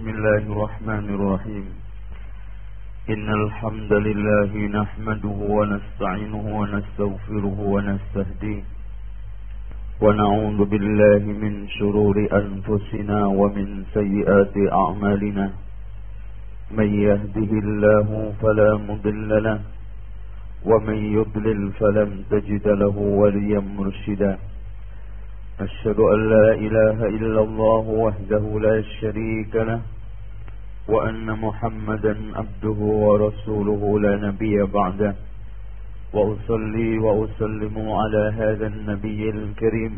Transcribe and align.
بسم 0.00 0.08
الله 0.08 0.42
الرحمن 0.52 1.06
الرحيم. 1.14 1.64
إن 3.10 3.28
الحمد 3.40 3.92
لله 3.92 4.52
نحمده 4.80 5.38
ونستعينه 5.56 6.44
ونستغفره 6.60 7.58
ونستهديه. 7.74 8.62
ونعوذ 10.00 10.60
بالله 10.64 11.22
من 11.42 11.68
شرور 11.68 12.16
أنفسنا 12.32 13.26
ومن 13.26 13.84
سيئات 13.92 14.54
أعمالنا. 14.72 15.46
من 16.78 16.88
يهده 17.08 17.50
الله 17.64 18.08
فلا 18.42 18.70
مضل 18.88 19.30
له 19.42 19.60
ومن 20.64 20.98
يضلل 21.18 21.60
فلن 21.80 22.10
تجد 22.30 22.68
له 22.68 22.96
وليا 22.96 23.60
مرشدا. 23.60 24.38
أشهد 25.60 25.98
أن 26.00 26.20
لا 26.30 26.48
إله 26.66 26.98
إلا 27.16 27.40
الله 27.42 27.84
وحده 28.04 28.44
لا 28.60 28.82
شريك 29.00 29.54
له 29.54 29.80
وأن 30.88 31.26
محمدا 31.46 32.14
عبده 32.38 32.78
ورسوله 33.06 34.00
لا 34.00 34.16
نبي 34.16 34.62
بعده. 34.62 35.14
وأصلي 36.12 36.98
وأسلم 36.98 37.76
على 38.00 38.22
هذا 38.40 38.66
النبي 38.66 39.30
الكريم 39.30 39.94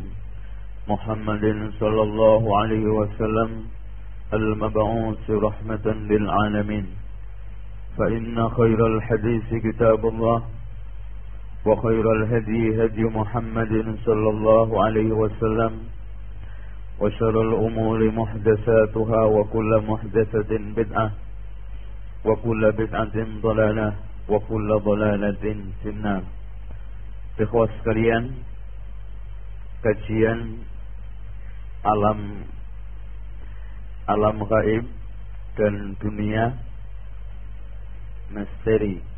محمد 0.89 1.45
صلى 1.81 2.03
الله 2.03 2.43
عليه 2.61 2.87
وسلم 2.99 3.51
المبعوث 4.33 5.31
رحمة 5.31 5.87
للعالمين. 6.11 6.87
فإن 7.99 8.49
خير 8.49 8.87
الحديث 8.87 9.49
كتاب 9.67 10.07
الله 10.07 10.43
وخير 11.67 12.13
الهدي 12.13 12.85
هدي 12.85 13.03
محمد 13.05 13.73
صلى 14.07 14.29
الله 14.35 14.85
عليه 14.85 15.11
وسلم 15.13 15.73
وشر 17.01 17.35
الأمور 17.43 18.11
محدثاتها 18.11 19.23
وكل 19.25 19.83
محدثة 19.89 20.51
بدعة 20.77 21.11
وكل 22.25 22.73
بدعة 22.73 23.17
ضلالة 23.43 23.89
وكل 24.29 24.69
ضلالة 24.85 25.45
في 25.83 25.89
النار. 25.89 26.23
Ikhwas 27.43 27.75
sekalian 27.83 28.39
Kajian 29.83 30.63
Alam 31.83 32.47
Alam 34.07 34.47
gaib 34.47 34.87
Dan 35.59 35.99
dunia 35.99 36.55
Misteri. 38.31 39.12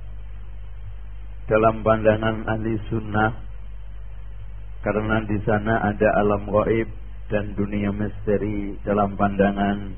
Dalam 1.45 1.85
pandangan 1.85 2.49
ahli 2.49 2.81
sunnah. 2.89 3.33
Karena 4.85 5.25
di 5.25 5.41
sana 5.49 5.81
ada 5.81 6.09
alam 6.21 6.45
gaib 6.45 6.89
dan 7.33 7.57
dunia 7.57 7.89
misteri 7.89 8.77
dalam 8.85 9.17
pandangan 9.17 9.97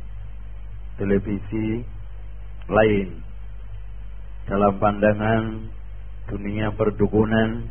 televisi 0.94 1.82
lain. 2.70 3.08
Dalam 4.46 4.78
pandangan 4.78 5.42
dunia 6.30 6.70
perdukunan 6.74 7.66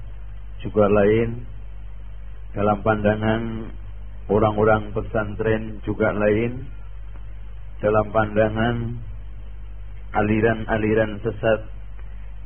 juga 0.59 0.91
lain. 0.91 1.47
Dalam 2.51 2.83
pandangan 2.83 3.41
orang-orang 4.27 4.91
pesantren 4.91 5.79
juga 5.87 6.11
lain. 6.11 6.67
Dalam 7.79 8.11
pandangan 8.11 8.75
aliran-aliran 10.15 11.19
sesat 11.23 11.74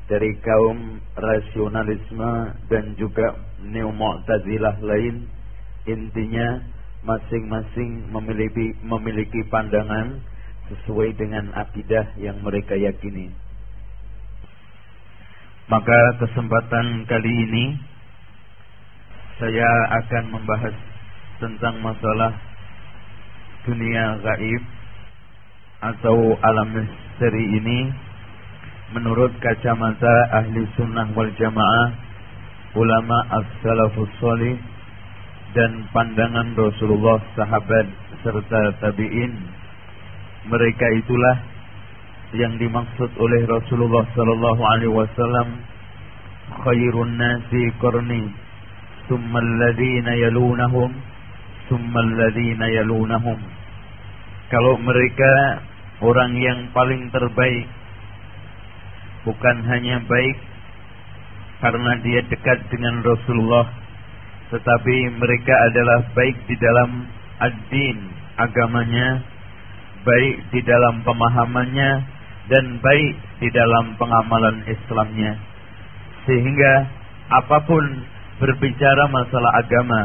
dari 0.09 0.33
kaum 0.41 0.97
rasionalisme 1.13 2.31
dan 2.65 2.97
juga 2.97 3.37
neo 3.61 3.93
mu'tazilah 3.93 4.81
lain 4.81 5.29
intinya 5.85 6.65
masing-masing 7.05 8.09
memiliki 8.09 8.73
memiliki 8.81 9.45
pandangan 9.53 10.17
sesuai 10.73 11.13
dengan 11.13 11.53
akidah 11.53 12.17
yang 12.17 12.41
mereka 12.41 12.73
yakini. 12.73 13.29
Maka 15.69 15.99
kesempatan 16.17 17.05
kali 17.05 17.29
ini 17.29 17.65
saya 19.37 19.69
akan 20.01 20.23
membahas 20.33 20.75
tentang 21.37 21.77
masalah 21.85 22.33
dunia 23.63 24.17
gaib 24.25 24.63
atau 25.79 26.17
alam 26.41 26.69
misteri 26.73 27.45
ini 27.61 28.08
menurut 28.93 29.33
kacamata 29.37 30.15
ahli 30.33 30.65
sunnah 30.73 31.09
wal 31.13 31.29
jamaah, 31.37 31.87
ulama 32.73 33.17
as-salafus 33.41 34.13
salih 34.17 34.57
dan 35.53 35.85
pandangan 35.93 36.53
Rasulullah 36.57 37.21
sahabat 37.37 37.85
serta 38.21 38.61
tabi'in. 38.81 39.33
Mereka 40.49 40.85
itulah 41.05 41.35
yang 42.33 42.57
dimaksud 42.61 43.09
oleh 43.17 43.41
Rasulullah 43.49 44.05
sallallahu 44.13 44.61
alaihi 44.61 44.93
wasallam 44.93 45.47
khairun 46.61 47.17
nasi 47.17 47.73
qarni 47.81 48.29
thumma 49.09 49.41
alladhina 49.41 50.13
yalunahum 50.13 50.93
thumma 51.69 52.05
alladhina 52.05 52.65
yalunahum 52.69 53.37
kalau 54.53 54.77
mereka 54.77 55.61
orang 56.05 56.37
yang 56.37 56.69
paling 56.69 57.09
terbaik 57.09 57.65
bukan 59.29 59.57
hanya 59.69 60.01
baik 60.09 60.37
karena 61.61 61.91
dia 62.01 62.25
dekat 62.25 62.65
dengan 62.73 63.05
Rasulullah 63.05 63.69
tetapi 64.49 64.95
mereka 65.21 65.53
adalah 65.69 66.09
baik 66.17 66.37
di 66.49 66.57
dalam 66.57 67.05
ad-din 67.37 67.97
agamanya 68.41 69.21
baik 70.03 70.35
di 70.55 70.61
dalam 70.63 71.03
pemahamannya 71.03 71.91
dan 72.49 72.65
baik 72.81 73.15
di 73.43 73.49
dalam 73.53 73.93
pengamalan 73.99 74.65
Islamnya. 74.65 75.37
Sehingga 76.25 76.73
apa 77.29 77.61
pun 77.67 77.83
berbicara 78.41 79.05
masalah 79.11 79.51
agama 79.61 80.01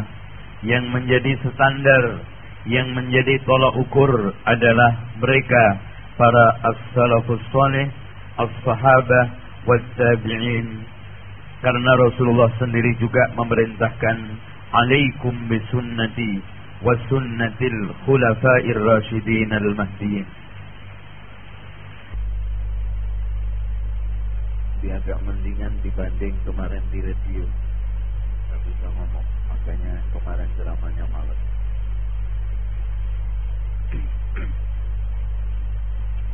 yang 0.67 0.85
menjadi 0.93 1.41
standar 1.45 2.21
yang 2.65 2.97
menjadi 2.97 3.37
tolak 3.45 3.77
ukur 3.77 4.33
adalah 4.49 4.91
mereka 5.21 5.65
para 6.17 6.47
as-salafus 6.65 7.45
salih 7.53 7.89
as-sahabah 8.41 9.27
was-tabi'in 9.69 10.69
karena 11.65 11.91
Rasulullah 11.97 12.51
sendiri 12.61 12.93
juga 13.01 13.23
memerintahkan 13.39 14.17
alaikum 14.75 15.35
bisunnati 15.49 16.43
wa 16.85 16.93
sunnatil 17.09 17.95
khulafa'ir 18.05 18.81
rasyidin 18.83 19.51
al-mahdiyyin 19.55 20.29
dia 24.85 25.01
agak 25.01 25.17
mendingan 25.25 25.73
dibanding 25.81 26.37
kemarin 26.45 26.85
di 26.93 27.01
radio. 27.01 27.49
Gak 28.53 28.61
bisa 28.69 28.85
ngomong 28.85 29.25
makanya 29.49 29.97
kemarin 30.13 30.49
ceramahnya 30.61 31.09
malas. 31.09 31.41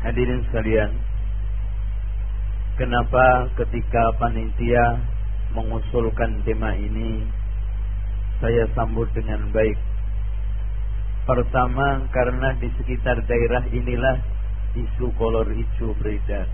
Hadirin 0.02 0.42
sekalian 0.50 0.90
Kenapa 2.80 3.44
ketika 3.60 4.08
panitia 4.16 5.04
mengusulkan 5.52 6.40
tema 6.48 6.72
ini 6.72 7.28
saya 8.40 8.64
sambut 8.72 9.04
dengan 9.12 9.52
baik. 9.52 9.76
Pertama 11.28 12.08
karena 12.08 12.56
di 12.56 12.72
sekitar 12.80 13.20
daerah 13.28 13.68
inilah 13.68 14.16
isu 14.72 15.12
kolor 15.20 15.44
hijau 15.52 15.92
beredar. 16.00 16.48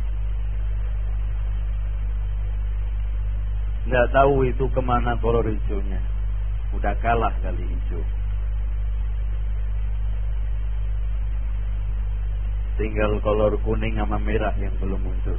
Nggak 3.86 4.10
tahu 4.10 4.50
itu 4.50 4.66
ke 4.66 4.82
mana 4.82 5.14
kolor 5.22 5.46
hijaunya. 5.46 6.02
Udah 6.74 6.98
kalah 6.98 7.38
kali 7.38 7.62
hijau. 7.70 8.02
Tinggal 12.82 13.14
kolor 13.22 13.54
kuning 13.62 13.94
sama 13.94 14.18
merah 14.18 14.58
yang 14.58 14.74
belum 14.82 14.98
muncul. 14.98 15.38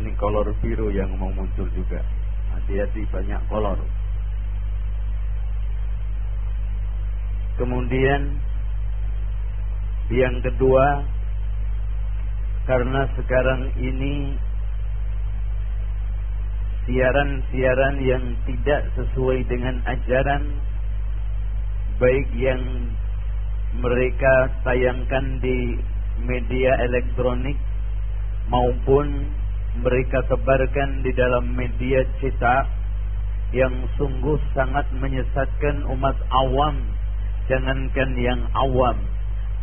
Ini 0.00 0.16
kolor 0.16 0.48
biru 0.64 0.88
yang 0.88 1.12
mau 1.20 1.28
muncul 1.28 1.68
juga. 1.76 2.00
Hati-hati 2.56 3.04
banyak 3.12 3.36
kolor. 3.52 3.76
Kemudian 7.60 8.40
yang 10.08 10.40
kedua 10.40 11.04
karena 12.64 13.04
sekarang 13.12 13.76
ini 13.76 14.40
siaran-siaran 16.88 18.00
yang 18.00 18.24
tidak 18.48 18.88
sesuai 18.96 19.44
dengan 19.52 19.84
ajaran 19.84 20.48
baik 22.00 22.32
yang 22.40 22.88
mereka 23.76 24.48
tayangkan 24.64 25.44
di 25.44 25.76
media 26.24 26.72
elektronik 26.88 27.60
maupun 28.48 29.28
mereka 29.78 30.26
sebarkan 30.26 31.06
di 31.06 31.14
dalam 31.14 31.54
media 31.54 32.02
cetak 32.18 32.66
yang 33.54 33.74
sungguh 33.94 34.38
sangat 34.54 34.86
menyesatkan 34.98 35.86
umat 35.86 36.18
awam 36.30 36.78
jangankan 37.50 38.10
yang 38.14 38.40
awam, 38.54 38.94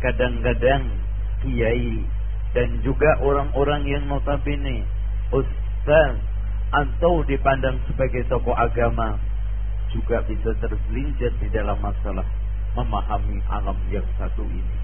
kadang-kadang 0.04 0.92
kiai 1.40 2.04
dan 2.52 2.68
juga 2.84 3.16
orang-orang 3.24 3.88
yang 3.88 4.04
notabene 4.04 4.84
ustaz 5.32 6.20
atau 6.68 7.24
dipandang 7.24 7.80
sebagai 7.88 8.28
tokoh 8.28 8.52
agama 8.52 9.16
juga 9.88 10.20
bisa 10.28 10.52
tergelincir 10.60 11.32
di 11.40 11.48
dalam 11.48 11.80
masalah 11.80 12.28
memahami 12.76 13.40
alam 13.48 13.78
yang 13.88 14.04
satu 14.20 14.44
ini. 14.44 14.78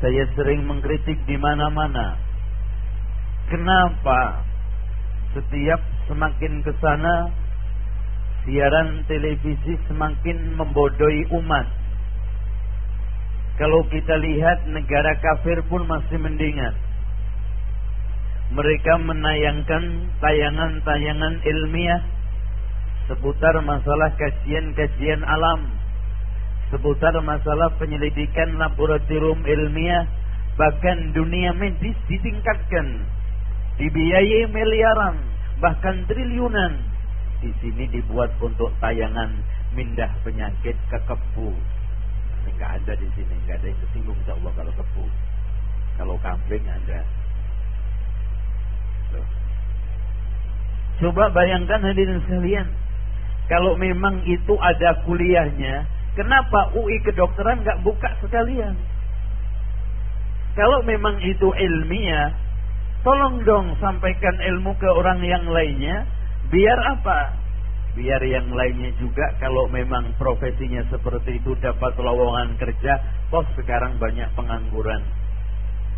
Saya 0.00 0.24
sering 0.32 0.64
mengkritik 0.64 1.20
di 1.28 1.36
mana-mana. 1.36 2.16
Kenapa 3.48 4.44
setiap 5.32 5.80
semakin 6.04 6.60
ke 6.60 6.72
sana 6.84 7.32
siaran 8.44 9.08
televisi 9.08 9.80
semakin 9.88 10.52
membodohi 10.52 11.24
umat? 11.32 11.64
Kalau 13.56 13.88
kita 13.88 14.20
lihat 14.20 14.68
negara 14.68 15.16
kafir 15.18 15.64
pun 15.66 15.88
masih 15.88 16.20
mendingan. 16.20 16.76
Mereka 18.52 18.92
menayangkan 19.00 20.12
tayangan-tayangan 20.20 21.34
ilmiah 21.44 22.00
seputar 23.08 23.56
masalah 23.64 24.12
kajian-kajian 24.20 25.24
alam, 25.24 25.72
seputar 26.68 27.16
masalah 27.24 27.72
penyelidikan 27.80 28.60
laboratorium 28.60 29.40
ilmiah, 29.48 30.04
bahkan 30.60 31.16
dunia 31.16 31.56
medis 31.56 31.96
ditingkatkan, 32.12 33.08
dibiayai 33.78 34.50
miliaran, 34.50 35.16
bahkan 35.62 36.04
triliunan. 36.10 36.82
Di 37.38 37.54
sini 37.62 37.86
dibuat 37.94 38.34
untuk 38.42 38.74
tayangan 38.82 39.30
mindah 39.72 40.10
penyakit 40.26 40.74
ke 40.90 40.98
kebu. 41.06 41.54
Ada 42.58 42.98
di 42.98 43.06
sini, 43.14 43.34
nggak 43.46 43.62
ada 43.62 43.66
yang 43.70 43.78
tersinggung 43.86 44.18
insya 44.18 44.34
Allah 44.34 44.52
kalau 44.58 44.72
kebu. 44.74 45.04
Kalau 45.94 46.16
kambing 46.18 46.66
ada. 46.66 47.00
Coba 50.98 51.30
bayangkan 51.30 51.78
hadirin 51.86 52.18
sekalian, 52.26 52.66
kalau 53.46 53.78
memang 53.78 54.26
itu 54.26 54.58
ada 54.58 54.98
kuliahnya, 55.06 55.86
kenapa 56.18 56.74
UI 56.74 56.98
kedokteran 57.06 57.62
nggak 57.62 57.86
buka 57.86 58.10
sekalian? 58.18 58.74
Kalau 60.58 60.82
memang 60.82 61.22
itu 61.22 61.54
ilmiah, 61.54 62.34
tolong 63.02 63.42
dong 63.46 63.76
sampaikan 63.78 64.36
ilmu 64.38 64.74
ke 64.78 64.88
orang 64.88 65.22
yang 65.22 65.44
lainnya, 65.46 66.06
biar 66.50 66.78
apa? 66.98 67.34
Biar 67.98 68.22
yang 68.22 68.52
lainnya 68.54 68.94
juga 69.02 69.34
kalau 69.42 69.66
memang 69.66 70.14
profesinya 70.20 70.86
seperti 70.86 71.42
itu 71.42 71.58
dapat 71.58 71.98
lowongan 71.98 72.54
kerja, 72.58 72.94
toh 73.32 73.46
sekarang 73.58 73.98
banyak 73.98 74.30
pengangguran. 74.38 75.02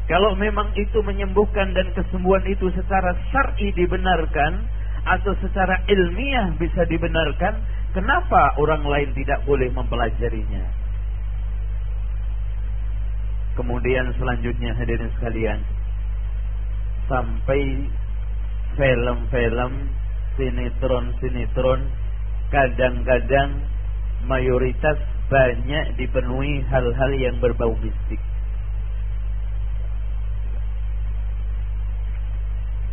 Kalau 0.08 0.35
memang 0.35 0.75
itu 0.75 0.99
menyembuhkan 1.06 1.70
dan 1.76 1.93
kesembuhan 1.94 2.43
itu 2.49 2.67
secara 2.75 3.14
syar'i 3.31 3.70
dibenarkan, 3.76 4.67
atau 5.06 5.32
secara 5.41 5.81
ilmiah 5.88 6.53
bisa 6.61 6.85
dibenarkan, 6.85 7.56
kenapa 7.96 8.53
orang 8.61 8.85
lain 8.85 9.11
tidak 9.17 9.41
boleh 9.49 9.73
mempelajarinya? 9.73 10.64
Kemudian 13.56 14.12
selanjutnya 14.17 14.76
hadirin 14.76 15.11
sekalian, 15.20 15.61
sampai 17.11 17.91
film-film, 18.79 19.73
sinetron-sinetron, 20.39 21.91
kadang-kadang 22.55 23.67
mayoritas 24.31 24.97
banyak 25.27 25.99
dipenuhi 25.99 26.62
hal-hal 26.71 27.11
yang 27.19 27.35
berbau 27.43 27.75
mistik. 27.83 28.23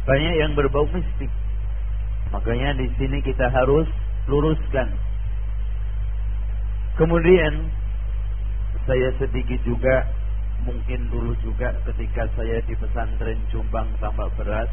Banyak 0.10 0.34
yang 0.40 0.52
berbau 0.58 0.88
mistik. 0.90 1.30
Makanya 2.34 2.80
di 2.80 2.88
sini 2.98 3.22
kita 3.22 3.54
harus 3.54 3.86
luruskan. 4.26 4.92
Kemudian 6.98 7.70
saya 8.88 9.12
sedikit 9.20 9.60
juga 9.68 10.08
mungkin 10.68 11.08
dulu 11.08 11.32
juga 11.40 11.72
ketika 11.88 12.28
saya 12.36 12.60
di 12.68 12.76
pesantren 12.76 13.40
Jombang 13.48 13.88
tambah 14.04 14.28
berat 14.36 14.68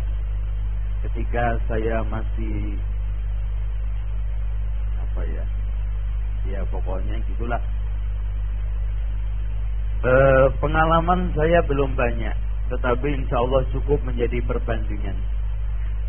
ketika 1.06 1.54
saya 1.70 2.02
masih 2.10 2.74
apa 4.98 5.22
ya 5.30 5.44
ya 6.50 6.60
pokoknya 6.68 7.22
gitulah 7.30 7.62
e, 10.02 10.12
pengalaman 10.58 11.30
saya 11.38 11.62
belum 11.62 11.94
banyak 11.94 12.34
tetapi 12.74 13.14
insya 13.14 13.38
Allah 13.38 13.62
cukup 13.70 14.02
menjadi 14.02 14.42
perbandingan 14.42 15.14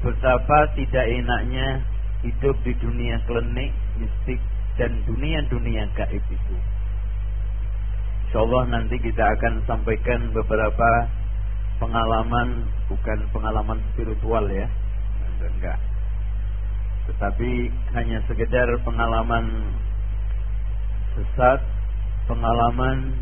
betapa 0.02 0.74
tidak 0.74 1.06
enaknya 1.06 1.86
hidup 2.26 2.58
di 2.66 2.74
dunia 2.82 3.22
klinik, 3.30 3.70
mistik, 4.02 4.42
dan 4.82 4.92
dunia-dunia 5.06 5.86
gaib 5.94 6.26
itu. 6.26 6.56
Insya 8.36 8.52
Allah 8.52 8.68
nanti 8.68 9.00
kita 9.00 9.24
akan 9.24 9.64
sampaikan 9.64 10.28
beberapa 10.36 11.08
pengalaman, 11.80 12.68
bukan 12.92 13.24
pengalaman 13.32 13.80
spiritual 13.96 14.44
ya, 14.52 14.68
enggak. 15.40 15.80
Tetapi 17.08 17.72
hanya 17.96 18.20
sekedar 18.28 18.68
pengalaman 18.84 19.72
sesat, 21.16 21.64
pengalaman 22.28 23.16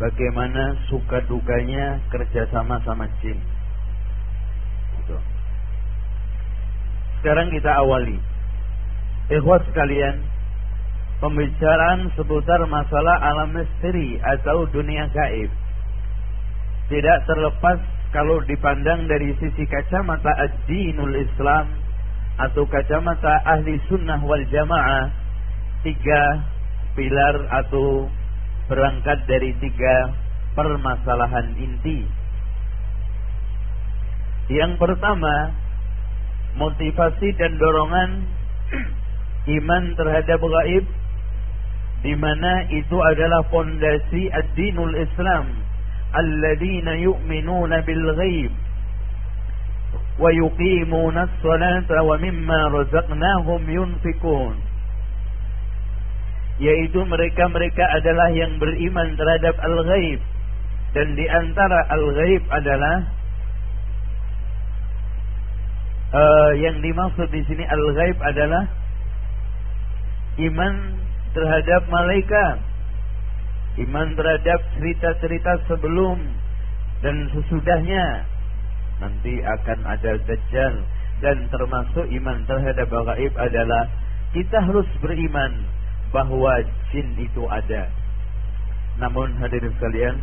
bagaimana 0.00 0.72
suka 0.88 1.20
dukanya 1.28 2.00
kerjasama 2.08 2.80
sama 2.80 3.04
jin. 3.20 3.36
Gitu. 5.04 5.20
Sekarang 7.20 7.52
kita 7.52 7.76
awali. 7.76 8.16
Ikhwas 9.28 9.60
sekalian, 9.68 10.16
pembicaraan 11.24 12.12
seputar 12.20 12.60
masalah 12.68 13.16
alam 13.16 13.56
misteri 13.56 14.20
atau 14.20 14.68
dunia 14.68 15.08
gaib. 15.08 15.48
Tidak 16.92 17.18
terlepas 17.24 17.80
kalau 18.12 18.44
dipandang 18.44 19.08
dari 19.08 19.32
sisi 19.40 19.64
kacamata 19.64 20.28
ad-dinul 20.36 21.16
Islam 21.16 21.72
atau 22.36 22.68
kacamata 22.68 23.40
ahli 23.40 23.80
sunnah 23.88 24.20
wal 24.20 24.44
jamaah 24.52 25.08
tiga 25.80 26.44
pilar 26.92 27.48
atau 27.64 28.04
berangkat 28.68 29.24
dari 29.24 29.56
tiga 29.64 30.12
permasalahan 30.52 31.56
inti. 31.56 32.04
Yang 34.52 34.76
pertama, 34.76 35.56
motivasi 36.60 37.32
dan 37.40 37.56
dorongan 37.56 38.28
iman 39.56 39.84
terhadap 39.96 40.40
gaib 40.44 40.84
di 42.04 42.12
mana 42.12 42.68
itu 42.68 43.00
adalah 43.00 43.40
fondasi 43.48 44.28
ad-dinul 44.28 44.92
Islam. 44.92 45.64
Alladzina 46.12 47.00
yu'minuna 47.00 47.80
bil 47.80 48.04
ghaib. 48.20 48.52
Wa 50.20 50.28
yuqimuna 50.28 51.24
as-salata 51.24 52.04
wa 52.04 52.20
mimma 52.20 52.60
razaqnahum 52.76 53.64
yunfikun 53.66 54.60
yaitu 56.54 57.02
mereka-mereka 57.02 57.82
adalah 57.98 58.30
yang 58.30 58.62
beriman 58.62 59.18
terhadap 59.18 59.58
al-ghaib. 59.58 60.22
Dan 60.94 61.18
di 61.18 61.26
antara 61.26 61.82
al-ghaib 61.90 62.46
adalah 62.54 62.96
uh, 66.14 66.52
yang 66.54 66.78
dimaksud 66.78 67.26
di 67.34 67.42
sini 67.50 67.66
al-ghaib 67.66 68.18
adalah 68.22 68.70
iman 70.38 70.74
terhadap 71.34 71.82
malaikat, 71.90 72.56
iman 73.84 74.08
terhadap 74.14 74.60
cerita-cerita 74.78 75.52
sebelum 75.66 76.18
dan 77.02 77.28
sesudahnya. 77.34 78.24
Nanti 79.02 79.42
akan 79.42 79.78
ada 79.84 80.14
dajjal 80.22 80.74
dan 81.18 81.36
termasuk 81.50 82.06
iman 82.06 82.38
terhadap 82.46 82.86
gaib 82.88 83.34
adalah 83.34 83.90
kita 84.30 84.62
harus 84.62 84.86
beriman 85.02 85.66
bahwa 86.14 86.62
jin 86.94 87.10
itu 87.18 87.42
ada. 87.50 87.90
Namun 89.02 89.34
hadirin 89.42 89.74
sekalian, 89.74 90.16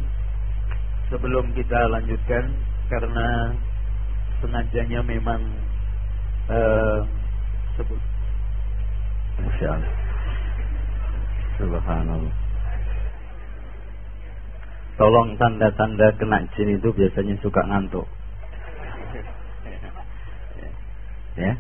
sebelum 1.12 1.52
kita 1.52 1.92
lanjutkan 1.92 2.56
karena 2.88 3.52
sengajanya 4.40 5.04
memang 5.04 5.44
uh, 6.48 7.04
sebut. 7.76 8.00
Masya 9.44 9.68
Allah. 9.76 10.01
Subhanallah. 11.62 12.36
Tolong 14.98 15.38
tanda-tanda 15.38 16.10
kena 16.18 16.42
jin 16.58 16.82
itu 16.82 16.90
biasanya 16.90 17.38
suka 17.46 17.62
ngantuk. 17.70 18.10
Ya. 21.38 21.54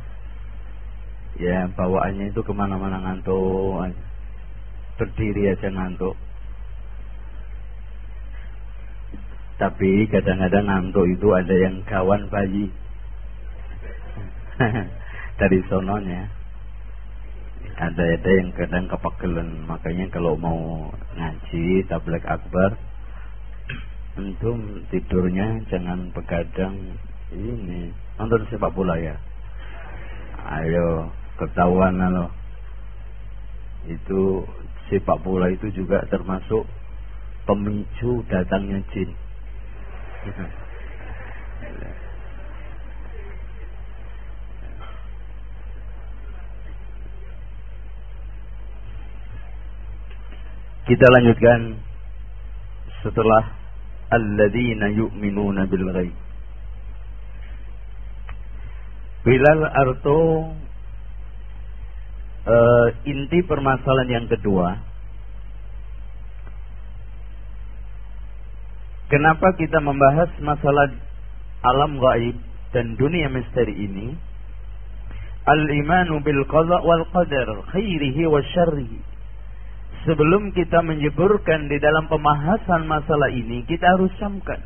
Ya, 1.42 1.70
bawaannya 1.74 2.34
itu 2.34 2.42
ke 2.42 2.54
mana-mana 2.54 2.98
ngantuk. 2.98 3.94
berdiri 4.98 5.54
aja 5.54 5.70
ngantuk. 5.74 6.14
Tapi 9.58 10.10
kadang-kadang 10.10 10.66
ngantuk 10.66 11.06
itu 11.10 11.28
ada 11.34 11.54
yang 11.54 11.82
kawan 11.86 12.26
bayi. 12.30 12.70
Dari 15.42 15.60
sononya. 15.70 16.41
Ada 17.82 18.04
ada 18.14 18.30
yang 18.30 18.50
kadang 18.54 18.86
kepegelen. 18.86 19.66
Makanya 19.66 20.06
kalau 20.14 20.38
mau 20.38 20.94
ngaji 21.18 21.82
tablik 21.90 22.22
akbar 22.30 22.78
Antum 24.12 24.84
tidurnya 24.92 25.64
jangan 25.72 26.12
begadang 26.12 26.76
ini 27.32 27.96
nonton 28.20 28.44
sepak 28.52 28.76
bola 28.76 29.00
ya. 29.00 29.16
Ayo 30.46 31.10
ketahuan 31.40 31.96
loh. 31.96 32.28
Itu 33.88 34.44
sepak 34.92 35.24
bola 35.24 35.48
itu 35.50 35.72
juga 35.72 36.04
termasuk 36.12 36.68
pemicu 37.48 38.22
datangnya 38.28 38.84
jin. 38.92 39.10
Kita 50.90 51.06
lanjutkan 51.14 51.78
setelah 53.06 53.44
alladzina 54.10 54.90
yu'minuna 54.92 55.70
bil 55.70 55.86
ghaib. 55.94 56.16
Bilal 59.22 59.62
Arto 59.70 60.22
uh, 62.50 62.88
inti 63.06 63.46
permasalahan 63.46 64.10
yang 64.10 64.26
kedua 64.26 64.92
Kenapa 69.12 69.52
kita 69.60 69.84
membahas 69.84 70.32
masalah 70.40 70.88
alam 71.68 72.00
gaib 72.00 72.40
dan 72.72 72.96
dunia 72.96 73.28
misteri 73.28 73.76
ini? 73.76 74.16
Al-imanu 75.44 76.24
bil 76.24 76.48
qada 76.48 76.80
wal 76.80 77.04
qadar 77.12 77.60
khairihi 77.76 78.24
wa 78.32 78.40
syarrihi. 78.40 79.11
Sebelum 80.02 80.50
kita 80.58 80.82
menyeburkan 80.82 81.70
di 81.70 81.78
dalam 81.78 82.10
pembahasan 82.10 82.90
masalah 82.90 83.30
ini, 83.30 83.62
kita 83.70 83.86
harus 83.98 84.10
camkan 84.18 84.58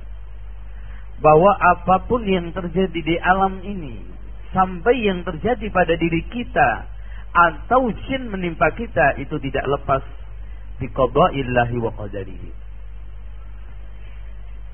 bahwa 1.19 1.51
apa 1.59 2.07
pun 2.07 2.23
yang 2.23 2.51
terjadi 2.55 2.99
di 2.99 3.15
alam 3.19 3.59
ini, 3.63 3.99
sampai 4.55 4.95
yang 5.03 5.27
terjadi 5.27 5.67
pada 5.71 5.95
diri 5.99 6.23
kita 6.31 6.87
atau 7.35 7.91
jin 8.07 8.31
menimpa 8.31 8.71
kita 8.79 9.19
itu 9.19 9.35
tidak 9.43 9.67
lepas 9.67 10.03
di 10.79 10.87
qada'illahi 10.87 11.75
wa 11.83 11.91
qadarihi 11.99 12.51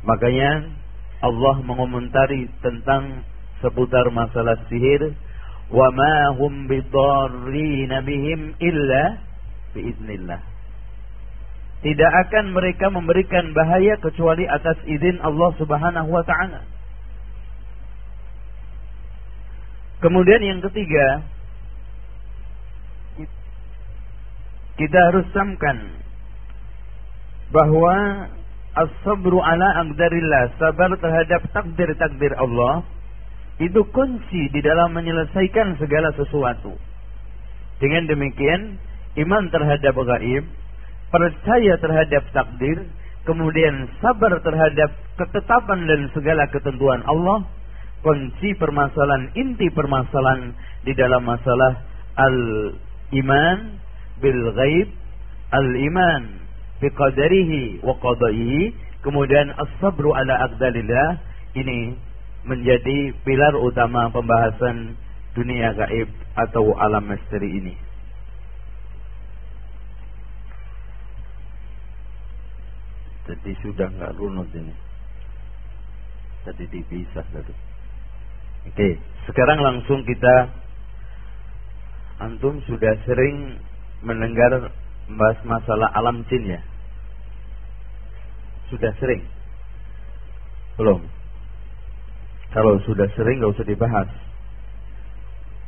Makanya 0.02 0.66
Allah 1.22 1.56
mengomentari 1.62 2.50
tentang 2.66 3.22
seputar 3.62 4.10
masalah 4.10 4.58
sihir, 4.66 5.14
"Wa 5.70 5.94
ma 5.94 6.34
hum 6.38 6.66
bidarrin 6.66 7.94
bihim 8.02 8.58
illa 8.58 9.22
biiznillah." 9.78 10.51
Tidak 11.82 12.12
akan 12.28 12.54
mereka 12.54 12.94
memberikan 12.94 13.58
bahaya 13.58 13.98
kecuali 13.98 14.46
atas 14.46 14.78
izin 14.86 15.18
Allah 15.26 15.50
Subhanahu 15.58 16.10
wa 16.14 16.22
taala. 16.22 16.62
Kemudian 20.02 20.42
yang 20.42 20.62
ketiga, 20.66 21.26
kita 24.78 24.98
harus 25.10 25.26
samkan 25.34 26.02
bahwa 27.54 28.30
as-sabru 28.78 29.38
ala 29.42 29.86
aqdarillah, 29.86 30.58
sabar 30.58 30.90
terhadap 30.98 31.46
takdir-takdir 31.54 32.34
Allah 32.38 32.86
itu 33.62 33.82
kunci 33.94 34.50
di 34.50 34.62
dalam 34.66 34.94
menyelesaikan 34.98 35.78
segala 35.78 36.10
sesuatu. 36.18 36.74
Dengan 37.78 38.10
demikian, 38.10 38.82
iman 39.22 39.50
terhadap 39.54 39.94
gaib, 39.94 40.46
percaya 41.12 41.78
terhadap 41.78 42.24
takdir, 42.32 42.88
kemudian 43.28 43.92
sabar 44.00 44.40
terhadap 44.42 44.90
ketetapan 45.20 45.86
dan 45.86 46.02
segala 46.16 46.48
ketentuan 46.50 47.04
Allah, 47.06 47.46
kunci 48.02 48.56
permasalahan, 48.58 49.30
inti 49.38 49.70
permasalahan 49.70 50.56
di 50.88 50.96
dalam 50.98 51.22
masalah 51.28 51.78
al-iman 52.18 53.78
bil 54.24 54.42
ghaib, 54.58 54.90
al-iman 55.52 56.42
biqadarihi 56.82 57.86
wa 57.86 57.94
qadaihi 58.02 58.74
kemudian 59.06 59.54
as-sabru 59.58 60.14
ala 60.14 60.50
aqdalillah 60.50 61.22
ini 61.58 61.94
menjadi 62.46 63.14
pilar 63.22 63.54
utama 63.58 64.10
pembahasan 64.10 64.98
dunia 65.38 65.74
gaib 65.78 66.10
atau 66.38 66.74
alam 66.78 67.06
misteri 67.06 67.50
ini. 67.62 67.74
Jadi 73.30 73.52
sudah 73.62 73.88
nggak 73.90 74.18
runut 74.18 74.50
ini. 74.58 74.74
Tadi 76.42 76.66
dipisah 76.74 77.26
tadi. 77.30 77.54
Oke, 78.66 78.98
sekarang 79.30 79.62
langsung 79.62 80.02
kita 80.06 80.50
antum 82.22 82.62
sudah 82.66 82.94
sering 83.06 83.58
mendengar 84.02 84.74
membahas 85.10 85.40
masalah 85.46 85.90
alam 85.94 86.26
jin 86.30 86.58
ya? 86.58 86.62
Sudah 88.74 88.94
sering? 88.98 89.22
Belum? 90.78 91.02
Kalau 92.54 92.82
sudah 92.86 93.06
sering 93.14 93.38
nggak 93.38 93.54
usah 93.54 93.68
dibahas. 93.68 94.10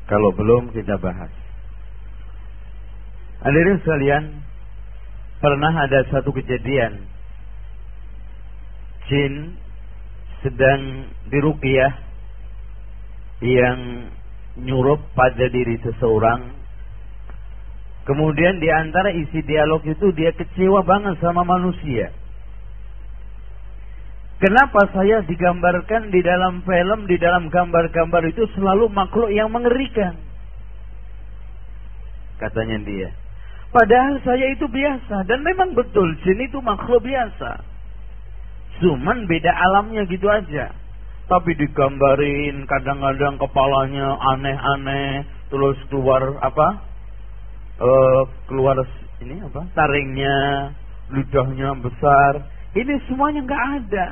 Kalau 0.10 0.34
belum 0.34 0.74
kita 0.74 0.98
bahas. 1.00 1.32
Hadirin 3.44 3.80
sekalian, 3.84 4.24
pernah 5.44 5.74
ada 5.76 6.00
satu 6.12 6.32
kejadian 6.32 7.13
jin 9.10 9.56
sedang 10.44 11.12
diruqyah 11.32 11.94
yang 13.44 13.80
nyurup 14.60 15.02
pada 15.16 15.48
diri 15.50 15.80
seseorang 15.82 16.64
Kemudian 18.04 18.60
di 18.60 18.68
antara 18.68 19.16
isi 19.16 19.40
dialog 19.48 19.80
itu 19.88 20.12
dia 20.12 20.36
kecewa 20.36 20.84
banget 20.84 21.16
sama 21.24 21.48
manusia. 21.48 22.12
Kenapa 24.44 24.92
saya 24.92 25.24
digambarkan 25.24 26.12
di 26.12 26.20
dalam 26.20 26.68
film, 26.68 27.08
di 27.08 27.16
dalam 27.16 27.48
gambar-gambar 27.48 28.28
itu 28.28 28.44
selalu 28.60 28.92
makhluk 28.92 29.32
yang 29.32 29.48
mengerikan? 29.48 30.20
Katanya 32.44 32.84
dia. 32.84 33.10
Padahal 33.72 34.20
saya 34.28 34.52
itu 34.52 34.68
biasa 34.68 35.24
dan 35.24 35.40
memang 35.48 35.72
betul 35.72 36.12
jin 36.28 36.44
itu 36.44 36.60
makhluk 36.60 37.00
biasa. 37.08 37.64
Cuman 38.82 39.30
beda 39.30 39.52
alamnya 39.54 40.08
gitu 40.10 40.26
aja. 40.30 40.74
Tapi 41.30 41.52
digambarin 41.56 42.66
kadang-kadang 42.68 43.40
kepalanya 43.40 44.18
aneh-aneh, 44.34 45.24
terus 45.50 45.78
keluar 45.88 46.42
apa? 46.42 46.94
uh, 47.80 48.22
keluar 48.50 48.78
ini 49.24 49.40
apa? 49.42 49.62
Taringnya 49.74 50.38
ludahnya 51.14 51.70
besar. 51.80 52.34
Ini 52.74 52.94
semuanya 53.10 53.46
nggak 53.46 53.66
ada. 53.82 54.08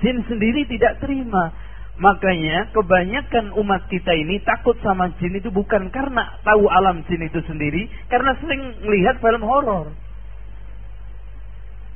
Jin 0.00 0.20
sendiri 0.28 0.68
tidak 0.68 1.00
terima. 1.00 1.52
Makanya 1.94 2.74
kebanyakan 2.74 3.54
umat 3.54 3.86
kita 3.86 4.10
ini 4.18 4.42
takut 4.42 4.74
sama 4.82 5.14
jin 5.22 5.38
itu 5.38 5.46
bukan 5.54 5.94
karena 5.94 6.26
tahu 6.42 6.66
alam 6.66 7.06
jin 7.06 7.22
itu 7.22 7.38
sendiri 7.46 7.86
karena 8.10 8.34
sering 8.42 8.82
melihat 8.82 9.22
film 9.22 9.46
horor. 9.46 9.94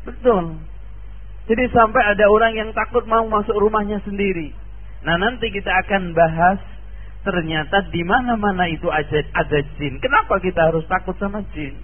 Betul 0.07 0.63
jadi 1.49 1.65
sampai 1.73 2.03
ada 2.13 2.29
orang 2.29 2.53
yang 2.55 2.71
takut 2.77 3.03
mau 3.09 3.25
masuk 3.27 3.57
rumahnya 3.57 3.99
sendiri 4.05 4.53
nah 5.03 5.17
nanti 5.17 5.49
kita 5.51 5.73
akan 5.85 6.13
bahas 6.13 6.61
ternyata 7.29 7.85
di 7.91 8.03
mana-mana 8.07 8.65
itu 8.71 8.87
ada, 8.89 9.21
ada 9.37 9.59
jin. 9.77 10.01
Kenapa 10.01 10.39
kita 10.41 10.71
harus 10.71 10.87
takut 10.87 11.13
sama 11.19 11.43
jin? 11.53 11.77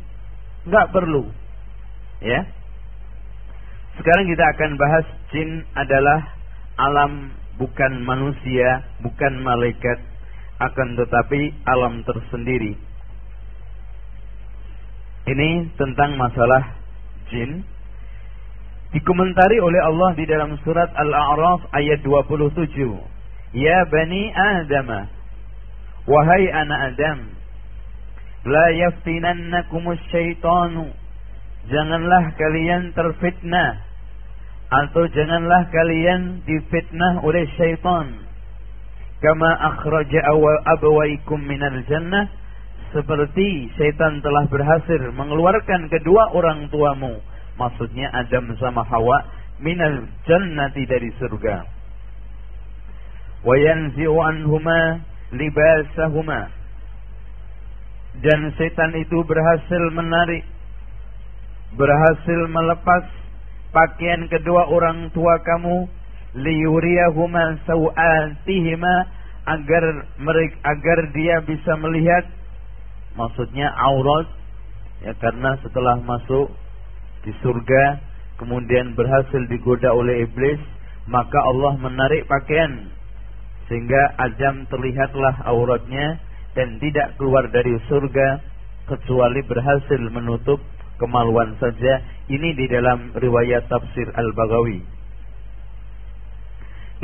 Enggak 0.64 0.88
perlu. 0.94 1.28
Ya. 2.24 2.48
Sekarang 4.00 4.26
kita 4.26 4.44
akan 4.56 4.70
bahas 4.80 5.06
jin 5.30 5.68
adalah 5.76 6.20
alam 6.80 7.36
bukan 7.60 8.02
manusia, 8.02 8.88
bukan 9.04 9.44
malaikat, 9.44 10.00
akan 10.58 10.98
tetapi 10.98 11.54
alam 11.68 12.02
tersendiri. 12.02 12.74
Ini 15.24 15.50
tentang 15.76 16.16
masalah 16.16 16.80
jin. 17.28 17.68
Dikomentari 18.94 19.58
oleh 19.58 19.82
Allah 19.82 20.14
di 20.14 20.22
dalam 20.22 20.54
surat 20.62 20.86
Al-A'raf 20.94 21.66
ayat 21.74 22.06
27. 22.06 22.78
Ya 23.58 23.78
Bani 23.90 24.30
Adam, 24.30 25.10
Wahai 26.06 26.46
anak 26.54 26.94
Adam, 26.94 27.18
La 28.46 28.66
yaftinannakumus 28.70 29.98
syaitanu. 30.14 30.94
Janganlah 31.66 32.38
kalian 32.38 32.94
terfitnah 32.94 33.82
atau 34.70 35.10
janganlah 35.10 35.68
kalian 35.72 36.44
difitnah 36.44 37.24
oleh 37.24 37.48
syaitan. 37.56 38.14
Kama 39.18 39.50
akhraja 39.74 40.20
abawaikum 40.76 41.40
minal 41.40 41.80
jannah 41.88 42.28
seperti 42.92 43.72
syaitan 43.80 44.20
telah 44.20 44.44
berhasil 44.46 45.02
mengeluarkan 45.16 45.88
kedua 45.88 46.36
orang 46.36 46.68
tuamu, 46.68 47.18
maksudnya 47.60 48.10
Adam 48.12 48.54
sama 48.58 48.82
Hawa 48.86 49.24
minal 49.62 50.08
jannati 50.26 50.84
dari 50.86 51.10
surga. 51.20 51.56
Wa 53.44 53.54
yanzi'u 53.54 54.16
anhuma 54.24 55.04
libasahuma 55.34 56.64
dan 58.22 58.40
setan 58.54 58.94
itu 58.94 59.26
berhasil 59.26 59.82
menarik 59.90 60.46
berhasil 61.74 62.40
melepas 62.46 63.10
pakaian 63.74 64.30
kedua 64.30 64.70
orang 64.70 65.10
tua 65.10 65.42
kamu 65.42 65.90
liyuriyahuma 66.38 67.58
sawatihima 67.66 68.94
agar 69.44 69.84
mereka 70.22 70.56
agar 70.62 70.98
dia 71.10 71.42
bisa 71.42 71.74
melihat 71.82 72.24
maksudnya 73.18 73.66
aurat 73.74 74.30
ya 75.02 75.12
karena 75.18 75.58
setelah 75.66 75.98
masuk 76.06 76.54
di 77.24 77.32
surga 77.40 77.98
kemudian 78.36 78.92
berhasil 78.92 79.42
digoda 79.48 79.90
oleh 79.90 80.28
iblis 80.28 80.60
maka 81.08 81.36
Allah 81.40 81.76
menarik 81.80 82.28
pakaian 82.28 82.92
sehingga 83.68 84.16
Adam 84.20 84.68
terlihatlah 84.68 85.44
auratnya 85.48 86.20
dan 86.52 86.78
tidak 86.78 87.16
keluar 87.16 87.48
dari 87.48 87.76
surga 87.88 88.40
kecuali 88.84 89.40
berhasil 89.42 90.00
menutup 90.12 90.60
kemaluan 91.00 91.56
saja. 91.58 92.04
Ini 92.28 92.56
di 92.56 92.66
dalam 92.68 93.12
riwayat 93.12 93.68
tafsir 93.68 94.08
Al-Baghawi. 94.16 94.80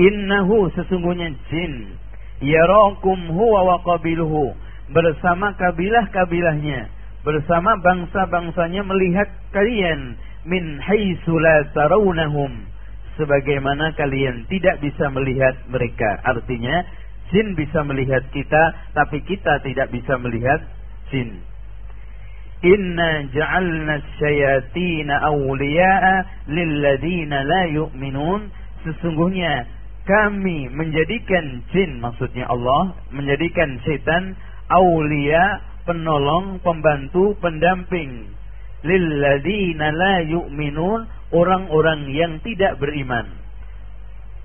Innahu 0.01 0.73
sesungguhnya 0.73 1.29
jin 1.53 1.93
yarakum 2.41 3.37
huwa 3.37 3.61
wa 3.69 3.77
qabiluhu 3.85 4.57
bersama 4.97 5.53
kabilah-kabilahnya 5.61 6.89
bersama 7.21 7.77
bangsa-bangsanya 7.85 8.83
melihat 8.85 9.29
kalian 9.53 10.17
min 10.49 10.81
haitsu 10.81 11.37
sebagaimana 13.21 13.93
kalian 13.99 14.49
tidak 14.49 14.81
bisa 14.81 15.13
melihat 15.13 15.53
mereka 15.69 16.21
artinya 16.25 16.87
Jin 17.31 17.55
bisa 17.55 17.87
melihat 17.87 18.27
kita, 18.35 18.91
tapi 18.91 19.23
kita 19.23 19.63
tidak 19.63 19.95
bisa 19.95 20.19
melihat 20.19 20.67
jin. 21.15 21.39
Inna 22.61 23.31
ja'alna 23.31 24.03
syayatina 24.19 25.15
awliya'a 25.31 26.15
lilladina 26.51 27.47
la 27.47 27.63
yu'minun. 27.71 28.51
Sesungguhnya 28.83 29.63
kami 30.11 30.75
menjadikan 30.75 31.63
jin, 31.71 32.03
maksudnya 32.03 32.51
Allah, 32.51 32.99
menjadikan 33.15 33.79
setan 33.87 34.35
awliya, 34.67 35.63
penolong, 35.91 36.63
pembantu, 36.63 37.35
pendamping. 37.43 38.31
Lilladina 38.87 39.91
la 39.91 40.23
yu'minun, 40.23 41.11
orang-orang 41.35 42.15
yang 42.15 42.39
tidak 42.47 42.79
beriman. 42.79 43.27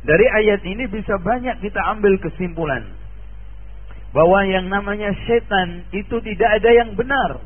Dari 0.02 0.26
ayat 0.26 0.66
ini 0.66 0.90
bisa 0.90 1.22
banyak 1.22 1.62
kita 1.62 1.82
ambil 1.94 2.18
kesimpulan 2.18 2.90
bahwa 4.14 4.48
yang 4.48 4.72
namanya 4.72 5.12
setan 5.28 5.86
itu 5.94 6.18
tidak 6.26 6.50
ada 6.62 6.70
yang 6.74 6.98
benar. 6.98 7.42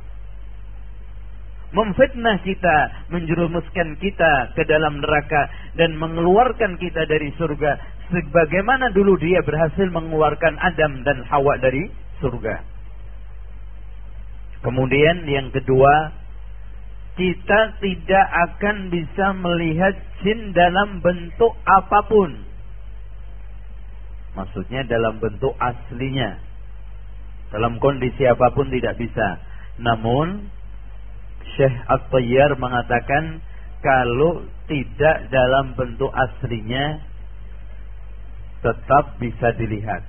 Memfitnah 1.70 2.42
kita, 2.42 2.78
menjerumuskan 3.14 4.02
kita 4.02 4.58
ke 4.58 4.66
dalam 4.66 5.02
neraka 5.06 5.50
dan 5.78 5.94
mengeluarkan 6.02 6.82
kita 6.82 7.06
dari 7.06 7.30
surga 7.38 7.78
sebagaimana 8.10 8.90
dulu 8.90 9.22
dia 9.22 9.46
berhasil 9.46 9.86
mengeluarkan 9.94 10.58
Adam 10.58 11.06
dan 11.06 11.22
Hawa 11.30 11.62
dari 11.62 11.90
surga. 12.22 12.79
Kemudian 14.60 15.24
yang 15.24 15.56
kedua, 15.56 16.12
kita 17.16 17.80
tidak 17.80 18.26
akan 18.50 18.92
bisa 18.92 19.36
melihat 19.36 19.96
jin 20.24 20.52
dalam 20.52 21.00
bentuk 21.00 21.56
apa 21.64 22.00
pun. 22.08 22.32
Maksudnya 24.36 24.88
dalam 24.88 25.20
bentuk 25.20 25.56
aslinya. 25.60 26.40
Dalam 27.50 27.82
kondisi 27.82 28.24
apa 28.24 28.52
pun 28.56 28.72
tidak 28.72 28.96
bisa. 29.00 29.42
Namun 29.80 30.48
Syekh 31.56 31.76
At-Tayyar 31.88 32.56
mengatakan 32.60 33.42
kalau 33.80 34.44
tidak 34.68 35.32
dalam 35.32 35.76
bentuk 35.76 36.12
aslinya 36.12 37.04
tetap 38.60 39.18
bisa 39.24 39.56
dilihat. 39.56 40.04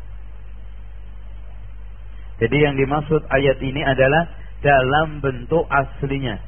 Jadi 2.42 2.56
yang 2.56 2.74
dimaksud 2.74 3.24
ayat 3.30 3.58
ini 3.62 3.84
adalah 3.84 4.39
dalam 4.60 5.24
bentuk 5.24 5.64
aslinya. 5.68 6.40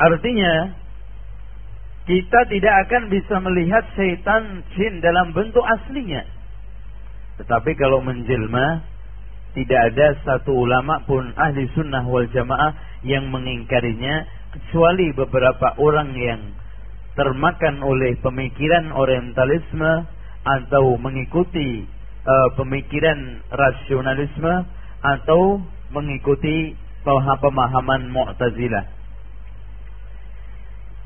Artinya 0.00 0.80
kita 2.08 2.40
tidak 2.48 2.74
akan 2.88 3.02
bisa 3.12 3.36
melihat 3.44 3.84
syaitan 3.94 4.64
jin 4.74 5.04
dalam 5.04 5.36
bentuk 5.36 5.62
aslinya. 5.62 6.24
Tetapi 7.40 7.76
kalau 7.76 8.00
menjelma, 8.00 8.84
tidak 9.56 9.80
ada 9.92 10.06
satu 10.24 10.52
ulama 10.52 11.04
pun 11.04 11.32
ahli 11.36 11.68
sunnah 11.76 12.04
wal 12.04 12.28
jamaah 12.32 12.76
yang 13.04 13.28
mengingkarinya, 13.28 14.24
kecuali 14.52 15.12
beberapa 15.14 15.76
orang 15.78 16.10
yang 16.16 16.40
termakan 17.14 17.84
oleh 17.84 18.16
pemikiran 18.24 18.90
orientalisme 18.96 20.08
atau 20.40 20.96
mengikuti 20.96 21.84
uh, 22.24 22.48
pemikiran 22.56 23.44
rasionalisme 23.52 24.54
atau 25.00 25.60
mengikuti 25.90 26.76
pemahaman 27.04 28.12
Mu'tazilah. 28.12 28.84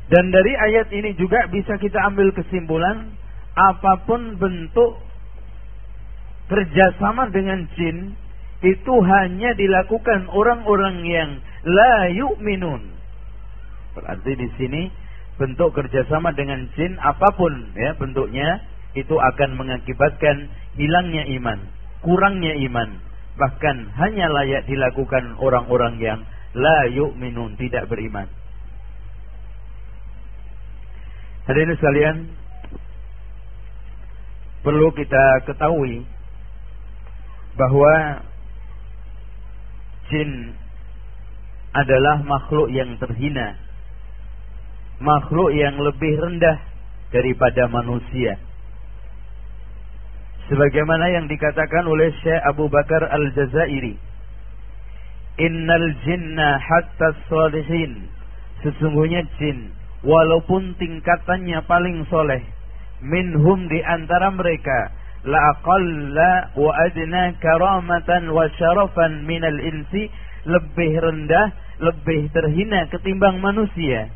Dan 0.05 0.29
dari 0.29 0.53
ayat 0.53 0.93
ini 0.93 1.17
juga 1.17 1.49
bisa 1.49 1.81
kita 1.81 1.97
ambil 2.13 2.29
kesimpulan 2.37 3.17
apa 3.57 4.05
pun 4.05 4.37
bentuk 4.37 5.01
kerjasama 6.53 7.33
dengan 7.33 7.65
jin 7.73 8.13
itu 8.61 8.95
hanya 9.01 9.57
dilakukan 9.57 10.29
orang-orang 10.29 10.97
yang 11.09 11.31
la 11.65 12.13
yu'minun. 12.13 12.93
Berarti 13.97 14.33
di 14.37 14.49
sini 14.61 14.83
bentuk 15.41 15.73
kerjasama 15.73 16.37
dengan 16.37 16.69
jin 16.77 17.01
apa 17.01 17.33
pun 17.33 17.53
ya 17.73 17.97
bentuknya 17.97 18.61
itu 18.95 19.17
akan 19.17 19.57
mengakibatkan 19.57 20.53
hilangnya 20.77 21.27
iman, 21.41 21.59
kurangnya 22.05 22.55
iman, 22.69 23.01
bahkan 23.35 23.91
hanya 23.99 24.31
layak 24.31 24.67
dilakukan 24.71 25.35
orang-orang 25.43 25.99
yang 25.99 26.21
la 26.55 26.87
yu'minun 26.91 27.59
tidak 27.59 27.91
beriman. 27.91 28.31
Hadirin 31.45 31.77
sekalian, 31.77 32.17
perlu 34.65 34.89
kita 34.97 35.45
ketahui 35.45 36.09
bahwa 37.59 38.25
jin 40.09 40.57
adalah 41.75 42.23
makhluk 42.23 42.71
yang 42.71 42.97
terhina, 43.03 43.59
makhluk 45.03 45.53
yang 45.53 45.75
lebih 45.77 46.17
rendah 46.17 46.59
daripada 47.11 47.67
manusia. 47.67 48.39
Sebagaimana 50.53 51.09
yang 51.09 51.27
dikatakan 51.31 51.89
oleh 51.89 52.13
Syekh 52.21 52.41
Abu 52.45 52.69
Bakar 52.69 53.01
Al-Jazairi, 53.09 53.97
Innal 55.35 55.89
jinna 56.07 56.61
hatta 56.63 57.17
salihin. 57.27 58.07
Sesungguhnya 58.63 59.27
jin 59.41 59.75
walaupun 60.05 60.77
tingkatannya 60.77 61.65
paling 61.65 62.05
soleh 62.13 62.45
minhum 63.01 63.67
di 63.73 63.81
antara 63.81 64.31
mereka 64.31 64.93
la 65.25 65.41
aqalla 65.57 66.53
wa 66.55 66.73
adna 66.85 67.33
karamatan 67.41 68.29
wa 68.29 68.45
syarafan 68.61 69.25
minal 69.25 69.57
insi 69.57 70.13
lebih 70.45 70.93
rendah 71.01 71.57
lebih 71.81 72.29
terhina 72.37 72.87
ketimbang 72.93 73.41
manusia 73.41 74.13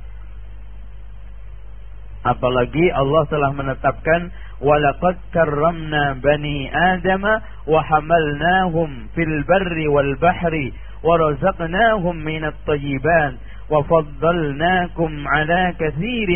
apalagi 2.28 2.92
Allah 2.92 3.24
telah 3.32 3.50
menetapkan 3.56 4.28
walaqad 4.61 5.17
karramna 5.33 6.17
bani 6.21 6.69
adama 6.71 7.41
wa 7.67 7.83
hamalnahum 7.83 9.09
fil 9.15 9.35
barri 9.47 9.87
wal 9.87 10.13
bahri 10.21 10.73
wa 11.03 11.17
razaqnahum 11.17 12.23
minat 12.23 12.55
tayyibat 12.65 13.35
وفضلناكم 13.69 15.11
على 15.27 15.73
كثير 15.79 16.29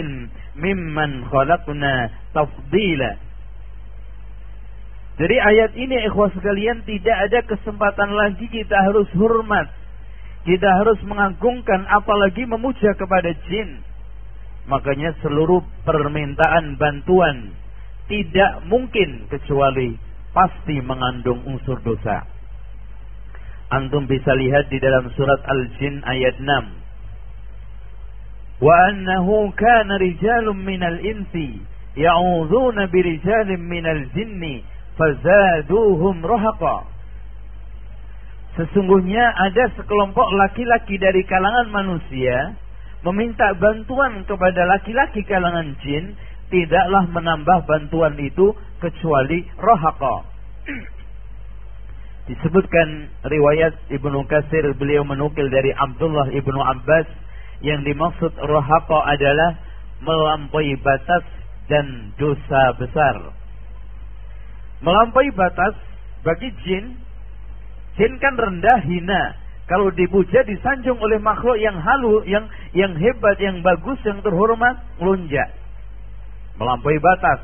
ممن 0.56 1.12
خلقنا 1.26 1.94
تفضيلا 2.36 3.14
Jadi 5.18 5.34
ayat 5.34 5.74
ini 5.74 6.06
ikhwas 6.06 6.30
sekalian 6.38 6.86
tidak 6.86 7.18
ada 7.18 7.42
kesempatan 7.50 8.14
lagi 8.14 8.46
kita 8.54 8.78
harus 8.86 9.10
hormat. 9.18 9.66
Kita 10.46 10.70
harus 10.78 11.02
mengagungkan 11.10 11.90
apalagi 11.90 12.46
memuja 12.46 12.94
kepada 12.94 13.34
jin. 13.50 13.82
Makanya 14.70 15.18
seluruh 15.26 15.66
permintaan 15.90 16.78
bantuan 16.78 17.50
tidak 18.13 18.69
mungkin 18.69 19.25
kecuali 19.33 19.97
pasti 20.37 20.85
mengandung 20.85 21.49
unsur 21.49 21.81
dosa. 21.81 22.29
Antum 23.73 24.05
bisa 24.05 24.37
lihat 24.37 24.69
di 24.69 24.77
dalam 24.77 25.09
surat 25.17 25.41
Al-Jin 25.49 26.05
ayat 26.05 26.37
6. 26.37 28.61
Wa 28.61 28.93
annahu 28.93 29.49
kana 29.57 29.97
rijalun 29.97 30.61
minal 30.61 31.01
insi 31.01 31.57
ya'udzuuna 31.97 32.93
birijalin 32.93 33.65
minal 33.65 34.05
jinni 34.13 34.61
fazaduhum 35.01 36.21
rahaqa. 36.21 36.85
Sesungguhnya 38.61 39.33
ada 39.33 39.73
sekelompok 39.81 40.29
laki-laki 40.37 41.01
dari 41.01 41.25
kalangan 41.25 41.73
manusia 41.73 42.61
meminta 43.09 43.57
bantuan 43.57 44.29
kepada 44.29 44.69
laki-laki 44.69 45.25
kalangan 45.25 45.73
jin 45.81 46.13
tidaklah 46.53 47.09
menambah 47.09 47.65
bantuan 47.65 48.15
itu 48.21 48.53
kecuali 48.79 49.49
rohaka. 49.57 50.29
Disebutkan 52.29 53.11
riwayat 53.27 53.91
Ibnu 53.91 54.29
Kasir 54.29 54.77
beliau 54.79 55.03
menukil 55.03 55.49
dari 55.49 55.75
Abdullah 55.75 56.31
Ibnu 56.31 56.61
Abbas 56.61 57.09
yang 57.65 57.83
dimaksud 57.83 58.37
rohaka 58.37 59.01
adalah 59.09 59.59
melampaui 60.05 60.77
batas 60.85 61.25
dan 61.67 62.13
dosa 62.21 62.77
besar. 62.79 63.17
Melampaui 64.83 65.31
batas 65.35 65.75
bagi 66.23 66.51
jin, 66.67 66.95
jin 67.97 68.13
kan 68.21 68.35
rendah 68.39 68.83
hina. 68.87 69.39
Kalau 69.71 69.89
dipuja 69.95 70.43
disanjung 70.43 70.99
oleh 70.99 71.23
makhluk 71.23 71.57
yang 71.57 71.79
halu, 71.79 72.27
yang 72.27 72.45
yang 72.75 72.93
hebat, 72.99 73.39
yang 73.39 73.63
bagus, 73.63 73.97
yang 74.05 74.21
terhormat, 74.21 74.79
melunjak. 74.99 75.62
Melampaui 76.63 76.95
batas. 77.03 77.43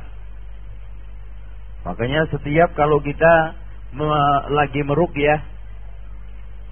Makanya 1.82 2.30
setiap 2.30 2.70
kalau 2.78 3.02
kita 3.02 3.58
me, 3.90 4.06
lagi 4.54 4.78
merukyah 4.86 5.42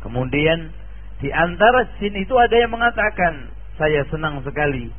kemudian 0.06 0.70
di 1.18 1.34
antara 1.34 1.90
jin 1.98 2.14
itu 2.14 2.30
ada 2.38 2.54
yang 2.54 2.70
mengatakan 2.70 3.50
saya 3.74 4.06
senang 4.14 4.46
sekali 4.46 4.94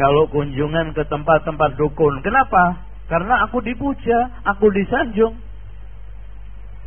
kalau 0.00 0.32
kunjungan 0.32 0.96
ke 0.96 1.04
tempat-tempat 1.12 1.76
dukun. 1.76 2.24
Kenapa? 2.24 2.88
Karena 3.12 3.44
aku 3.44 3.60
dipuja 3.60 4.48
aku 4.48 4.72
disanjung. 4.72 5.36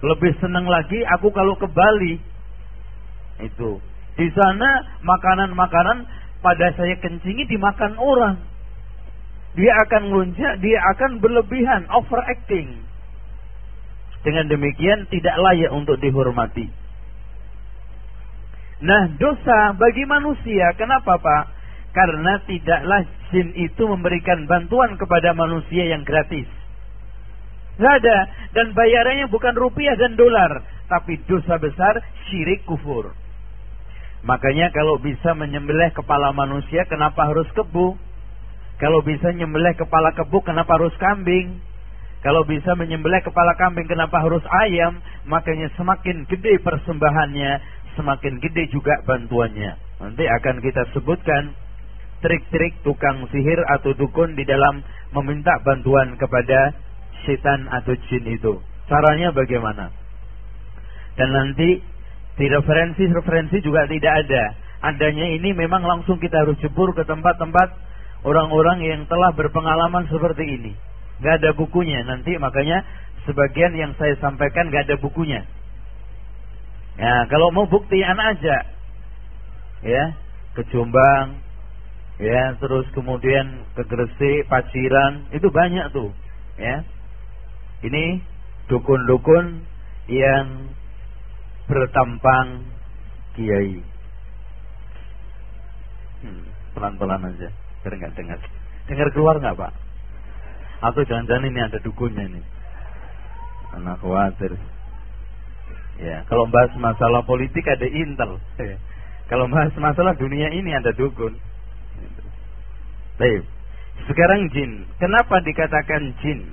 Lebih 0.01 0.33
senang 0.41 0.65
lagi 0.65 0.97
aku 1.05 1.29
kalau 1.29 1.53
ke 1.61 1.69
Bali. 1.69 2.17
Itu. 3.37 3.77
Di 4.17 4.27
sana 4.33 4.97
makanan-makanan 5.05 6.09
pada 6.41 6.73
saya 6.73 6.97
kencingi 6.97 7.45
dimakan 7.45 8.01
orang 8.01 8.49
dia 9.57 9.73
akan 9.87 10.01
ngelunjak 10.11 10.53
dia 10.63 10.79
akan 10.95 11.19
berlebihan 11.19 11.87
overacting 11.91 12.81
dengan 14.21 14.45
demikian 14.47 15.09
tidak 15.09 15.35
layak 15.37 15.71
untuk 15.73 15.97
dihormati. 15.97 16.69
Nah, 18.81 19.13
dosa 19.17 19.77
bagi 19.77 20.09
manusia, 20.09 20.73
kenapa 20.73 21.21
Pak? 21.21 21.43
Karena 21.93 22.41
tidaklah 22.49 23.05
jin 23.29 23.53
itu 23.53 23.83
memberikan 23.85 24.49
bantuan 24.49 24.97
kepada 24.97 25.37
manusia 25.37 25.85
yang 25.91 26.01
gratis. 26.01 26.49
Tidak 27.77 27.93
ada. 28.01 28.17
Dan 28.57 28.73
bayarannya 28.73 29.29
bukan 29.29 29.53
rupiah 29.57 29.93
dan 29.97 30.17
dolar. 30.17 30.65
Tapi 30.89 31.21
dosa 31.29 31.61
besar, 31.61 31.99
syirik 32.29 32.65
kufur. 32.65 33.13
Makanya 34.21 34.69
kalau 34.69 35.01
bisa 35.01 35.33
menyembelih 35.33 35.89
kepala 35.93 36.29
manusia, 36.29 36.85
kenapa 36.85 37.25
harus 37.25 37.49
kebu? 37.57 37.97
Kalau 38.81 39.05
bisa 39.05 39.29
menyembelih 39.29 39.77
kepala 39.77 40.09
kebu, 40.17 40.41
kenapa 40.41 40.73
harus 40.73 40.91
kambing? 40.97 41.61
Kalau 42.25 42.41
bisa 42.49 42.73
menyembelih 42.73 43.21
kepala 43.21 43.53
kambing 43.53 43.85
kenapa 43.85 44.17
harus 44.25 44.41
ayam? 44.65 44.97
Makanya 45.29 45.69
semakin 45.77 46.25
gede 46.25 46.57
persembahannya, 46.65 47.51
semakin 47.93 48.41
gede 48.41 48.73
juga 48.73 48.97
bantuannya. 49.05 49.77
Nanti 50.01 50.25
akan 50.25 50.65
kita 50.65 50.89
sebutkan 50.97 51.53
trik-trik 52.25 52.81
tukang 52.81 53.25
sihir 53.29 53.61
atau 53.69 53.93
dukun 53.93 54.33
di 54.33 54.45
dalam 54.49 54.81
meminta 55.13 55.61
bantuan 55.61 56.17
kepada 56.17 56.73
setan 57.25 57.69
atau 57.69 57.93
jin 58.09 58.25
itu. 58.33 58.57
Caranya 58.89 59.29
bagaimana? 59.29 59.93
Dan 61.21 61.29
nanti 61.29 61.81
di 62.37 62.45
referensi-referensi 62.49 63.61
juga 63.61 63.85
tidak 63.85 64.13
ada. 64.25 64.43
Adanya 64.81 65.37
ini 65.37 65.53
memang 65.53 65.85
langsung 65.85 66.17
kita 66.17 66.41
harus 66.41 66.57
jebur 66.57 66.97
ke 66.97 67.05
tempat-tempat 67.05 67.90
orang-orang 68.21 68.85
yang 68.85 69.01
telah 69.09 69.33
berpengalaman 69.33 70.05
seperti 70.09 70.45
ini. 70.45 70.73
Nggak 71.21 71.35
ada 71.41 71.51
bukunya 71.53 72.01
nanti 72.05 72.33
makanya 72.37 72.81
sebagian 73.29 73.77
yang 73.77 73.93
saya 73.97 74.17
sampaikan 74.17 74.69
nggak 74.69 74.89
ada 74.89 74.97
bukunya. 74.97 75.45
Ya 76.97 77.25
kalau 77.29 77.53
mau 77.53 77.65
bukti 77.69 78.01
anak 78.01 78.37
aja. 78.37 78.57
Ya 79.81 80.03
ke 80.53 80.61
Jombang 80.69 81.41
ya 82.21 82.53
terus 82.61 82.85
kemudian 82.93 83.65
ke 83.73 83.81
Gresik 83.89 84.45
Paciran 84.49 85.29
itu 85.33 85.49
banyak 85.49 85.93
tuh 85.93 86.13
ya. 86.57 86.85
Ini 87.81 88.21
dukun-dukun 88.69 89.65
yang 90.05 90.69
bertampang 91.65 92.69
kiai. 93.33 93.81
Hmm, 96.21 96.45
pelan-pelan 96.77 97.25
aja 97.33 97.49
biar 97.81 97.93
nggak 97.97 98.13
dengar 98.17 98.39
dengar 98.85 99.07
keluar 99.13 99.35
nggak 99.41 99.57
pak 99.57 99.73
atau 100.81 101.01
jangan-jangan 101.05 101.45
ini 101.45 101.59
ada 101.61 101.77
dukunnya 101.77 102.25
ini. 102.25 102.41
Anak 103.77 104.01
khawatir. 104.01 104.57
Ya, 106.01 106.25
kalau 106.25 106.49
bahas 106.49 106.73
masalah 106.81 107.21
politik 107.21 107.61
ada 107.69 107.85
intel. 107.85 108.41
Ya. 108.57 108.81
Kalau 109.29 109.45
bahas 109.47 109.71
masalah 109.77 110.17
dunia 110.17 110.49
ini 110.49 110.73
ada 110.73 110.89
dukun. 110.97 111.37
Baik. 113.21 113.45
Sekarang 114.09 114.49
jin. 114.49 114.89
Kenapa 114.97 115.39
dikatakan 115.45 116.17
jin? 116.25 116.49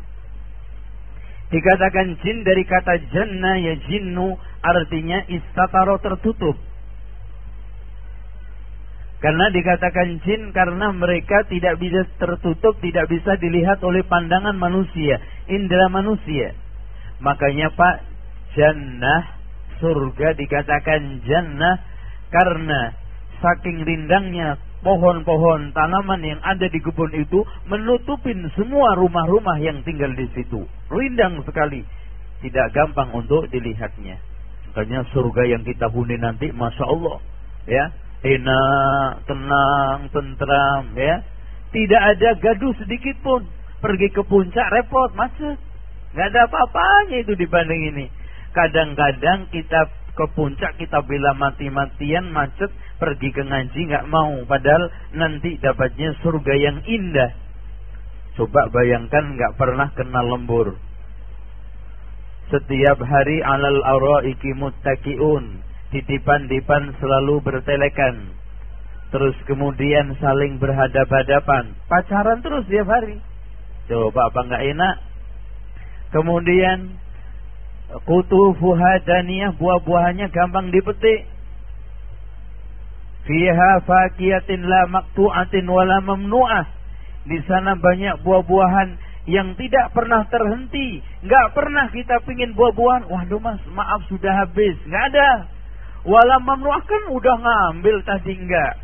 Dikatakan 1.48 2.20
jin 2.20 2.44
dari 2.44 2.62
kata 2.68 3.00
jannah 3.08 3.56
ya 3.56 3.74
jinnu 3.88 4.36
artinya 4.60 5.24
istataro 5.32 5.96
tertutup. 6.04 6.60
Karena 9.18 9.50
dikatakan 9.50 10.22
jin 10.22 10.54
karena 10.54 10.94
mereka 10.94 11.42
tidak 11.50 11.82
bisa 11.82 12.06
tertutup, 12.22 12.78
tidak 12.78 13.10
bisa 13.10 13.34
dilihat 13.34 13.82
oleh 13.82 14.06
pandangan 14.06 14.54
manusia, 14.54 15.18
indera 15.50 15.90
manusia. 15.90 16.54
Makanya 17.18 17.74
Pak, 17.74 17.96
jannah, 18.54 19.34
surga 19.82 20.38
dikatakan 20.38 21.26
jannah 21.26 21.82
karena 22.30 22.94
saking 23.42 23.82
rindangnya 23.82 24.54
pohon-pohon 24.86 25.74
tanaman 25.74 26.22
yang 26.22 26.38
ada 26.46 26.70
di 26.70 26.78
kebun 26.78 27.10
itu 27.18 27.42
menutupin 27.66 28.46
semua 28.54 28.94
rumah-rumah 28.94 29.58
yang 29.58 29.82
tinggal 29.82 30.14
di 30.14 30.30
situ. 30.30 30.62
Rindang 30.90 31.42
sekali. 31.42 31.82
Tidak 32.38 32.70
gampang 32.70 33.10
untuk 33.18 33.50
dilihatnya. 33.50 34.22
Makanya 34.70 35.10
surga 35.10 35.42
yang 35.42 35.66
kita 35.66 35.90
huni 35.90 36.14
nanti, 36.22 36.54
Masya 36.54 36.86
Allah. 36.86 37.18
Ya, 37.66 37.90
enak, 38.24 39.26
tenang, 39.26 39.98
tentram, 40.10 40.84
ya. 40.98 41.22
Tidak 41.70 42.02
ada 42.02 42.28
gaduh 42.40 42.74
sedikit 42.80 43.16
pun. 43.22 43.44
Pergi 43.78 44.08
ke 44.10 44.22
puncak 44.26 44.66
repot, 44.74 45.14
macet. 45.14 45.58
Nggak 46.16 46.28
ada 46.34 46.40
apa-apanya 46.48 47.16
itu 47.22 47.36
dibanding 47.38 47.94
ini. 47.94 48.06
Kadang-kadang 48.56 49.52
kita 49.52 49.86
ke 50.18 50.26
puncak 50.34 50.74
kita 50.82 50.98
bila 51.06 51.30
mati-matian 51.38 52.34
macet 52.34 52.74
pergi 52.98 53.30
ke 53.30 53.46
ngaji 53.46 53.80
nggak 53.86 54.10
mau 54.10 54.42
padahal 54.50 54.90
nanti 55.14 55.54
dapatnya 55.62 56.18
surga 56.26 56.54
yang 56.58 56.82
indah 56.82 57.30
coba 58.34 58.66
bayangkan 58.74 59.38
nggak 59.38 59.54
pernah 59.54 59.94
kenal 59.94 60.26
lembur 60.26 60.74
setiap 62.50 62.98
hari 62.98 63.38
alal 63.46 63.78
araiki 63.78 64.58
muttaqiun 64.58 65.62
titipan-tipan 65.90 66.96
selalu 67.00 67.40
bertelekan. 67.40 68.36
Terus 69.08 69.36
kemudian 69.48 70.20
saling 70.20 70.60
berhadap-hadapan. 70.60 71.72
Pacaran 71.88 72.44
terus 72.44 72.68
tiap 72.68 72.88
hari. 72.92 73.24
Coba 73.88 74.28
apa 74.28 74.40
enggak 74.44 74.64
enak? 74.68 74.96
Kemudian 76.12 76.78
kutu 78.04 78.52
fuhadaniyah 78.60 79.56
buah-buahannya 79.56 80.28
gampang 80.28 80.68
dipetik. 80.68 81.24
Fiha 83.24 83.80
fakiyatin 83.84 84.64
la 84.68 84.88
maktu'atin 84.92 85.64
wala 85.68 86.04
mamnu'ah. 86.04 86.68
Di 87.28 87.40
sana 87.48 87.76
banyak 87.76 88.24
buah-buahan 88.24 88.88
yang 89.28 89.56
tidak 89.56 89.92
pernah 89.92 90.24
terhenti. 90.28 91.00
Nggak 91.24 91.56
pernah 91.56 91.88
kita 91.92 92.24
pingin 92.28 92.52
buah-buahan. 92.52 93.08
Waduh 93.08 93.40
mas, 93.40 93.60
maaf 93.72 94.04
sudah 94.12 94.36
habis. 94.44 94.76
Nggak 94.84 95.04
ada. 95.16 95.28
Walau 96.06 96.78
kan 96.86 97.02
udah 97.10 97.36
ngambil 97.38 97.96
tadi 98.06 98.38
enggak. 98.38 98.74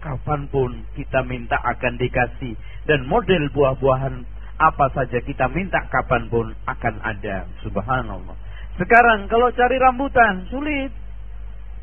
Kapan 0.00 0.48
pun 0.48 0.84
kita 0.96 1.24
minta 1.24 1.56
akan 1.60 1.96
dikasih. 1.96 2.56
Dan 2.84 3.08
model 3.08 3.48
buah-buahan 3.52 4.24
apa 4.60 4.86
saja 4.94 5.18
kita 5.24 5.48
minta 5.50 5.80
kapan 5.88 6.28
pun 6.28 6.52
akan 6.68 6.94
ada. 7.04 7.48
Subhanallah. 7.64 8.36
Sekarang 8.76 9.26
kalau 9.28 9.48
cari 9.52 9.76
rambutan 9.80 10.48
sulit. 10.48 10.92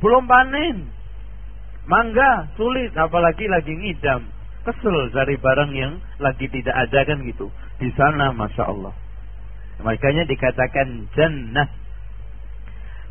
Belum 0.02 0.26
panen. 0.26 0.89
Mangga 1.86 2.50
sulit 2.58 2.94
apalagi 2.94 3.46
lagi 3.50 3.74
ngidam. 3.74 4.26
Kesel 4.62 5.10
cari 5.10 5.41
barang 5.41 5.72
yang 5.74 5.98
lagi 6.22 6.46
tidak 6.46 6.78
ada 6.78 7.02
kan 7.06 7.26
gitu. 7.26 7.50
Di 7.82 7.89
sana 7.98 8.30
Masya 8.34 8.63
Allah. 8.70 8.94
Makanya 9.82 10.30
dikatakan 10.30 11.10
jannah. 11.17 11.81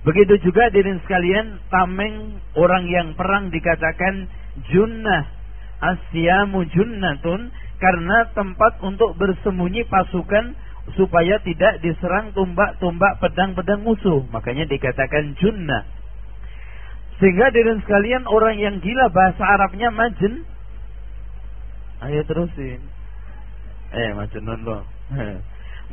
Begitu 0.00 0.40
juga 0.40 0.72
diri 0.72 0.96
sekalian 1.04 1.60
tameng 1.68 2.40
orang 2.56 2.88
yang 2.88 3.12
perang 3.12 3.52
dikatakan 3.52 4.28
junnah. 4.72 5.28
Asyamu 5.80 6.68
junnatun 6.68 7.48
karena 7.80 8.28
tempat 8.36 8.84
untuk 8.84 9.16
bersembunyi 9.16 9.88
pasukan 9.88 10.52
supaya 10.96 11.40
tidak 11.40 11.80
diserang 11.80 12.32
tumbak-tumbak 12.36 13.20
pedang-pedang 13.20 13.80
musuh. 13.80 14.24
Makanya 14.32 14.68
dikatakan 14.68 15.36
junnah. 15.40 15.84
Sehingga 17.20 17.52
diri 17.52 17.76
sekalian 17.84 18.24
orang 18.24 18.56
yang 18.56 18.76
gila 18.80 19.12
bahasa 19.12 19.44
Arabnya 19.44 19.92
majin. 19.92 20.44
Ayo 22.00 22.24
terusin. 22.24 22.80
Eh 23.92 24.10
majnun 24.16 24.60
loh. 24.64 24.82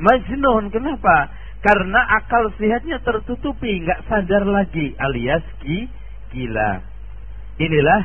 majnun 0.08 0.72
kenapa? 0.72 1.28
Karena 1.58 2.02
akal 2.22 2.54
sehatnya 2.62 3.02
tertutupi, 3.02 3.82
nggak 3.82 4.06
sadar 4.06 4.46
lagi 4.46 4.94
alias 5.02 5.44
ki 5.66 5.90
gila. 6.32 6.82
Inilah 7.58 8.04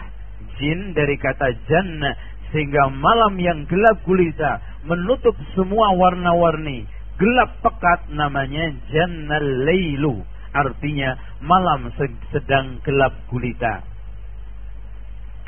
jin 0.56 0.96
dari 0.96 1.20
kata 1.20 1.52
jannah 1.68 2.16
sehingga 2.52 2.88
malam 2.92 3.36
yang 3.40 3.64
gelap 3.68 4.00
gulita 4.04 4.60
menutup 4.84 5.36
semua 5.56 5.96
warna-warni 5.96 6.84
gelap 7.16 7.60
pekat 7.64 8.12
namanya 8.12 8.72
jannal 8.92 9.46
lailu 9.68 10.24
artinya 10.52 11.16
malam 11.40 11.88
sedang 12.32 12.80
gelap 12.84 13.16
gulita. 13.32 13.84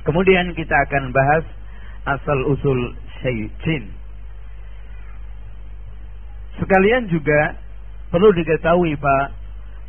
Kemudian 0.05 0.53
kita 0.53 0.77
akan 0.89 1.13
bahas 1.13 1.45
asal 2.05 2.39
usul 2.53 2.93
syaitan. 3.21 3.89
Sekalian 6.61 7.09
juga 7.09 7.57
Perlu 8.15 8.31
diketahui 8.31 8.95
Pak, 8.95 9.27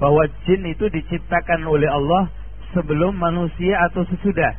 bahwa 0.01 0.25
jin 0.49 0.65
itu 0.65 0.89
diciptakan 0.89 1.61
oleh 1.69 1.85
Allah 1.85 2.33
sebelum 2.73 3.13
manusia 3.13 3.85
atau 3.85 4.01
sesudah? 4.09 4.49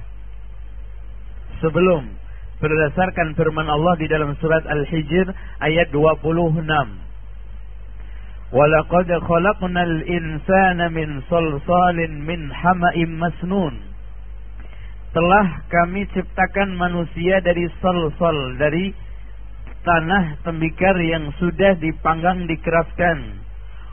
Sebelum. 1.58 2.14
Berdasarkan 2.62 3.34
firman 3.34 3.66
Allah 3.66 3.98
di 3.98 4.06
dalam 4.06 4.38
surat 4.38 4.62
Al-Hijr 4.70 5.34
ayat 5.66 5.90
26. 5.90 6.62
Walaqad 8.54 9.10
khalaqnal 9.26 9.96
insana 10.14 10.86
min 10.94 11.26
salsalin 11.26 12.22
min 12.22 12.46
hama'im 12.46 13.18
masnun. 13.18 13.82
Telah 15.10 15.66
kami 15.66 16.06
ciptakan 16.14 16.78
manusia 16.78 17.42
dari 17.42 17.66
salsal, 17.82 18.62
dari 18.62 18.94
tanah 19.82 20.38
tembikar 20.46 20.94
yang 21.02 21.34
sudah 21.42 21.74
dipanggang 21.82 22.46
dikeraskan 22.46 23.45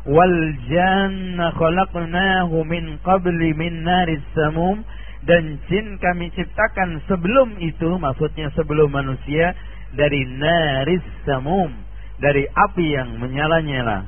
Wal 0.04 0.38
janna 0.68 1.56
khalaqnahu 1.56 2.68
min 2.68 3.00
qabli 3.04 3.56
min 3.56 3.84
naris 3.88 4.24
samum. 4.36 4.84
Dan 5.24 5.60
jin 5.72 6.00
kami 6.04 6.36
ciptakan 6.36 7.00
sebelum 7.08 7.56
itu 7.64 7.96
maksudnya 7.96 8.52
sebelum 8.60 8.92
manusia 8.92 9.56
dari 9.96 10.28
naris 10.28 11.04
samum. 11.24 11.72
Dari 12.20 12.44
api 12.48 12.86
yang 12.92 13.20
menyala-nyala. 13.20 14.08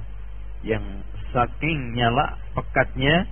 Yang 0.63 0.83
saking 1.31 1.95
nyala 1.95 2.39
pekatnya 2.55 3.27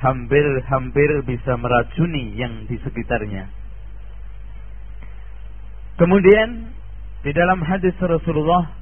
hampir-hampir 0.00 1.22
bisa 1.28 1.54
meracuni 1.60 2.34
yang 2.34 2.64
di 2.66 2.80
sekitarnya. 2.80 3.46
Kemudian 6.00 6.72
di 7.20 7.30
dalam 7.36 7.60
hadis 7.60 7.92
Rasulullah 8.00 8.79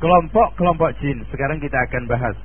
kelompok-kelompok 0.00 0.96
jin. 1.04 1.22
Sekarang 1.28 1.60
kita 1.60 1.76
akan 1.86 2.08
bahas 2.08 2.36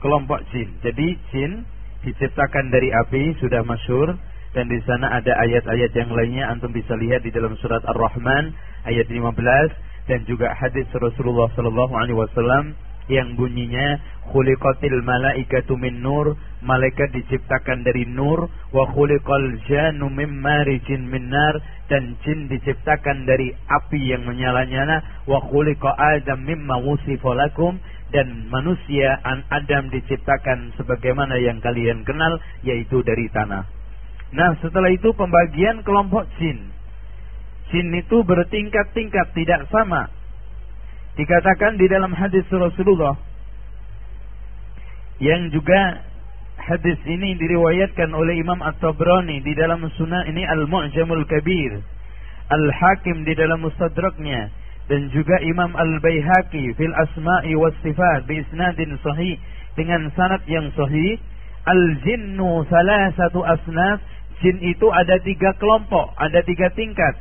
kelompok 0.00 0.40
jin. 0.54 0.70
Jadi 0.80 1.18
jin 1.34 1.66
diciptakan 2.06 2.70
dari 2.70 2.94
api 2.94 3.34
sudah 3.42 3.66
masyur 3.66 4.14
dan 4.54 4.70
di 4.70 4.78
sana 4.86 5.18
ada 5.18 5.34
ayat-ayat 5.42 5.92
yang 5.92 6.10
lainnya. 6.14 6.48
Antum 6.48 6.70
bisa 6.70 6.94
lihat 6.96 7.26
di 7.26 7.34
dalam 7.34 7.58
surat 7.58 7.82
Ar-Rahman 7.84 8.54
ayat 8.86 9.10
15 9.10 9.34
dan 10.06 10.22
juga 10.24 10.54
hadis 10.54 10.86
Rasulullah 10.94 11.50
wasallam 11.50 12.78
yang 13.06 13.38
bunyinya 13.38 14.02
khuliqatil 14.30 14.98
malaikatu 15.06 15.78
min 15.78 16.02
nur 16.02 16.34
malaikat 16.62 17.14
diciptakan 17.14 17.86
dari 17.86 18.02
nur 18.06 18.50
wa 18.74 18.84
khuliqal 18.90 19.62
jannu 19.70 20.10
mim 20.10 20.42
marijin 20.42 21.06
min 21.06 21.30
nar 21.30 21.54
dan 21.86 22.18
jin 22.26 22.50
diciptakan 22.50 23.22
dari 23.26 23.54
api 23.70 24.00
yang 24.10 24.26
menyala-nyala 24.26 25.26
wa 25.30 25.38
khuliqa 25.46 25.94
adam 25.94 26.42
mimma 26.42 26.82
wusifa 26.82 27.30
lakum 27.38 27.78
dan 28.14 28.46
manusia 28.50 29.18
an 29.26 29.42
Adam 29.50 29.90
diciptakan 29.90 30.78
sebagaimana 30.78 31.42
yang 31.42 31.58
kalian 31.58 32.06
kenal 32.06 32.38
yaitu 32.62 33.02
dari 33.02 33.26
tanah. 33.34 33.66
Nah, 34.30 34.54
setelah 34.62 34.90
itu 34.94 35.10
pembagian 35.14 35.82
kelompok 35.82 36.26
jin. 36.38 36.70
Jin 37.74 37.90
itu 37.98 38.22
bertingkat-tingkat 38.22 39.34
tidak 39.34 39.66
sama 39.74 40.06
Dikatakan 41.16 41.80
di 41.80 41.88
dalam 41.88 42.12
hadis 42.12 42.44
Rasulullah 42.52 43.16
yang 45.16 45.48
juga 45.48 46.04
hadis 46.60 47.00
ini 47.08 47.40
diriwayatkan 47.40 48.12
oleh 48.12 48.36
Imam 48.36 48.60
At-Tabrani 48.60 49.40
di 49.40 49.56
dalam 49.56 49.80
sunnah 49.96 50.28
ini 50.28 50.44
Al-Mu'jamul 50.44 51.24
Kabir, 51.24 51.80
Al-Hakim 52.52 53.24
di 53.24 53.32
dalam 53.32 53.64
Mustadraknya 53.64 54.52
dan 54.92 55.08
juga 55.08 55.40
Imam 55.40 55.72
Al-Baihaqi 55.72 56.76
fil 56.76 56.94
Asma'i 56.94 57.56
was 57.56 57.74
Sifat 57.80 58.28
bi 58.28 58.44
isnadin 58.44 58.92
sahih 59.00 59.40
dengan 59.72 60.12
sanad 60.12 60.44
yang 60.44 60.68
sahih. 60.76 61.16
Al-jinnu 61.66 62.62
salasatu 62.70 63.42
asnaf 63.42 63.98
Jin 64.44 64.60
itu 64.60 64.86
ada 64.92 65.16
tiga 65.24 65.56
kelompok, 65.56 66.12
ada 66.20 66.44
tiga 66.44 66.68
tingkat 66.76 67.16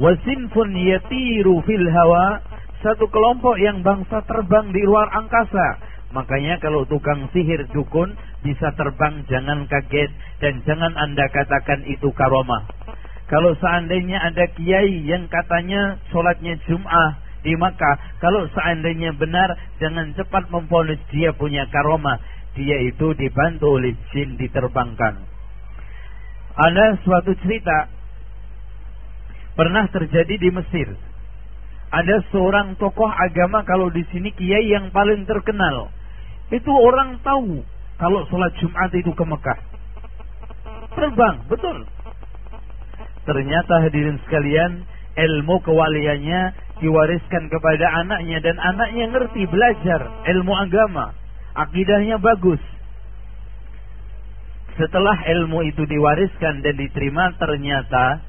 wasinfun 0.00 0.72
yatiru 0.72 1.60
fil 1.68 1.86
hawa 1.92 2.40
satu 2.80 3.04
kelompok 3.12 3.60
yang 3.60 3.84
bangsa 3.84 4.24
terbang 4.24 4.72
di 4.72 4.80
luar 4.80 5.12
angkasa 5.12 5.76
makanya 6.16 6.56
kalau 6.58 6.88
tukang 6.88 7.28
sihir 7.36 7.68
dukun 7.70 8.16
bisa 8.40 8.72
terbang 8.80 9.22
jangan 9.28 9.68
kaget 9.68 10.08
dan 10.40 10.64
jangan 10.64 10.96
anda 10.96 11.28
katakan 11.28 11.84
itu 11.84 12.08
karomah 12.16 12.64
kalau 13.28 13.52
seandainya 13.60 14.18
ada 14.24 14.48
kiai 14.56 15.06
yang 15.06 15.30
katanya 15.30 16.00
sholatnya 16.10 16.58
Jum'ah 16.66 17.30
di 17.40 17.56
Makkah, 17.56 18.20
kalau 18.20 18.44
seandainya 18.52 19.16
benar, 19.16 19.56
jangan 19.80 20.12
cepat 20.12 20.52
memponis 20.52 21.00
dia 21.08 21.32
punya 21.32 21.64
karomah. 21.72 22.20
Dia 22.52 22.84
itu 22.84 23.16
dibantu 23.16 23.80
oleh 23.80 23.96
jin 24.12 24.36
diterbangkan. 24.36 25.24
Ada 26.52 27.00
suatu 27.00 27.32
cerita 27.40 27.88
pernah 29.54 29.86
terjadi 29.90 30.34
di 30.36 30.50
Mesir. 30.50 30.88
Ada 31.90 32.22
seorang 32.30 32.78
tokoh 32.78 33.10
agama 33.10 33.66
kalau 33.66 33.90
di 33.90 34.06
sini 34.14 34.30
kiai 34.30 34.70
yang 34.70 34.94
paling 34.94 35.26
terkenal. 35.26 35.90
Itu 36.54 36.70
orang 36.70 37.18
tahu 37.22 37.66
kalau 37.98 38.26
sholat 38.30 38.54
Jumat 38.62 38.90
itu 38.94 39.10
ke 39.10 39.24
Mekah. 39.26 39.60
Terbang, 40.94 41.46
betul. 41.50 41.86
Ternyata 43.26 43.86
hadirin 43.86 44.18
sekalian, 44.26 44.86
ilmu 45.14 45.62
kewaliannya 45.62 46.54
diwariskan 46.80 47.50
kepada 47.52 47.86
anaknya 48.06 48.38
dan 48.42 48.56
anaknya 48.58 49.04
ngerti 49.10 49.44
belajar 49.50 50.00
ilmu 50.30 50.54
agama. 50.56 51.12
Akidahnya 51.54 52.16
bagus. 52.22 52.62
Setelah 54.78 55.18
ilmu 55.28 55.66
itu 55.66 55.84
diwariskan 55.84 56.62
dan 56.64 56.74
diterima 56.78 57.36
ternyata 57.36 58.24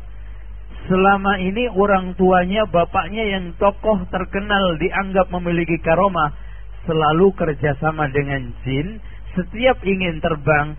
selama 0.90 1.38
ini 1.42 1.70
orang 1.70 2.18
tuanya, 2.18 2.66
bapaknya 2.70 3.24
yang 3.38 3.54
tokoh 3.58 4.06
terkenal 4.10 4.78
dianggap 4.82 5.30
memiliki 5.30 5.78
karomah, 5.84 6.34
selalu 6.90 7.34
kerjasama 7.38 8.10
dengan 8.10 8.54
jin. 8.66 8.98
Setiap 9.32 9.80
ingin 9.88 10.20
terbang, 10.20 10.76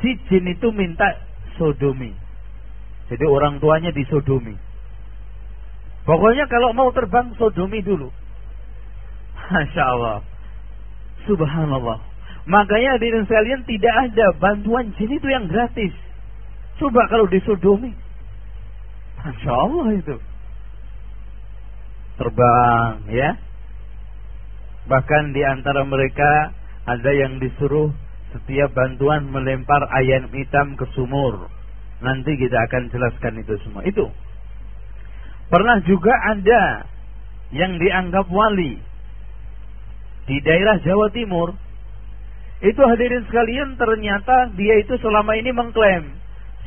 si 0.00 0.18
jin 0.28 0.44
itu 0.50 0.68
minta 0.74 1.08
sodomi. 1.56 2.12
Jadi 3.08 3.24
orang 3.24 3.56
tuanya 3.58 3.88
disodomi. 3.94 4.52
Pokoknya 6.04 6.48
kalau 6.48 6.72
mau 6.76 6.88
terbang 6.92 7.32
sodomi 7.36 7.80
dulu. 7.80 8.08
Masya 9.48 9.84
Allah. 9.84 10.18
Subhanallah. 11.24 12.00
Makanya 12.48 12.96
hadirin 12.96 13.28
sekalian 13.28 13.64
tidak 13.68 13.94
ada 14.08 14.32
bantuan 14.40 14.92
jin 14.96 15.12
itu 15.12 15.28
yang 15.28 15.48
gratis. 15.48 15.92
Coba 16.80 17.08
kalau 17.12 17.28
disodomi. 17.28 17.92
Masya 19.22 19.52
Allah 19.52 19.86
itu. 19.98 20.16
Terbang 22.18 22.94
ya. 23.10 23.30
Bahkan 24.88 25.24
di 25.36 25.42
antara 25.44 25.84
mereka 25.84 26.54
ada 26.88 27.10
yang 27.12 27.38
disuruh 27.38 27.92
setiap 28.32 28.72
bantuan 28.72 29.28
melempar 29.28 29.84
ayam 29.92 30.30
hitam 30.32 30.74
ke 30.78 30.86
sumur. 30.96 31.50
Nanti 31.98 32.38
kita 32.38 32.56
akan 32.70 32.90
jelaskan 32.94 33.42
itu 33.42 33.54
semua. 33.66 33.82
Itu. 33.84 34.06
Pernah 35.48 35.80
juga 35.88 36.12
ada 36.12 36.86
yang 37.50 37.80
dianggap 37.80 38.28
wali 38.28 38.76
di 40.28 40.36
daerah 40.44 40.76
Jawa 40.84 41.08
Timur 41.08 41.56
itu 42.60 42.82
hadirin 42.84 43.24
sekalian 43.24 43.80
ternyata 43.80 44.52
dia 44.52 44.76
itu 44.76 45.00
selama 45.00 45.32
ini 45.40 45.56
mengklaim 45.56 46.18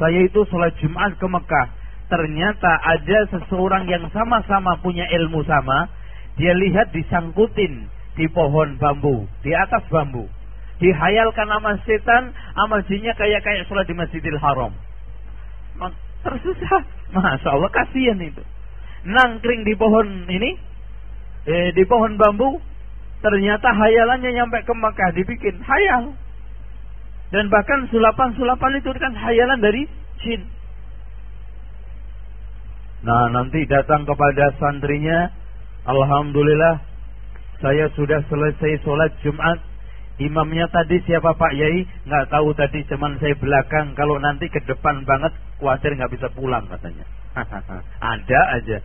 saya 0.02 0.26
itu 0.26 0.42
sholat 0.50 0.74
Jumat 0.82 1.14
ke 1.22 1.28
Mekah. 1.30 1.68
Ternyata 2.12 2.72
ada 2.84 3.20
seseorang 3.32 3.88
yang 3.88 4.04
sama-sama 4.12 4.76
punya 4.84 5.08
ilmu 5.08 5.48
sama. 5.48 5.88
Dia 6.36 6.52
lihat 6.52 6.92
disangkutin 6.92 7.88
di 8.20 8.28
pohon 8.28 8.76
bambu, 8.76 9.24
di 9.40 9.56
atas 9.56 9.88
bambu. 9.88 10.28
Dihayalkan 10.84 11.48
nama 11.48 11.80
setan, 11.88 12.36
amal 12.60 12.84
jinnya 12.92 13.16
kayak 13.16 13.48
kayak 13.48 13.64
sholat 13.72 13.88
di 13.88 13.96
Masjidil 13.96 14.40
Haram. 14.44 14.76
Tersusah. 16.28 16.84
Masya 17.16 17.50
Allah 17.56 17.72
kasihan 17.72 18.20
itu. 18.20 18.44
Nangkring 19.08 19.64
di 19.64 19.74
pohon 19.80 20.28
ini, 20.28 20.60
eh, 21.48 21.72
di 21.72 21.84
pohon 21.88 22.20
bambu, 22.20 22.60
Ternyata 23.22 23.70
hayalannya 23.70 24.34
nyampe 24.34 24.66
ke 24.66 24.74
Mekah 24.74 25.14
dibikin 25.14 25.62
hayal. 25.62 26.18
Dan 27.30 27.48
bahkan 27.48 27.86
sulapan-sulapan 27.94 28.82
itu 28.82 28.90
kan 28.98 29.14
hayalan 29.14 29.62
dari 29.62 29.86
jin. 30.26 30.42
Nah 33.02 33.34
nanti 33.34 33.66
datang 33.66 34.06
kepada 34.06 34.54
santrinya. 34.62 35.34
Alhamdulillah. 35.90 36.78
Saya 37.62 37.90
sudah 37.94 38.22
selesai 38.30 38.82
sholat 38.86 39.14
Jumat. 39.22 39.58
Imamnya 40.22 40.70
tadi 40.70 41.02
siapa 41.10 41.34
Pak 41.34 41.54
Yai? 41.58 41.82
Nggak 42.06 42.30
tahu 42.30 42.54
tadi 42.54 42.86
cuman 42.86 43.18
saya 43.18 43.34
belakang. 43.42 43.98
Kalau 43.98 44.22
nanti 44.22 44.50
ke 44.54 44.62
depan 44.70 45.02
banget 45.06 45.34
khawatir 45.58 45.98
nggak 45.98 46.14
bisa 46.14 46.28
pulang 46.34 46.66
katanya. 46.70 47.06
Ada 48.14 48.42
aja. 48.62 48.78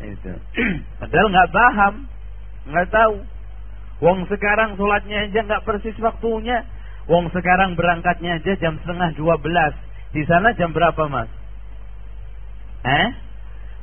Itu. 0.00 0.32
Padahal 1.00 1.28
nggak 1.28 1.52
paham, 1.52 1.94
nggak 2.72 2.88
tahu. 2.88 3.16
Wong 4.04 4.24
sekarang 4.28 4.76
sholatnya 4.80 5.28
aja 5.28 5.40
nggak 5.44 5.64
persis 5.68 5.96
waktunya. 6.00 6.64
Wong 7.04 7.28
sekarang 7.28 7.76
berangkatnya 7.76 8.40
aja 8.40 8.52
jam 8.56 8.80
setengah 8.80 9.12
dua 9.20 9.36
belas. 9.36 9.76
Di 10.16 10.24
sana 10.24 10.56
jam 10.56 10.72
berapa 10.72 11.08
mas? 11.12 11.28
Eh? 12.84 13.23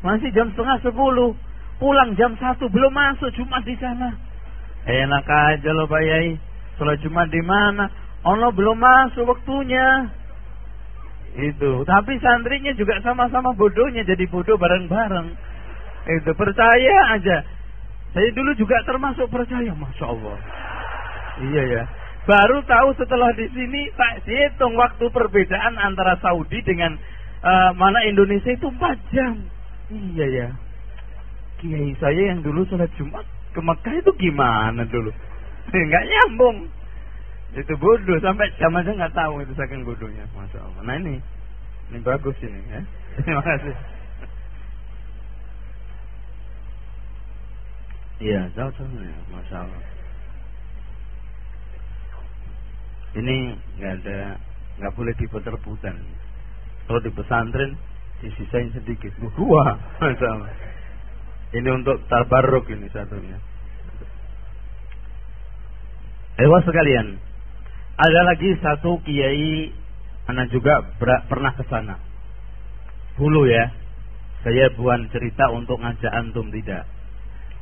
Masih 0.01 0.29
jam 0.33 0.49
setengah 0.53 0.81
sepuluh. 0.81 1.37
Pulang 1.81 2.13
jam 2.13 2.37
satu 2.37 2.69
belum 2.69 2.93
masuk 2.93 3.33
Jumat 3.33 3.65
di 3.65 3.73
sana. 3.81 4.13
Enak 4.85 5.25
aja 5.25 5.69
loh 5.73 5.89
Pak 5.89 6.01
Yai. 6.01 6.37
Sholat 6.77 6.97
Jumat 7.01 7.29
di 7.29 7.41
mana? 7.41 7.89
Allah 8.21 8.49
belum 8.53 8.77
masuk 8.77 9.25
waktunya. 9.29 10.09
Itu. 11.37 11.85
Tapi 11.85 12.17
santrinya 12.21 12.73
juga 12.77 13.01
sama-sama 13.01 13.53
bodohnya 13.57 14.05
jadi 14.05 14.25
bodoh 14.29 14.57
bareng-bareng. 14.57 15.33
Itu 16.05 16.31
percaya 16.33 17.17
aja. 17.17 17.45
Saya 18.11 18.29
dulu 18.35 18.51
juga 18.59 18.83
termasuk 18.83 19.31
percaya, 19.31 19.71
masya 19.71 20.05
Allah. 20.05 20.37
Iya 21.39 21.63
ya. 21.63 21.83
Baru 22.27 22.61
tahu 22.67 22.93
setelah 22.99 23.33
di 23.33 23.49
sini 23.49 23.89
tak 23.97 24.21
hitung 24.27 24.77
waktu 24.77 25.09
perbedaan 25.09 25.73
antara 25.81 26.19
Saudi 26.21 26.61
dengan 26.61 26.93
uh, 27.41 27.71
mana 27.73 28.05
Indonesia 28.05 28.53
itu 28.53 28.67
4 28.69 29.15
jam. 29.15 29.41
Iya 29.91 30.25
ya. 30.31 30.47
Kiai 31.59 31.91
saya 31.99 32.21
yang 32.31 32.39
dulu 32.41 32.63
sholat 32.71 32.89
Jumat 32.95 33.27
ke 33.51 33.59
Mekah 33.59 33.93
itu 33.99 34.11
gimana 34.15 34.87
dulu? 34.87 35.11
Enggak 35.75 36.07
nyambung. 36.07 36.57
Itu 37.51 37.75
bodoh 37.75 38.15
sampai 38.23 38.47
jam 38.55 38.71
aja 38.79 38.95
nggak 38.95 39.11
tahu 39.11 39.43
itu 39.43 39.51
saking 39.59 39.83
bodohnya, 39.83 40.23
masya 40.31 40.63
Allah. 40.63 40.81
Nah 40.87 40.95
ini, 40.95 41.19
ini 41.91 41.99
bagus 41.99 42.39
ini 42.39 42.59
ya. 42.71 42.79
Terima 43.19 43.43
kasih. 43.43 43.75
Iya, 48.21 48.41
ya, 48.55 49.17
masya 49.35 49.57
Allah. 49.67 49.83
Ini 53.19 53.35
nggak 53.75 53.93
ada, 53.99 54.39
nggak 54.79 54.93
boleh 54.95 55.13
diputar-putar. 55.19 55.99
Kalau 56.87 56.99
di 57.03 57.11
pesantren 57.11 57.75
disisain 58.21 58.69
sedikit, 58.71 59.11
dua, 59.37 59.75
Allah. 59.99 60.53
Ini 61.51 61.67
untuk 61.75 61.99
tabarruk 62.07 62.71
ini 62.71 62.87
satunya. 62.95 63.35
Ewa 66.39 66.63
sekalian, 66.63 67.19
ada 67.99 68.21
lagi 68.23 68.55
satu 68.63 69.03
kiai, 69.03 69.75
anak 70.31 70.47
juga 70.55 70.79
pernah 71.01 71.51
ke 71.59 71.67
sana. 71.67 71.99
Dulu 73.19 73.51
ya, 73.51 73.67
saya 74.47 74.71
buat 74.79 75.11
cerita 75.11 75.51
untuk 75.51 75.83
ngajak 75.83 76.09
antum 76.15 76.47
tidak 76.49 76.87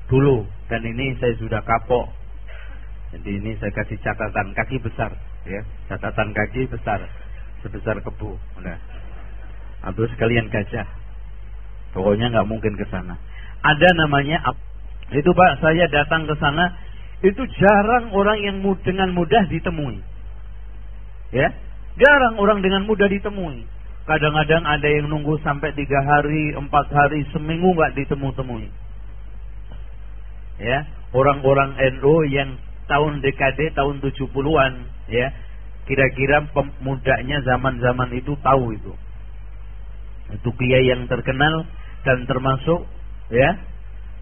dulu 0.10 0.44
dan 0.68 0.82
ini 0.84 1.16
saya 1.22 1.38
sudah 1.38 1.62
kapok. 1.64 2.10
Jadi 3.14 3.42
ini 3.42 3.58
saya 3.62 3.74
kasih 3.74 3.98
catatan 4.02 4.54
kaki 4.58 4.82
besar 4.82 5.14
ya, 5.46 5.62
catatan 5.88 6.34
kaki 6.34 6.66
besar 6.70 7.00
sebesar 7.62 8.02
kebu. 8.02 8.38
Udah. 8.60 8.78
Atau 9.84 10.06
sekalian 10.12 10.52
gajah. 10.52 10.88
Pokoknya 11.96 12.30
nggak 12.30 12.50
mungkin 12.50 12.76
ke 12.76 12.86
sana. 12.92 13.18
Ada 13.64 13.90
namanya 13.96 14.44
itu 15.10 15.32
Pak, 15.34 15.52
saya 15.64 15.90
datang 15.90 16.30
ke 16.30 16.36
sana 16.38 16.76
itu 17.20 17.42
jarang 17.60 18.14
orang 18.16 18.40
yang 18.40 18.58
dengan 18.86 19.12
mudah 19.12 19.44
ditemui. 19.52 20.00
Ya, 21.36 21.52
jarang 22.00 22.40
orang 22.40 22.64
dengan 22.64 22.88
mudah 22.88 23.10
ditemui. 23.10 23.66
Kadang-kadang 24.08 24.66
ada 24.66 24.88
yang 24.90 25.06
nunggu 25.12 25.38
sampai 25.46 25.76
tiga 25.78 26.02
hari, 26.02 26.58
empat 26.58 26.90
hari, 26.90 27.28
seminggu 27.34 27.76
nggak 27.78 27.94
ditemu-temui 28.00 28.72
ya 30.60 30.86
orang-orang 31.16 31.80
NU 31.98 32.16
yang 32.28 32.60
tahun 32.92 33.24
dekade 33.24 33.72
tahun 33.74 34.04
70-an 34.04 34.74
ya 35.08 35.32
kira-kira 35.88 36.46
pemudanya 36.52 37.42
zaman-zaman 37.48 38.12
itu 38.14 38.36
tahu 38.44 38.76
itu 38.76 38.94
itu 40.36 40.50
kiai 40.54 40.86
yang 40.90 41.10
terkenal 41.10 41.66
dan 42.06 42.26
termasuk 42.30 42.86
ya. 43.34 43.60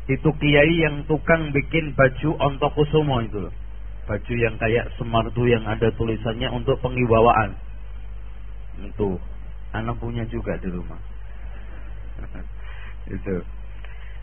Itu 0.07 0.31
kiai 0.39 0.87
yang 0.87 1.03
tukang 1.03 1.51
bikin 1.51 1.91
baju 1.91 2.39
ontokusumo 2.39 3.27
itu 3.27 3.51
baju 4.07 4.33
yang 4.39 4.55
kayak 4.55 4.87
semar 4.95 5.27
tuh 5.35 5.45
yang 5.51 5.67
ada 5.67 5.91
tulisannya 5.99 6.47
untuk 6.55 6.79
pengibawaan 6.79 7.59
itu. 8.79 9.19
Anak 9.75 9.99
punya 9.99 10.23
juga 10.31 10.55
di 10.63 10.71
rumah. 10.71 10.97
Itu. 13.19 13.43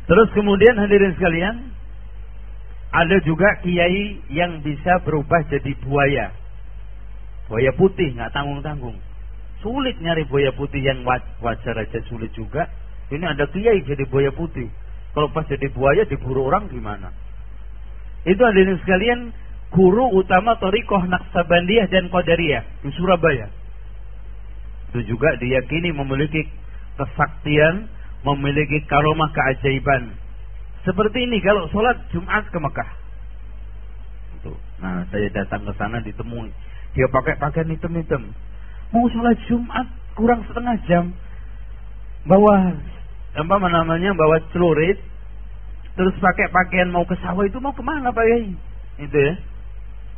Terus 0.08 0.28
kemudian 0.32 0.80
hadirin 0.80 1.12
sekalian 1.14 1.56
ada 2.94 3.16
juga 3.28 3.60
kiai 3.60 4.24
yang 4.32 4.64
bisa 4.64 5.04
berubah 5.04 5.44
jadi 5.52 5.72
buaya. 5.84 6.32
Buaya 7.44 7.70
putih, 7.76 8.16
nggak 8.16 8.32
tanggung-tanggung. 8.32 8.96
Sulit 9.64 9.96
nyari 10.04 10.28
buaya 10.28 10.52
putih 10.52 10.84
yang 10.84 11.00
wajar 11.08 11.74
aja 11.80 11.98
sulit 12.12 12.28
juga. 12.36 12.68
Ini 13.08 13.24
ada 13.24 13.48
kiai 13.48 13.80
jadi 13.80 14.04
buaya 14.04 14.28
putih. 14.36 14.68
Kalau 15.16 15.32
pas 15.32 15.48
jadi 15.48 15.72
buaya 15.72 16.04
diburu 16.04 16.44
orang 16.44 16.68
gimana? 16.68 17.08
Itu 18.28 18.44
yang 18.44 18.76
sekalian 18.84 19.32
guru 19.72 20.12
utama 20.20 20.60
Torikoh 20.60 21.08
Naksabandiyah 21.08 21.88
dan 21.88 22.12
Qadariyah 22.12 22.84
di 22.84 22.92
Surabaya. 22.92 23.48
Itu 24.92 25.00
juga 25.08 25.32
diyakini 25.40 25.96
memiliki 25.96 26.44
kesaktian, 27.00 27.88
memiliki 28.20 28.84
karomah 28.84 29.32
keajaiban 29.32 30.12
seperti 30.84 31.24
ini 31.24 31.40
kalau 31.40 31.64
sholat 31.72 31.96
Jumat 32.12 32.44
ke 32.52 32.60
Mekah. 32.60 32.90
Nah, 34.84 35.00
saya 35.08 35.32
datang 35.32 35.64
ke 35.64 35.72
sana 35.80 35.96
ditemui. 36.04 36.52
Dia 36.92 37.08
pakai 37.08 37.40
pakaian 37.40 37.72
hitam-hitam. 37.72 38.36
Mau 38.94 39.10
sholat 39.10 39.34
Jumat 39.50 39.86
kurang 40.14 40.46
setengah 40.46 40.78
jam. 40.86 41.10
Bawa 42.30 42.78
apa 43.34 43.54
namanya? 43.66 44.14
Bawa 44.14 44.38
celurit. 44.54 45.02
Terus 45.98 46.14
pakai 46.18 46.50
pakaian 46.50 46.90
mau 46.94 47.02
ke 47.06 47.18
sawah 47.18 47.42
itu 47.46 47.58
mau 47.58 47.74
ke 47.74 47.82
mana 47.82 48.14
Pak 48.14 48.24
Yai? 48.26 48.54
Itu 49.02 49.14
ya. 49.18 49.34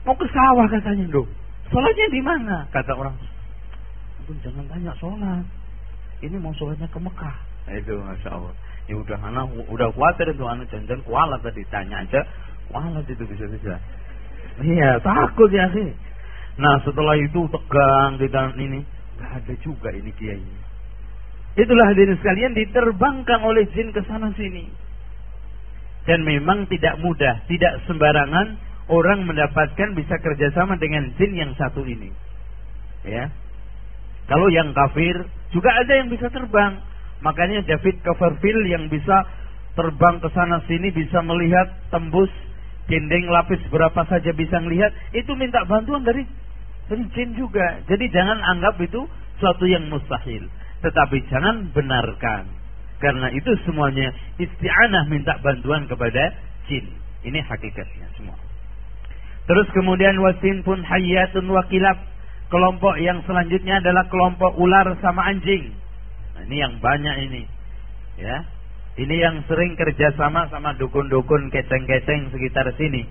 Mau 0.04 0.12
ke 0.16 0.28
sawah 0.28 0.68
katanya 0.68 1.08
dong. 1.08 1.28
Sholatnya 1.72 2.06
di 2.12 2.20
mana? 2.20 2.68
Kata 2.68 2.92
orang. 2.92 3.16
Jangan 4.44 4.64
tanya 4.68 4.92
sholat. 5.00 5.44
Ini 6.20 6.36
mau 6.36 6.52
sholatnya 6.56 6.88
ke 6.92 7.00
Mekah. 7.00 7.36
itu 7.66 7.98
masya 7.98 8.30
Allah 8.30 8.54
ya 8.86 8.94
udah 8.94 9.18
anak 9.18 9.50
udah 9.66 9.90
khawatir 9.90 10.30
itu 10.30 10.44
anak 10.46 10.70
jangan 10.70 11.02
kualat 11.02 11.42
tadi 11.42 11.66
tanya 11.66 12.06
aja 12.06 12.22
kualat 12.70 13.02
itu 13.10 13.24
bisa 13.26 13.44
bisa 13.50 13.74
iya 14.62 15.02
takut 15.02 15.50
ya 15.50 15.66
sih 15.74 15.90
nah 16.56 16.80
setelah 16.84 17.16
itu 17.20 17.48
tegang 17.52 18.16
kita 18.20 18.56
ini. 18.56 18.80
Nggak 19.16 19.32
ada 19.42 19.54
juga 19.64 19.88
ini 19.92 20.10
kiai. 20.16 20.44
Itulah 21.56 21.88
hadirin 21.88 22.20
sekalian 22.20 22.52
diterbangkan 22.52 23.40
oleh 23.40 23.64
jin 23.72 23.88
ke 23.92 24.04
sana 24.04 24.28
sini. 24.36 24.68
Dan 26.04 26.22
memang 26.22 26.68
tidak 26.68 27.00
mudah 27.00 27.48
tidak 27.48 27.80
sembarangan 27.88 28.60
orang 28.92 29.26
mendapatkan 29.26 29.96
bisa 29.96 30.20
kerjasama 30.20 30.76
dengan 30.76 31.10
jin 31.16 31.32
yang 31.32 31.52
satu 31.56 31.82
ini. 31.82 32.12
Ya. 33.08 33.32
Kalau 34.28 34.52
yang 34.52 34.76
kafir 34.76 35.16
juga 35.50 35.70
ada 35.72 35.92
yang 35.96 36.12
bisa 36.12 36.28
terbang. 36.28 36.82
Makanya 37.24 37.64
David 37.64 38.04
Copperfield 38.04 38.68
yang 38.68 38.92
bisa 38.92 39.24
terbang 39.72 40.20
ke 40.20 40.28
sana 40.36 40.60
sini 40.68 40.92
bisa 40.92 41.24
melihat 41.24 41.72
tembus 41.88 42.28
dinding 42.86 43.28
lapis 43.28 43.60
berapa 43.68 44.04
saja 44.08 44.30
bisa 44.32 44.60
melihat 44.62 44.92
itu 45.12 45.32
minta 45.34 45.64
bantuan 45.66 46.04
dari 46.06 46.24
jin 46.88 47.30
juga. 47.34 47.82
Jadi 47.90 48.06
jangan 48.14 48.38
anggap 48.56 48.78
itu 48.78 49.02
suatu 49.42 49.66
yang 49.66 49.90
mustahil, 49.90 50.46
tetapi 50.82 51.26
jangan 51.26 51.70
benarkan. 51.74 52.46
Karena 52.96 53.28
itu 53.34 53.52
semuanya 53.68 54.08
isti'anah 54.40 55.04
minta 55.12 55.36
bantuan 55.44 55.84
kepada 55.84 56.32
jin. 56.70 56.86
Ini 57.26 57.42
hakikatnya 57.44 58.08
semua. 58.16 58.38
Terus 59.46 59.68
kemudian 59.74 60.16
wasin 60.22 60.62
pun 60.66 60.80
hayatun 60.82 61.46
wakilab. 61.50 61.98
Kelompok 62.46 63.02
yang 63.02 63.26
selanjutnya 63.26 63.82
adalah 63.82 64.06
kelompok 64.06 64.54
ular 64.54 64.86
sama 65.02 65.26
anjing. 65.26 65.74
Nah, 66.38 66.46
ini 66.46 66.56
yang 66.62 66.78
banyak 66.78 67.16
ini. 67.26 67.42
Ya. 68.22 68.46
Ini 68.96 69.12
yang 69.18 69.42
sering 69.50 69.74
kerjasama 69.74 70.46
sama 70.48 70.72
dukun-dukun 70.78 71.50
keceng-keceng 71.50 72.30
sekitar 72.30 72.70
sini. 72.78 73.04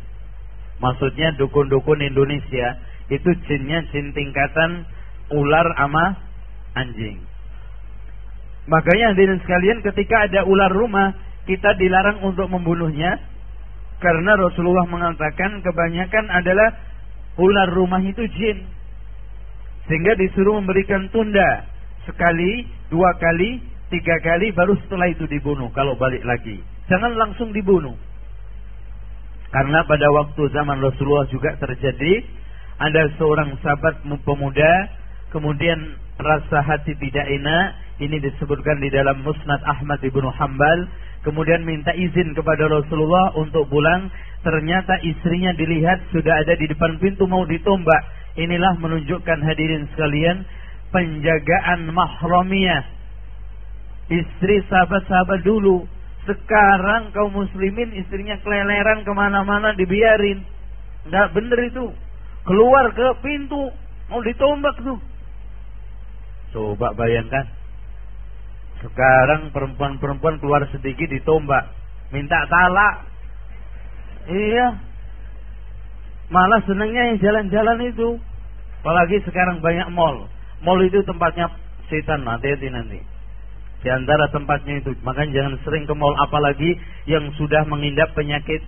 Maksudnya 0.80 1.36
dukun-dukun 1.36 2.00
Indonesia 2.00 2.80
itu 3.10 3.30
jinnya 3.46 3.86
jin 3.94 4.14
tingkatan 4.14 4.86
ular 5.30 5.68
ama 5.78 6.18
anjing. 6.74 7.22
Makanya 8.66 9.14
hadirin 9.14 9.42
sekalian 9.46 9.86
ketika 9.86 10.26
ada 10.26 10.42
ular 10.46 10.74
rumah 10.74 11.14
kita 11.46 11.78
dilarang 11.78 12.26
untuk 12.26 12.50
membunuhnya 12.50 13.22
karena 14.02 14.34
Rasulullah 14.38 14.90
mengatakan 14.90 15.62
kebanyakan 15.62 16.26
adalah 16.34 16.70
ular 17.38 17.70
rumah 17.72 18.02
itu 18.02 18.26
jin. 18.34 18.66
Sehingga 19.86 20.18
disuruh 20.18 20.58
memberikan 20.58 21.14
tunda 21.14 21.70
sekali, 22.10 22.66
dua 22.90 23.14
kali, 23.22 23.62
tiga 23.94 24.18
kali, 24.26 24.50
baru 24.50 24.74
setelah 24.82 25.14
itu 25.14 25.30
dibunuh 25.30 25.70
kalau 25.78 25.94
balik 25.94 26.26
lagi. 26.26 26.58
Jangan 26.90 27.14
langsung 27.14 27.54
dibunuh. 27.54 27.94
Karena 29.54 29.86
pada 29.86 30.10
waktu 30.10 30.42
zaman 30.52 30.82
Rasulullah 30.82 31.30
juga 31.30 31.54
terjadi 31.62 32.26
ada 32.80 33.08
seorang 33.16 33.56
sahabat 33.64 34.04
pemuda 34.04 34.72
kemudian 35.32 35.96
rasa 36.20 36.64
hati 36.64 36.96
tidak 37.00 37.28
enak 37.28 37.66
ini 38.04 38.20
disebutkan 38.20 38.84
di 38.84 38.92
dalam 38.92 39.24
Musnad 39.24 39.64
Ahmad 39.64 40.04
ibnu 40.04 40.28
Hambal 40.32 40.88
kemudian 41.24 41.64
minta 41.64 41.96
izin 41.96 42.36
kepada 42.36 42.68
Rasulullah 42.68 43.36
untuk 43.40 43.68
pulang 43.72 44.12
ternyata 44.44 45.00
istrinya 45.04 45.56
dilihat 45.56 46.04
sudah 46.12 46.44
ada 46.44 46.54
di 46.56 46.68
depan 46.68 47.00
pintu 47.00 47.26
mau 47.26 47.48
ditombak 47.48 48.04
inilah 48.36 48.76
menunjukkan 48.80 49.40
hadirin 49.44 49.88
sekalian 49.96 50.44
penjagaan 50.96 51.92
mahramiyah. 51.92 52.84
Istri 54.08 54.64
sahabat-sahabat 54.72 55.44
dulu. 55.44 55.84
Sekarang 56.24 57.12
kaum 57.14 57.36
muslimin 57.36 57.94
istrinya 58.00 58.40
keleleran 58.42 59.04
ke 59.04 59.12
mana-mana 59.12 59.76
dibiarin. 59.76 60.42
Nggak 61.10 61.28
bener 61.36 61.60
itu. 61.70 61.86
Keluar 62.46 62.94
ke 62.94 63.08
pintu. 63.26 63.74
Mau 64.10 64.22
ditombak 64.22 64.78
tuh. 64.86 65.02
Coba 66.54 66.94
bayangkan. 66.94 67.50
Sekarang 68.86 69.50
perempuan-perempuan 69.50 70.38
keluar 70.38 70.70
sedikit 70.70 71.10
ditombak. 71.10 71.74
Minta 72.14 72.46
talak. 72.46 73.10
Iya. 74.30 74.78
Malah 76.30 76.62
senangnya 76.70 77.14
yang 77.14 77.18
jalan-jalan 77.22 77.90
itu. 77.90 78.22
Apalagi 78.86 79.18
sekarang 79.26 79.66
banyak 79.66 79.90
mall. 79.90 80.30
Mall 80.62 80.80
itu 80.86 81.02
tempatnya 81.02 81.50
setan, 81.90 82.26
hati-hati 82.26 82.70
nanti. 82.70 83.02
Di 83.82 83.90
antara 83.94 84.30
tempatnya 84.34 84.82
itu, 84.82 84.98
makanya 85.06 85.42
jangan 85.42 85.54
sering 85.62 85.86
ke 85.86 85.94
mall 85.94 86.14
apalagi 86.18 86.74
yang 87.06 87.30
sudah 87.38 87.66
mengindap 87.70 88.14
penyakit 88.18 88.62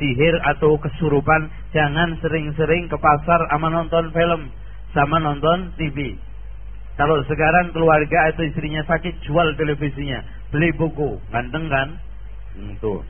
sihir 0.00 0.34
atau 0.48 0.80
kesurupan, 0.80 1.52
jangan 1.76 2.16
sering-sering 2.24 2.88
ke 2.88 2.96
pasar 2.96 3.44
sama 3.52 3.68
nonton 3.68 4.08
film, 4.16 4.48
sama 4.96 5.20
nonton 5.20 5.76
TV. 5.76 6.16
Kalau 6.96 7.20
sekarang 7.28 7.76
keluarga 7.76 8.32
atau 8.32 8.44
istrinya 8.44 8.80
sakit, 8.88 9.20
jual 9.28 9.54
televisinya, 9.60 10.24
beli 10.50 10.72
buku, 10.74 11.20
ganteng 11.28 11.68
kan? 11.68 11.88
Itu. 12.56 13.04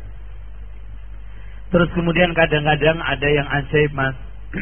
Terus 1.70 1.90
kemudian 1.94 2.34
kadang-kadang 2.34 2.98
ada 2.98 3.28
yang 3.30 3.46
ajaib 3.46 3.94
mas. 3.94 4.18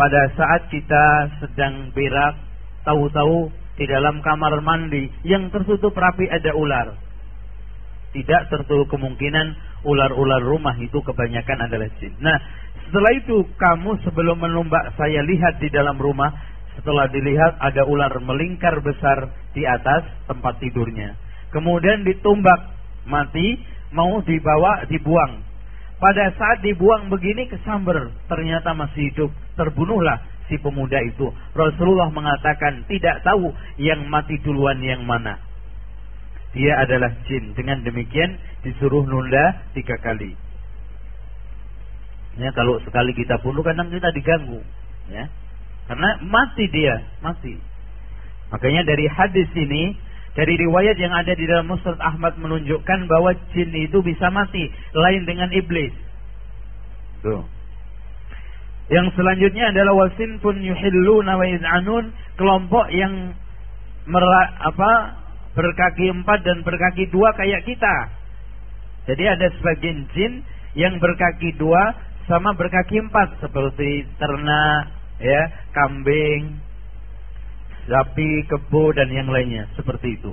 Pada 0.00 0.20
saat 0.36 0.68
kita 0.68 1.04
sedang 1.40 1.92
berak 1.92 2.36
tahu-tahu 2.84 3.52
di 3.76 3.84
dalam 3.88 4.20
kamar 4.20 4.60
mandi 4.60 5.08
yang 5.24 5.48
tertutup 5.48 5.96
rapi 5.96 6.28
ada 6.28 6.52
ular. 6.56 6.96
Tidak 8.12 8.52
tertutup 8.52 8.92
kemungkinan 8.92 9.56
ular-ular 9.88 10.44
rumah 10.44 10.76
itu 10.76 11.00
kebanyakan 11.00 11.64
adalah 11.64 11.88
jin. 11.96 12.12
Nah, 12.20 12.36
setelah 12.88 13.12
itu 13.16 13.48
kamu 13.56 14.04
sebelum 14.04 14.36
menumbak 14.36 14.92
saya 15.00 15.24
lihat 15.24 15.58
di 15.64 15.72
dalam 15.72 15.96
rumah, 15.96 16.28
setelah 16.76 17.08
dilihat 17.08 17.56
ada 17.60 17.88
ular 17.88 18.12
melingkar 18.20 18.80
besar 18.84 19.32
di 19.56 19.64
atas 19.64 20.04
tempat 20.28 20.60
tidurnya. 20.60 21.16
Kemudian 21.52 22.04
ditumbak 22.04 22.72
mati, 23.08 23.60
mau 23.92 24.20
dibawa 24.24 24.88
dibuang. 24.88 25.40
Pada 26.00 26.34
saat 26.34 26.64
dibuang 26.66 27.12
begini 27.12 27.46
kesamber, 27.46 28.10
ternyata 28.26 28.74
masih 28.74 29.12
hidup. 29.12 29.30
Terbunuhlah 29.54 30.18
si 30.50 30.58
pemuda 30.58 30.98
itu. 31.04 31.30
Rasulullah 31.54 32.10
mengatakan 32.10 32.84
tidak 32.90 33.22
tahu 33.22 33.54
yang 33.78 34.08
mati 34.10 34.40
duluan 34.42 34.82
yang 34.82 35.06
mana. 35.06 35.38
Dia 36.52 36.72
adalah 36.84 37.10
jin. 37.24 37.56
Dengan 37.56 37.80
demikian 37.84 38.36
disuruh 38.64 39.04
nunda 39.08 39.64
tiga 39.72 39.96
kali. 40.00 40.36
Ya, 42.40 42.48
kalau 42.56 42.80
sekali 42.84 43.12
kita 43.12 43.40
bunuh 43.44 43.60
kadang 43.60 43.92
kita 43.92 44.08
diganggu. 44.12 44.60
Ya, 45.12 45.28
karena 45.88 46.16
mati 46.24 46.64
dia, 46.72 47.04
mati. 47.20 47.60
Makanya 48.52 48.84
dari 48.84 49.04
hadis 49.08 49.48
ini, 49.52 49.96
dari 50.32 50.56
riwayat 50.56 50.96
yang 50.96 51.12
ada 51.12 51.32
di 51.36 51.44
dalam 51.44 51.68
Musnad 51.68 52.00
Ahmad 52.00 52.36
menunjukkan 52.40 53.08
bahwa 53.08 53.36
jin 53.52 53.72
itu 53.76 54.00
bisa 54.00 54.32
mati, 54.32 54.68
lain 54.96 55.28
dengan 55.28 55.52
iblis. 55.52 55.92
Tuh. 57.20 57.44
Yang 58.92 59.16
selanjutnya 59.16 59.72
adalah 59.72 60.04
wasin 60.04 60.40
pun 60.40 60.56
yuhilluna 60.60 61.36
wa 61.36 61.46
iz'anun, 61.48 62.12
kelompok 62.36 62.92
yang 62.92 63.36
merak, 64.04 64.48
apa 64.58 65.21
berkaki 65.52 66.08
empat 66.08 66.40
dan 66.44 66.64
berkaki 66.64 67.08
dua 67.12 67.32
kayak 67.36 67.64
kita. 67.68 67.96
Jadi 69.10 69.24
ada 69.26 69.46
sebagian 69.58 70.06
jin 70.14 70.46
yang 70.78 70.96
berkaki 71.02 71.52
dua 71.58 71.92
sama 72.30 72.54
berkaki 72.54 73.02
empat 73.02 73.42
seperti 73.42 74.06
ternak, 74.16 74.94
ya, 75.18 75.42
kambing, 75.74 76.56
sapi, 77.90 78.46
kebo 78.46 78.94
dan 78.94 79.10
yang 79.10 79.28
lainnya 79.28 79.66
seperti 79.74 80.16
itu. 80.16 80.32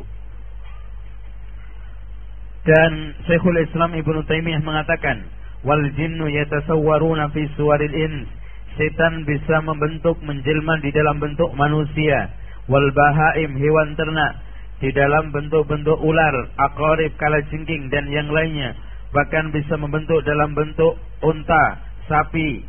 Dan 2.64 3.18
Syekhul 3.26 3.58
Islam 3.66 3.98
Ibnu 3.98 4.22
Taimiyah 4.30 4.62
mengatakan, 4.62 5.26
wal 5.66 5.82
jinnu 5.98 6.30
yatasawwaruna 6.30 7.34
fi 7.34 7.50
suwaril 7.58 7.96
ins 7.96 8.30
setan 8.78 9.26
bisa 9.28 9.60
membentuk 9.66 10.22
menjelma 10.24 10.80
di 10.80 10.94
dalam 10.94 11.20
bentuk 11.20 11.52
manusia 11.58 12.32
wal 12.72 12.86
bahaim 12.96 13.58
hewan 13.60 13.98
ternak 14.00 14.40
di 14.80 14.90
dalam 14.96 15.36
bentuk-bentuk 15.36 16.00
ular 16.00 16.36
akorib 16.56 17.12
kalajengking 17.20 17.92
dan 17.92 18.08
yang 18.08 18.32
lainnya. 18.32 18.76
Bahkan 19.12 19.52
bisa 19.52 19.76
membentuk 19.76 20.24
dalam 20.24 20.56
bentuk 20.56 20.96
unta 21.20 21.84
sapi 22.08 22.64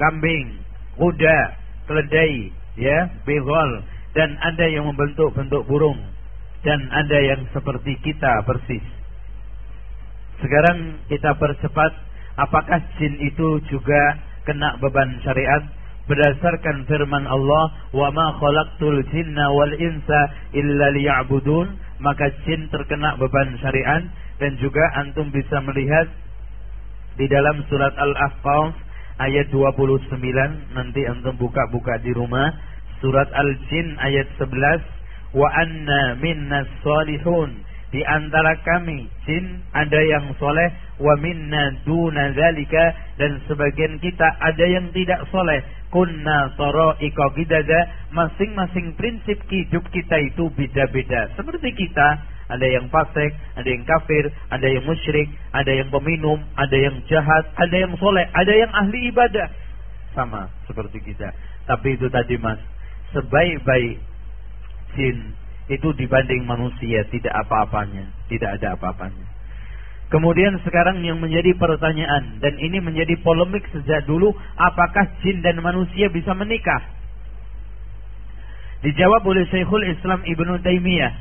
kambing 0.00 0.58
kuda 0.98 1.38
keledai 1.86 2.50
ya 2.74 3.12
begol 3.22 3.70
dan 4.12 4.36
ada 4.42 4.66
yang 4.68 4.90
membentuk 4.90 5.32
bentuk 5.32 5.64
burung. 5.64 5.98
Dan 6.62 6.78
ada 6.94 7.18
yang 7.18 7.42
seperti 7.50 7.98
kita 8.06 8.46
persis. 8.46 8.86
Sekarang 10.38 11.02
kita 11.10 11.34
percepat 11.34 11.90
apakah 12.38 12.78
jin 13.02 13.18
itu 13.18 13.58
juga 13.66 14.14
kena 14.46 14.78
beban 14.78 15.18
syariat 15.26 15.66
berdasarkan 16.10 16.84
firman 16.90 17.24
Allah 17.30 17.64
wa 17.94 18.08
ma 18.10 18.26
khalaqtul 18.38 19.02
jinna 19.14 19.46
wal 19.54 19.74
insa 19.78 20.20
illa 20.52 20.86
liya'budun 20.90 21.78
maka 22.02 22.30
jin 22.42 22.66
terkena 22.74 23.14
beban 23.16 23.54
syariat 23.62 24.02
dan 24.42 24.58
juga 24.58 24.82
antum 24.98 25.30
bisa 25.30 25.62
melihat 25.62 26.10
di 27.14 27.28
dalam 27.30 27.62
surat 27.68 27.94
Al-Ahqaf 27.94 28.74
ayat 29.22 29.52
29 29.54 30.18
nanti 30.74 31.00
antum 31.06 31.36
buka-buka 31.36 32.00
di 32.02 32.10
rumah. 32.16 32.50
Surat 32.98 33.28
Al-Jin 33.34 33.98
ayat 33.98 34.30
11 34.38 35.36
wa 35.36 35.48
anna 35.50 36.16
minnas 36.22 36.70
salihun 36.86 37.62
di 37.92 38.00
antara 38.08 38.56
kami 38.64 39.04
jin 39.28 39.60
ada 39.76 40.00
yang 40.00 40.32
soleh 40.40 40.72
wa 40.96 41.12
minna 41.20 41.76
duna 41.84 42.32
zalika 42.32 42.96
dan 43.20 43.36
sebagian 43.44 44.00
kita 44.00 44.24
ada 44.40 44.64
yang 44.64 44.88
tidak 44.96 45.20
soleh 45.28 45.60
kunna 45.92 46.56
tara'iqa 46.56 47.24
gidada 47.36 47.80
masing-masing 48.16 48.96
prinsip 48.96 49.44
hidup 49.52 49.84
kita 49.92 50.16
itu 50.24 50.48
beda-beda 50.56 51.36
seperti 51.36 51.68
kita 51.76 52.32
ada 52.52 52.68
yang 52.68 52.84
fasik, 52.92 53.32
ada 53.56 53.64
yang 53.64 53.80
kafir, 53.88 54.28
ada 54.52 54.66
yang 54.68 54.84
musyrik, 54.84 55.24
ada 55.56 55.72
yang 55.72 55.88
peminum, 55.88 56.36
ada 56.52 56.76
yang 56.76 57.00
jahat, 57.08 57.48
ada 57.56 57.72
yang 57.72 57.96
soleh, 57.96 58.28
ada 58.28 58.52
yang 58.52 58.68
ahli 58.76 59.08
ibadah. 59.08 59.48
Sama 60.12 60.52
seperti 60.68 61.00
kita. 61.00 61.32
Tapi 61.64 61.96
itu 61.96 62.12
tadi 62.12 62.36
mas, 62.36 62.60
sebaik-baik 63.16 63.96
jin 65.00 65.32
itu 65.70 65.94
dibanding 65.94 66.42
manusia 66.42 67.06
tidak 67.12 67.34
apa-apanya, 67.46 68.10
tidak 68.26 68.58
ada 68.58 68.74
apa-apanya. 68.74 69.26
Kemudian 70.12 70.60
sekarang 70.60 71.00
yang 71.00 71.24
menjadi 71.24 71.56
pertanyaan 71.56 72.36
dan 72.42 72.52
ini 72.60 72.84
menjadi 72.84 73.16
polemik 73.24 73.64
sejak 73.72 74.04
dulu, 74.04 74.36
apakah 74.60 75.08
jin 75.24 75.40
dan 75.40 75.56
manusia 75.64 76.12
bisa 76.12 76.36
menikah? 76.36 76.84
Dijawab 78.84 79.24
oleh 79.24 79.48
Syekhul 79.48 79.88
Islam 79.88 80.20
Ibnu 80.26 80.60
Taimiyah, 80.60 81.12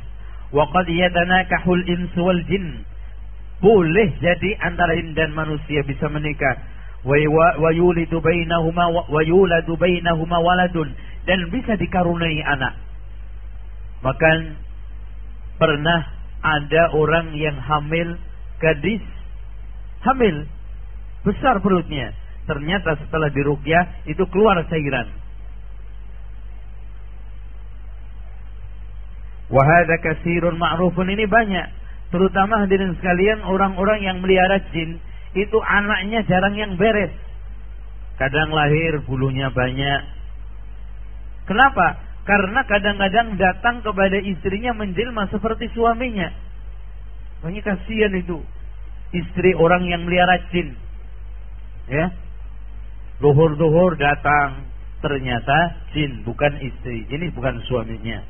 "Wa 0.51 0.67
qad 0.75 0.91
yatanakahul 0.91 1.87
insu 1.87 2.19
wal 2.19 2.41
jin." 2.49 2.83
Boleh 3.61 4.11
jadi 4.17 4.57
antara 4.59 4.97
jin 4.97 5.13
dan 5.13 5.37
manusia 5.37 5.85
bisa 5.85 6.09
menikah. 6.09 6.57
Wa 7.05 7.69
yulidu 7.71 8.17
bainahuma 8.19 8.89
wa 8.89 9.21
yuladu 9.21 9.77
waladun 9.77 10.89
dan 11.29 11.39
bisa 11.53 11.77
dikaruniai 11.77 12.41
anak. 12.43 12.73
Bahkan 14.01 14.37
pernah 15.61 15.99
ada 16.41 16.83
orang 16.97 17.37
yang 17.37 17.53
hamil 17.61 18.17
gadis 18.57 19.01
hamil 20.01 20.49
besar 21.21 21.61
perutnya. 21.61 22.13
Ternyata 22.49 22.97
setelah 23.05 23.29
dirukyah 23.29 24.09
itu 24.09 24.25
keluar 24.33 24.57
cairan. 24.65 25.13
Wahada 29.51 29.95
kasirun 30.01 30.57
ma'rufun 30.57 31.05
ini 31.11 31.29
banyak. 31.29 31.67
Terutama 32.09 32.65
hadirin 32.65 32.97
sekalian 32.97 33.45
orang-orang 33.45 34.03
yang 34.03 34.17
melihara 34.19 34.59
jin 34.73 34.99
itu 35.37 35.57
anaknya 35.63 36.25
jarang 36.27 36.57
yang 36.57 36.75
beres. 36.75 37.13
Kadang 38.19 38.51
lahir 38.51 38.99
bulunya 39.05 39.47
banyak. 39.53 40.01
Kenapa? 41.47 41.99
Karena 42.21 42.61
kadang-kadang 42.69 43.33
datang 43.41 43.81
kepada 43.81 44.17
istrinya 44.21 44.77
menjelma 44.77 45.25
seperti 45.33 45.73
suaminya. 45.73 46.29
Banyak 47.41 47.65
kasihan 47.65 48.13
itu. 48.13 48.45
Istri 49.11 49.57
orang 49.57 49.89
yang 49.89 50.05
melihara 50.05 50.37
jin. 50.53 50.77
Ya. 51.89 52.13
Duhur-duhur 53.17 53.97
datang. 53.97 54.69
Ternyata 55.01 55.81
jin 55.97 56.21
bukan 56.21 56.61
istri. 56.61 57.09
Ini 57.09 57.33
bukan 57.33 57.57
suaminya. 57.65 58.21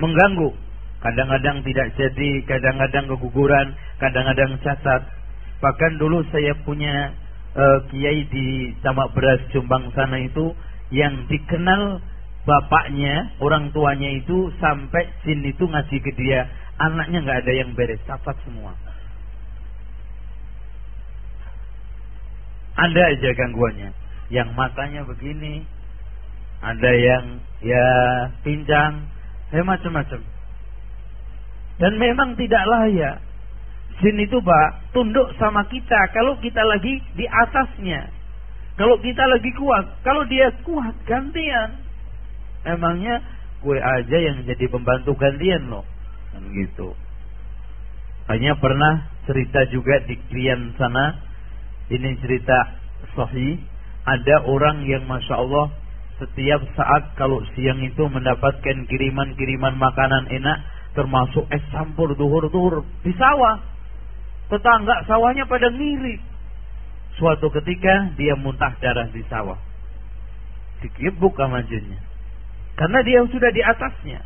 Mengganggu. 0.00 0.56
Kadang-kadang 1.04 1.66
tidak 1.66 1.88
jadi, 1.98 2.30
kadang-kadang 2.46 3.10
keguguran, 3.12 3.74
kadang-kadang 4.00 4.56
cacat. 4.64 5.02
Bahkan 5.60 5.98
dulu 6.00 6.24
saya 6.32 6.56
punya 6.64 7.12
uh, 7.58 7.78
kiai 7.90 8.24
di 8.30 8.72
Tamak 8.80 9.12
Beras 9.12 9.42
Jombang 9.50 9.90
sana 9.92 10.22
itu 10.22 10.54
yang 10.94 11.26
dikenal 11.26 12.00
bapaknya, 12.42 13.38
orang 13.38 13.70
tuanya 13.70 14.10
itu 14.18 14.50
sampai 14.58 15.06
jin 15.22 15.46
itu 15.46 15.62
ngasih 15.62 15.98
ke 16.02 16.12
dia, 16.18 16.50
anaknya 16.78 17.22
nggak 17.22 17.40
ada 17.46 17.52
yang 17.54 17.70
beres, 17.78 18.02
cacat 18.06 18.34
semua. 18.42 18.74
Ada 22.72 23.02
aja 23.14 23.30
gangguannya. 23.36 23.90
Yang 24.32 24.48
matanya 24.56 25.04
begini, 25.04 25.62
ada 26.64 26.90
yang 26.94 27.24
ya 27.60 27.88
pincang, 28.40 29.06
ya 29.52 29.62
macam-macam. 29.62 30.20
Dan 31.78 31.92
memang 31.98 32.38
tidak 32.38 32.64
layak. 32.64 33.18
Jin 34.00 34.18
itu 34.18 34.40
pak 34.40 34.88
tunduk 34.96 35.30
sama 35.36 35.68
kita 35.68 36.00
kalau 36.16 36.34
kita 36.40 36.64
lagi 36.64 36.96
di 37.12 37.28
atasnya. 37.28 38.08
Kalau 38.80 38.96
kita 39.04 39.20
lagi 39.28 39.52
kuat, 39.52 40.00
kalau 40.00 40.24
dia 40.26 40.48
kuat 40.64 40.96
gantian. 41.04 41.81
Emangnya 42.62 43.22
gue 43.62 43.78
aja 43.78 44.18
yang 44.18 44.42
jadi 44.46 44.66
pembantu 44.70 45.14
gantian 45.18 45.70
loh. 45.70 45.86
Kan 46.34 46.46
gitu. 46.54 46.94
Hanya 48.30 48.54
pernah 48.58 49.10
cerita 49.26 49.66
juga 49.70 50.02
di 50.06 50.14
klien 50.30 50.74
sana. 50.78 51.18
Ini 51.90 52.18
cerita 52.22 52.58
sahih. 53.18 53.58
Ada 54.02 54.46
orang 54.50 54.82
yang 54.86 55.06
Masya 55.06 55.34
Allah 55.38 55.70
setiap 56.18 56.62
saat 56.78 57.14
kalau 57.18 57.42
siang 57.54 57.82
itu 57.82 58.02
mendapatkan 58.06 58.86
kiriman-kiriman 58.86 59.74
makanan 59.78 60.30
enak. 60.30 60.58
Termasuk 60.92 61.48
es 61.48 61.64
campur 61.72 62.12
duhur-duhur 62.14 62.84
di 63.00 63.16
sawah. 63.16 63.58
Tetangga 64.52 65.08
sawahnya 65.08 65.48
pada 65.48 65.72
ngiri. 65.72 66.20
Suatu 67.16 67.48
ketika 67.48 68.12
dia 68.20 68.36
muntah 68.36 68.76
darah 68.76 69.08
di 69.08 69.24
sawah. 69.28 69.56
Dikibuk 70.84 71.32
sama 71.40 71.64
jinnya. 71.64 72.11
Karena 72.76 72.98
dia 73.04 73.20
sudah 73.28 73.50
di 73.52 73.62
atasnya. 73.62 74.20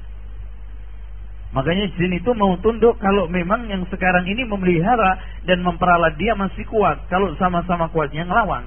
Makanya 1.54 1.88
jin 1.96 2.12
itu 2.12 2.30
mau 2.36 2.58
tunduk 2.60 2.98
kalau 3.00 3.30
memang 3.32 3.70
yang 3.70 3.86
sekarang 3.88 4.28
ini 4.28 4.44
memelihara 4.44 5.16
dan 5.48 5.64
memperalat 5.64 6.18
dia 6.20 6.36
masih 6.36 6.66
kuat. 6.68 7.00
Kalau 7.08 7.32
sama-sama 7.40 7.88
kuatnya 7.88 8.26
ngelawan. 8.28 8.66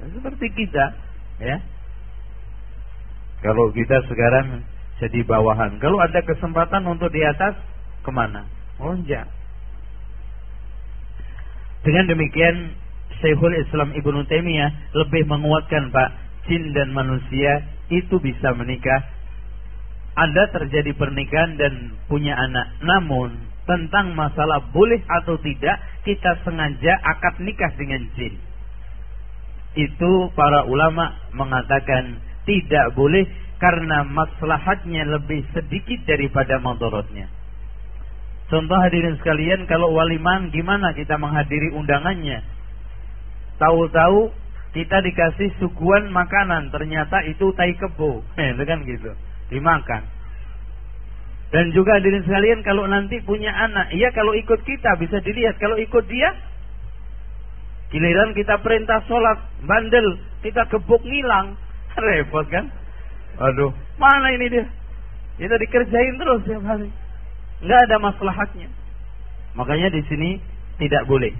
Ya, 0.00 0.04
seperti 0.10 0.46
kita, 0.58 0.84
ya. 1.38 1.56
Kalau 3.44 3.70
kita 3.70 4.02
sekarang 4.10 4.66
jadi 4.98 5.22
bawahan. 5.22 5.78
Kalau 5.78 6.02
ada 6.02 6.18
kesempatan 6.26 6.82
untuk 6.90 7.14
di 7.14 7.22
atas, 7.22 7.54
ke 8.02 8.10
mana? 8.10 8.46
Lonjak. 8.82 9.30
Dengan 11.86 12.10
demikian, 12.10 12.74
Syekhul 13.22 13.54
Islam 13.54 13.94
Ibnu 13.94 14.26
Taimiyah 14.26 14.98
lebih 14.98 15.26
menguatkan 15.30 15.94
Pak, 15.94 16.10
jin 16.48 16.72
dan 16.72 16.90
manusia 16.96 17.68
itu 17.92 18.16
bisa 18.18 18.56
menikah. 18.56 19.04
Anda 20.18 20.50
terjadi 20.50 20.96
pernikahan 20.98 21.54
dan 21.60 21.94
punya 22.10 22.34
anak. 22.34 22.82
Namun 22.82 23.38
tentang 23.68 24.16
masalah 24.16 24.64
boleh 24.72 24.98
atau 25.22 25.36
tidak 25.44 25.76
kita 26.02 26.40
sengaja 26.42 26.96
akad 27.04 27.38
nikah 27.44 27.70
dengan 27.76 28.02
jin. 28.16 28.34
Itu 29.76 30.32
para 30.34 30.64
ulama 30.66 31.14
mengatakan 31.36 32.18
tidak 32.48 32.96
boleh 32.96 33.28
karena 33.60 34.02
maslahatnya 34.08 35.04
lebih 35.06 35.44
sedikit 35.52 36.00
daripada 36.08 36.58
motorotnya. 36.58 37.28
Contoh 38.48 38.80
hadirin 38.80 39.20
sekalian, 39.20 39.68
kalau 39.68 39.92
waliman 39.92 40.48
gimana 40.48 40.96
kita 40.96 41.20
menghadiri 41.20 41.76
undangannya? 41.76 42.40
Tahu-tahu 43.60 44.32
kita 44.76 45.00
dikasih 45.00 45.48
suguhan 45.58 46.12
makanan, 46.12 46.68
ternyata 46.68 47.24
itu 47.24 47.52
tai 47.56 47.72
kebo. 47.76 48.20
Eh, 48.36 48.50
itu 48.54 48.62
kan 48.68 48.78
gitu. 48.84 49.10
Dimakan. 49.48 50.02
Dan 51.48 51.72
juga 51.72 51.96
hadirin 51.96 52.20
sekalian 52.28 52.60
kalau 52.60 52.84
nanti 52.84 53.24
punya 53.24 53.48
anak, 53.48 53.88
iya 53.96 54.12
kalau 54.12 54.36
ikut 54.36 54.60
kita 54.68 55.00
bisa 55.00 55.24
dilihat. 55.24 55.56
Kalau 55.56 55.80
ikut 55.80 56.04
dia, 56.04 56.28
giliran 57.88 58.36
kita 58.36 58.60
perintah 58.60 59.00
sholat, 59.08 59.40
bandel, 59.64 60.20
kita 60.44 60.68
gebuk 60.68 61.00
ngilang. 61.00 61.56
Repot 62.04 62.44
kan? 62.52 62.68
Aduh, 63.40 63.72
mana 63.96 64.28
ini 64.36 64.52
dia? 64.52 64.66
Kita 65.40 65.56
dikerjain 65.56 66.20
terus 66.20 66.44
setiap 66.44 66.68
hari. 66.68 66.92
Nggak 67.64 67.80
ada 67.88 67.96
maslahatnya. 67.96 68.68
Makanya 69.56 69.88
di 69.88 70.02
sini 70.10 70.36
tidak 70.76 71.08
boleh. 71.08 71.32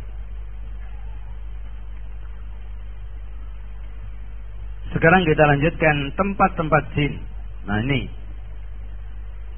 Sekarang 4.92 5.22
kita 5.28 5.44
lanjutkan 5.44 5.96
tempat-tempat 6.16 6.82
jin. 6.96 7.20
Nah 7.68 7.84
ini. 7.84 8.08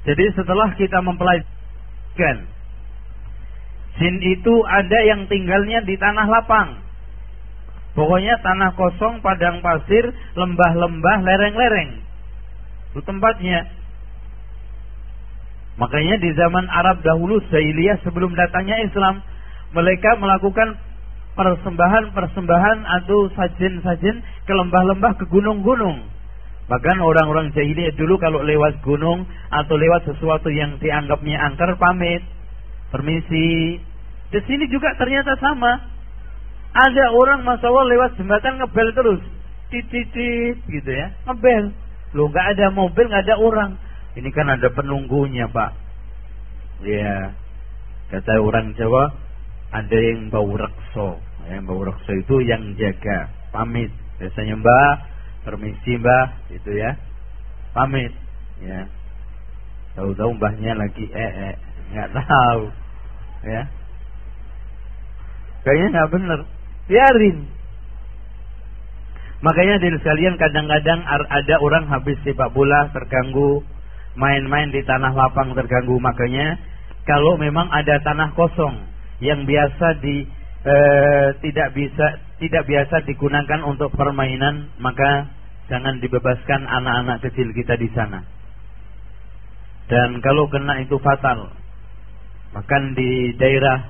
Jadi 0.03 0.25
setelah 0.33 0.73
kita 0.75 0.99
mempelajari 1.05 1.47
jin 4.01 4.15
itu 4.23 4.53
ada 4.65 4.99
yang 5.05 5.29
tinggalnya 5.29 5.85
di 5.85 5.95
tanah 5.95 6.25
lapang. 6.27 6.81
Pokoknya 7.91 8.39
tanah 8.39 8.71
kosong, 8.79 9.19
padang 9.19 9.59
pasir, 9.59 10.15
lembah-lembah, 10.39 11.17
lereng-lereng. 11.27 11.99
Itu 12.95 13.03
tempatnya. 13.03 13.67
Makanya 15.75 16.15
di 16.23 16.31
zaman 16.35 16.71
Arab 16.71 17.03
dahulu 17.03 17.43
Jahiliyah 17.51 17.99
sebelum 18.07 18.31
datangnya 18.31 18.79
Islam, 18.87 19.19
mereka 19.75 20.15
melakukan 20.19 20.79
persembahan-persembahan 21.35 22.77
atau 23.01 23.31
sajen-sajen 23.35 24.19
ke 24.43 24.53
lembah-lembah 24.53 25.15
ke 25.15 25.25
gunung-gunung. 25.31 26.11
Bahkan 26.67 26.97
orang-orang 27.03 27.51
jahiliyah 27.51 27.95
dulu 27.99 28.15
kalau 28.15 28.43
lewat 28.47 28.79
gunung 28.83 29.27
atau 29.51 29.75
lewat 29.75 30.07
sesuatu 30.07 30.47
yang 30.47 30.79
dianggapnya 30.79 31.39
angker 31.51 31.75
pamit, 31.75 32.23
permisi. 32.91 33.79
Di 34.31 34.39
sini 34.47 34.71
juga 34.71 34.95
ternyata 34.95 35.35
sama. 35.39 35.91
Ada 36.71 37.11
orang 37.11 37.43
masya 37.43 37.67
Allah 37.67 37.87
lewat 37.91 38.11
jembatan 38.15 38.63
ngebel 38.63 38.95
terus, 38.95 39.21
titit 39.67 40.55
gitu 40.63 40.87
ya, 40.87 41.11
ngebel. 41.27 41.75
Lo 42.15 42.31
nggak 42.31 42.55
ada 42.55 42.71
mobil, 42.71 43.11
nggak 43.11 43.27
ada 43.27 43.35
orang. 43.35 43.71
Ini 44.15 44.31
kan 44.31 44.47
ada 44.47 44.71
penunggunya 44.71 45.51
pak. 45.51 45.75
Ya, 46.87 47.35
kata 48.15 48.39
orang 48.39 48.71
Jawa, 48.79 49.11
ada 49.71 49.97
yang 49.97 50.27
bau 50.27 50.51
rekso. 50.55 51.17
Yang 51.47 51.63
bau 51.67 51.81
rekso 51.87 52.11
itu 52.11 52.35
yang 52.43 52.75
jaga, 52.75 53.31
pamit. 53.55 53.91
Biasanya 54.19 54.59
mbak, 54.59 54.95
permisi 55.47 55.97
mbah 55.97 56.27
itu 56.51 56.71
ya. 56.75 56.91
Pamit. 57.71 58.11
Ya. 58.61 58.85
Tahu-tahu 59.95 60.37
mbahnya 60.37 60.75
lagi 60.75 61.07
eh 61.07 61.31
eh. 61.51 61.55
Nggak 61.91 62.09
tahu. 62.13 62.63
Ya. 63.47 63.61
Kayaknya 65.63 65.87
nggak 65.95 66.11
bener. 66.11 66.39
Biarin. 66.91 67.37
Makanya 69.41 69.81
dari 69.81 69.97
sekalian 69.97 70.37
kadang-kadang 70.37 71.01
ada 71.09 71.55
orang 71.57 71.89
habis 71.89 72.13
sepak 72.21 72.53
bola 72.53 72.93
terganggu 72.93 73.65
main-main 74.13 74.69
di 74.69 74.85
tanah 74.85 75.17
lapang 75.17 75.57
terganggu. 75.57 75.97
Makanya 75.97 76.61
kalau 77.09 77.41
memang 77.41 77.65
ada 77.73 77.97
tanah 78.05 78.37
kosong 78.37 78.90
yang 79.21 79.45
biasa 79.45 80.01
di 80.01 80.25
eh, 80.65 81.27
tidak 81.39 81.77
bisa 81.77 82.07
tidak 82.41 82.65
biasa 82.65 83.05
digunakan 83.05 83.61
untuk 83.63 83.93
permainan, 83.93 84.73
maka 84.81 85.29
jangan 85.69 86.01
dibebaskan 86.01 86.65
anak-anak 86.65 87.21
kecil 87.29 87.53
kita 87.53 87.77
di 87.77 87.87
sana. 87.93 88.25
Dan 89.85 90.19
kalau 90.25 90.49
kena 90.49 90.81
itu 90.81 90.97
fatal. 90.97 91.53
Bahkan 92.51 92.83
di 92.99 93.31
daerah 93.39 93.87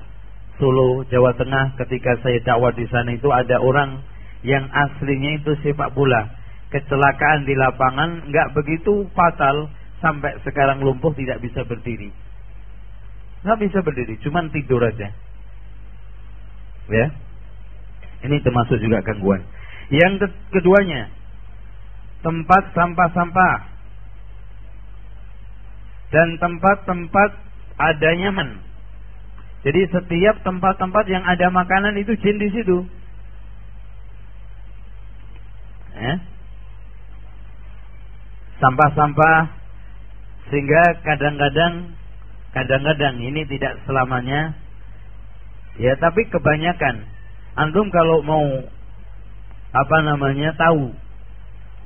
Solo, 0.60 1.02
Jawa 1.10 1.34
Tengah 1.34 1.74
ketika 1.82 2.20
saya 2.22 2.38
dakwah 2.44 2.70
di 2.70 2.86
sana 2.86 3.10
itu 3.16 3.26
ada 3.32 3.58
orang 3.58 3.98
yang 4.46 4.68
aslinya 4.70 5.42
itu 5.42 5.58
sepak 5.64 5.96
bola. 5.96 6.28
Kecelakaan 6.70 7.48
di 7.48 7.56
lapangan 7.58 8.30
nggak 8.30 8.52
begitu 8.54 9.08
fatal 9.16 9.66
sampai 9.98 10.38
sekarang 10.44 10.82
lumpuh 10.82 11.14
tidak 11.14 11.42
bisa 11.42 11.62
berdiri. 11.66 12.10
Nggak 13.42 13.58
bisa 13.58 13.78
berdiri, 13.82 14.14
cuman 14.22 14.50
tidur 14.54 14.82
aja. 14.86 15.10
Ya, 16.92 17.06
ini 18.28 18.36
termasuk 18.44 18.76
juga 18.84 19.00
gangguan. 19.00 19.40
Yang 19.88 20.28
keduanya, 20.52 21.08
tempat 22.20 22.70
sampah-sampah 22.76 23.56
dan 26.12 26.28
tempat-tempat 26.36 27.30
adanya 27.80 28.30
men. 28.30 28.50
Jadi 29.62 29.80
setiap 29.88 30.42
tempat-tempat 30.42 31.04
yang 31.08 31.24
ada 31.24 31.48
makanan 31.48 31.96
itu 31.96 32.12
jin 32.18 32.36
di 32.36 32.48
situ. 32.50 32.78
Eh? 35.96 36.16
Sampah-sampah 38.58 39.38
sehingga 40.50 40.82
kadang-kadang 41.06 41.94
kadang-kadang 42.52 43.16
ini 43.22 43.46
tidak 43.48 43.80
selamanya 43.88 44.61
ya 45.80 45.96
tapi 45.96 46.28
kebanyakan 46.28 47.08
antum 47.56 47.88
kalau 47.88 48.20
mau 48.24 48.44
apa 49.72 49.96
namanya 50.04 50.52
tahu 50.56 50.92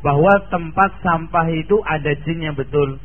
bahwa 0.06 0.32
tempat 0.52 0.90
sampah 1.00 1.46
itu 1.54 1.76
ada 1.86 2.12
jinnya 2.26 2.52
betul. 2.52 3.02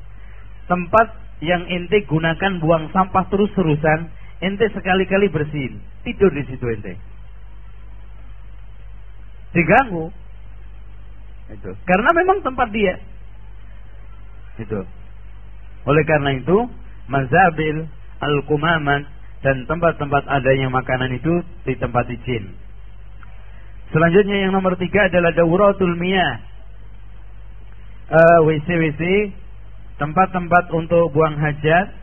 Tempat 0.67 1.17
yang 1.41 1.65
ente 1.65 2.05
gunakan 2.05 2.61
buang 2.61 2.93
sampah 2.93 3.25
terus-terusan, 3.33 4.09
ente 4.43 4.69
sekali-kali 4.69 5.33
bersihin, 5.33 5.81
tidur 6.05 6.29
di 6.29 6.43
situ 6.45 6.65
ente. 6.69 7.01
Diganggu. 9.51 10.13
Itu. 11.51 11.71
Karena 11.83 12.09
memang 12.15 12.39
tempat 12.45 12.71
dia. 12.71 12.95
Itu. 14.61 14.85
Oleh 15.83 16.03
karena 16.07 16.37
itu, 16.37 16.57
mazabil, 17.11 17.83
al-kumaman, 18.21 19.09
dan 19.41 19.65
tempat-tempat 19.65 20.23
adanya 20.29 20.69
makanan 20.69 21.17
itu 21.17 21.41
di 21.65 21.73
tempat 21.77 22.05
izin. 22.09 22.53
Selanjutnya 23.91 24.47
yang 24.47 24.55
nomor 24.55 24.77
tiga 24.79 25.09
adalah 25.11 25.35
dauratul 25.35 25.97
miyah. 25.99 26.47
Uh, 28.11 28.39
WC-WC, 28.47 29.31
tempat-tempat 29.99 30.71
untuk 30.75 31.11
buang 31.15 31.39
hajat, 31.39 31.95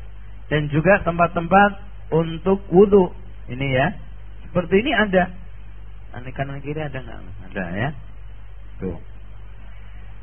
dan 0.49 0.68
juga 0.72 1.01
tempat-tempat 1.05 1.70
untuk 2.12 2.64
wudhu. 2.72 3.12
Ini 3.49 3.66
ya. 3.72 3.86
Seperti 4.49 4.84
ini 4.84 4.93
ada. 4.93 5.32
Ini 6.18 6.30
kanan 6.32 6.61
kiri 6.64 6.80
ada 6.80 6.97
nggak? 6.97 7.20
Ada 7.53 7.64
ya. 7.76 7.91
Tuh. 8.80 8.99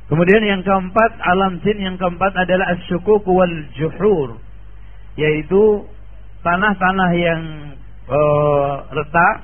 Kemudian 0.06 0.42
yang 0.46 0.62
keempat, 0.62 1.18
alam 1.18 1.62
jin 1.66 1.82
yang 1.82 1.98
keempat 1.98 2.34
adalah 2.38 2.78
asyukuk 2.78 3.26
wal 3.26 3.56
juhur. 3.74 4.38
Yaitu 5.18 5.86
tanah-tanah 6.46 7.12
yang 7.18 7.42
uh, 8.06 8.74
retak, 8.94 9.36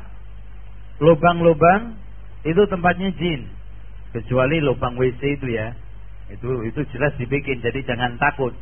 lubang-lubang, 1.02 1.97
itu 2.45 2.62
tempatnya 2.70 3.10
jin. 3.18 3.49
Kecuali 4.14 4.62
lubang 4.62 4.93
WC 5.02 5.41
itu 5.41 5.47
ya. 5.49 5.74
Itu 6.30 6.62
itu 6.64 6.86
jelas 6.93 7.18
dibikin, 7.18 7.60
jadi 7.66 7.82
jangan 7.84 8.22
takut. 8.22 8.54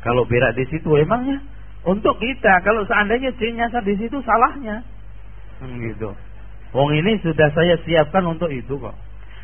Kalau 0.00 0.24
berak 0.24 0.56
di 0.56 0.64
situ 0.72 0.88
emangnya 0.96 1.44
untuk 1.84 2.16
kita 2.20 2.60
kalau 2.64 2.84
seandainya 2.88 3.32
jin 3.36 3.56
nyasar 3.56 3.84
di 3.84 3.96
situ 4.00 4.20
salahnya. 4.24 4.80
Hmm, 5.60 5.76
gitu. 5.84 6.16
Wong 6.72 6.90
ini 6.96 7.20
sudah 7.20 7.52
saya 7.52 7.76
siapkan 7.84 8.24
untuk 8.24 8.48
itu 8.48 8.80
kok. 8.80 8.96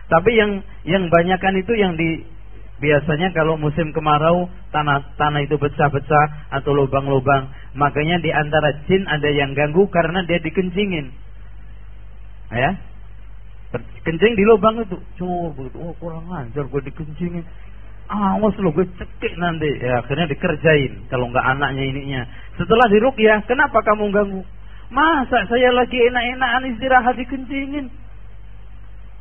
Tapi 0.07 0.31
yang 0.33 0.62
yang 0.87 1.11
banyakan 1.11 1.55
itu 1.61 1.73
yang 1.75 1.99
di 1.99 2.23
biasanya 2.77 3.33
kalau 3.33 3.57
musim 3.57 3.93
kemarau 3.97 4.53
tanah 4.72 5.16
tanah 5.16 5.41
itu 5.45 5.57
pecah-pecah 5.57 6.53
atau 6.53 6.70
lubang-lubang. 6.77 7.49
Makanya 7.77 8.20
di 8.20 8.31
antara 8.33 8.85
jin 8.85 9.05
ada 9.09 9.29
yang 9.33 9.57
ganggu 9.57 9.89
karena 9.89 10.24
dia 10.29 10.41
dikencingin. 10.41 11.12
Ya? 12.53 12.77
Kencing 14.05 14.33
di 14.37 14.45
lubang 14.45 14.81
itu. 14.81 14.97
Coba 15.20 15.66
oh 15.77 15.95
kurang 15.99 16.29
ajar 16.31 16.64
gue 16.68 16.83
dikencingin. 16.93 17.45
Awas 18.07 18.55
lo 18.62 18.70
gue 18.70 18.87
cekik 18.87 19.35
nanti. 19.41 19.70
Ya 19.83 20.05
akhirnya 20.05 20.31
dikerjain 20.31 21.11
kalau 21.11 21.33
nggak 21.33 21.43
anaknya 21.43 21.85
ininya. 21.91 22.22
Setelah 22.61 22.87
ya 22.93 23.43
kenapa 23.49 23.83
kamu 23.83 24.12
ganggu? 24.12 24.43
Masa 24.87 25.43
saya 25.51 25.74
lagi 25.74 25.99
enak-enakan 25.99 26.70
istirahat 26.77 27.18
dikencingin 27.18 28.05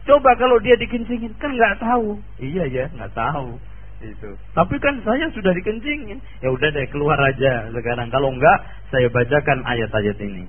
Coba 0.05 0.37
kalau 0.37 0.61
dia 0.61 0.77
dikencingin 0.77 1.33
kan 1.41 1.49
nggak 1.49 1.81
tahu. 1.81 2.21
Iya 2.37 2.69
ya, 2.69 2.85
nggak 2.93 3.13
tahu. 3.17 3.57
Itu. 4.05 4.37
Tapi 4.53 4.75
kan 4.77 5.01
saya 5.01 5.25
sudah 5.33 5.49
dikencingin. 5.57 6.21
Ya 6.45 6.53
udah 6.53 6.69
deh 6.69 6.85
keluar 6.93 7.17
aja 7.17 7.73
sekarang. 7.73 8.13
Kalau 8.13 8.29
enggak, 8.29 8.57
saya 8.93 9.09
bacakan 9.09 9.65
ayat-ayat 9.65 10.17
ini. 10.21 10.45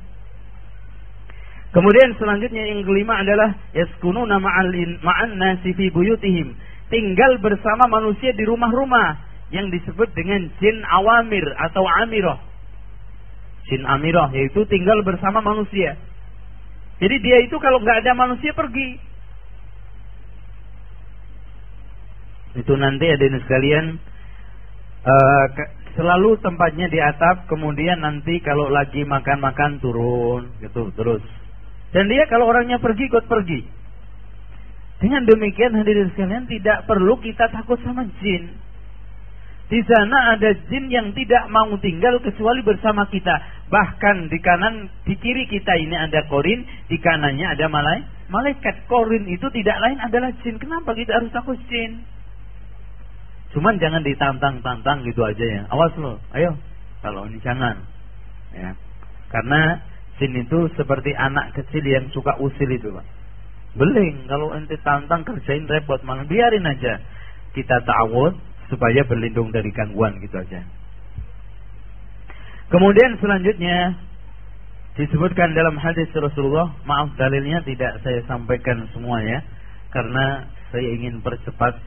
Kemudian 1.73 2.17
selanjutnya 2.17 2.65
yang 2.73 2.85
kelima 2.85 3.21
adalah 3.21 3.53
yaskununa 3.77 4.41
ma'alin 4.41 5.01
ma'an 5.01 5.37
nasi 5.37 5.73
fi 5.77 5.93
buyutihim. 5.93 6.57
Tinggal 6.93 7.41
bersama 7.41 7.89
manusia 7.91 8.33
di 8.37 8.45
rumah-rumah 8.49 9.21
yang 9.53 9.73
disebut 9.73 10.13
dengan 10.17 10.53
jin 10.61 10.77
awamir 10.89 11.45
atau 11.59 11.85
amirah. 12.05 12.41
Jin 13.69 13.83
amirah 13.83 14.31
yaitu 14.37 14.63
tinggal 14.69 15.01
bersama 15.03 15.43
manusia. 15.43 15.99
Jadi 16.97 17.17
dia 17.21 17.45
itu 17.45 17.61
kalau 17.61 17.83
nggak 17.83 18.09
ada 18.09 18.13
manusia 18.17 18.57
pergi, 18.57 18.97
Itu 22.57 22.73
nanti 22.81 23.05
ada 23.05 23.27
sekalian 23.37 24.01
uh, 25.05 25.47
selalu 25.97 26.41
tempatnya 26.41 26.89
di 26.89 27.01
atap, 27.01 27.49
kemudian 27.49 28.01
nanti 28.01 28.41
kalau 28.41 28.73
lagi 28.73 29.05
makan-makan 29.05 29.81
turun 29.81 30.49
gitu 30.65 30.93
terus. 30.97 31.25
Dan 31.93 32.09
dia 32.09 32.29
kalau 32.29 32.49
orangnya 32.49 32.81
pergi 32.81 33.09
ikut 33.09 33.25
pergi. 33.29 33.61
Dengan 34.97 35.29
demikian 35.29 35.77
hadirin 35.77 36.09
sekalian 36.17 36.49
tidak 36.49 36.89
perlu 36.89 37.21
kita 37.21 37.53
takut 37.53 37.77
sama 37.85 38.09
jin. 38.25 38.57
Di 39.67 39.83
sana 39.83 40.39
ada 40.39 40.55
jin 40.71 40.89
yang 40.89 41.11
tidak 41.11 41.51
mau 41.51 41.75
tinggal 41.83 42.23
kecuali 42.23 42.63
bersama 42.63 43.05
kita. 43.11 43.35
Bahkan 43.67 44.31
di 44.31 44.39
kanan, 44.39 44.87
di 45.03 45.19
kiri 45.19 45.51
kita 45.51 45.75
ini 45.75 45.97
ada 45.99 46.23
korin, 46.31 46.63
di 46.87 46.97
kanannya 47.03 47.45
ada 47.51 47.67
malaikat. 47.67 48.15
Malaikat 48.27 48.77
korin 48.91 49.27
itu 49.27 49.47
tidak 49.55 49.79
lain 49.83 49.99
adalah 50.03 50.31
jin. 50.43 50.59
Kenapa 50.59 50.95
kita 50.95 51.19
harus 51.19 51.31
takut 51.35 51.59
jin? 51.71 52.03
Cuman 53.55 53.79
jangan 53.79 54.03
ditantang-tantang 54.03 55.07
gitu 55.07 55.23
aja 55.23 55.45
ya. 55.45 55.63
Awas 55.71 55.95
lo, 56.01 56.19
ayo. 56.35 56.57
Kalau 57.05 57.29
ini 57.31 57.39
jangan. 57.45 57.77
Ya. 58.57 58.75
Karena 59.31 59.81
jin 60.19 60.35
itu 60.35 60.71
seperti 60.75 61.13
anak 61.13 61.55
kecil 61.55 61.85
yang 61.85 62.09
suka 62.11 62.35
usil 62.41 62.71
itu, 62.73 62.91
Pak. 62.91 63.07
Beling, 63.77 64.25
kalau 64.25 64.57
ente 64.57 64.81
tantang 64.81 65.21
kerjain 65.23 65.69
repot, 65.69 66.01
malah 66.01 66.25
biarin 66.25 66.65
aja. 66.65 66.97
Kita 67.53 67.85
ta'awud 67.85 68.33
supaya 68.73 69.05
berlindung 69.05 69.53
dari 69.53 69.69
gangguan 69.71 70.17
gitu 70.25 70.41
aja. 70.41 70.65
Kemudian 72.67 73.15
selanjutnya 73.23 73.95
disebutkan 74.99 75.55
dalam 75.55 75.79
hadis 75.79 76.11
Rasulullah, 76.17 76.75
maaf 76.83 77.15
dalilnya 77.15 77.63
tidak 77.63 78.03
saya 78.03 78.25
sampaikan 78.27 78.91
semuanya 78.91 79.45
karena 79.95 80.51
saya 80.75 80.89
ingin 80.97 81.23
percepat. 81.23 81.79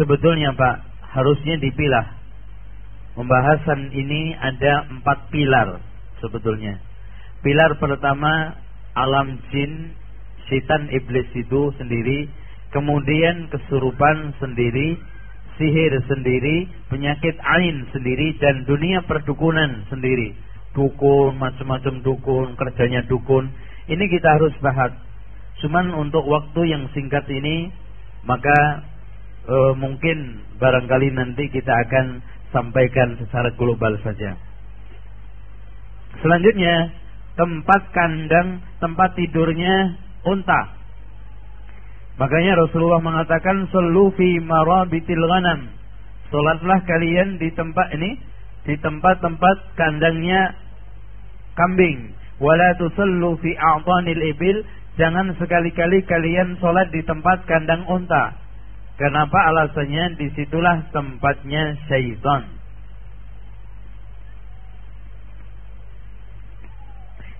Sebetulnya 0.00 0.56
Pak, 0.56 0.76
harusnya 1.12 1.60
dipilah. 1.60 2.06
Pembahasan 3.12 3.92
ini 3.92 4.32
ada 4.40 4.88
empat 4.88 5.28
pilar 5.28 5.84
sebetulnya. 6.24 6.80
Pilar 7.44 7.76
pertama 7.76 8.56
alam 8.96 9.36
jin, 9.52 9.92
setan 10.48 10.88
iblis 10.88 11.28
itu 11.36 11.76
sendiri, 11.76 12.30
kemudian 12.72 13.52
kesurupan 13.52 14.32
sendiri, 14.40 14.96
sihir 15.60 15.92
sendiri, 16.08 16.72
penyakit 16.88 17.36
ain 17.36 17.84
sendiri 17.92 18.32
dan 18.40 18.64
dunia 18.64 19.04
perdukunan 19.04 19.84
sendiri. 19.92 20.32
Dukun, 20.72 21.36
macam-macam 21.36 22.00
dukun, 22.00 22.56
kerjanya 22.56 23.04
dukun. 23.04 23.52
Ini 23.92 24.04
kita 24.08 24.40
harus 24.40 24.56
bahas. 24.64 24.96
Cuman 25.60 25.92
untuk 25.92 26.24
waktu 26.24 26.72
yang 26.72 26.88
singkat 26.96 27.28
ini 27.28 27.68
maka 28.24 28.86
e, 29.46 29.56
mungkin 29.78 30.42
barangkali 30.58 31.08
nanti 31.14 31.50
kita 31.50 31.72
akan 31.88 32.22
sampaikan 32.52 33.16
secara 33.18 33.50
global 33.56 33.96
saja. 34.04 34.36
Selanjutnya, 36.20 36.92
tempat 37.34 37.82
kandang, 37.96 38.60
tempat 38.78 39.16
tidurnya 39.16 39.96
unta. 40.28 40.82
Makanya 42.20 42.60
Rasulullah 42.60 43.00
mengatakan 43.00 43.66
sallu 43.72 44.12
fi 44.14 44.36
marabitil 44.38 45.24
ghanam. 45.24 45.72
Salatlah 46.28 46.84
kalian 46.84 47.40
di 47.40 47.48
tempat 47.56 47.92
ini 47.96 48.20
di 48.68 48.76
tempat-tempat 48.78 49.74
kandangnya 49.74 50.54
kambing. 51.56 52.12
Wala 52.38 52.76
tusallu 52.76 53.40
fi 53.40 53.56
a'tanil 53.56 54.22
ibil. 54.36 54.62
Jangan 55.00 55.32
sekali-kali 55.40 56.04
kalian 56.04 56.60
salat 56.60 56.92
di 56.92 57.00
tempat 57.00 57.48
kandang 57.48 57.88
unta. 57.88 58.36
Kenapa 59.02 59.34
alasannya 59.50 60.14
di 60.14 60.30
situlah 60.38 60.86
tempatnya 60.94 61.74
syaitan. 61.90 62.46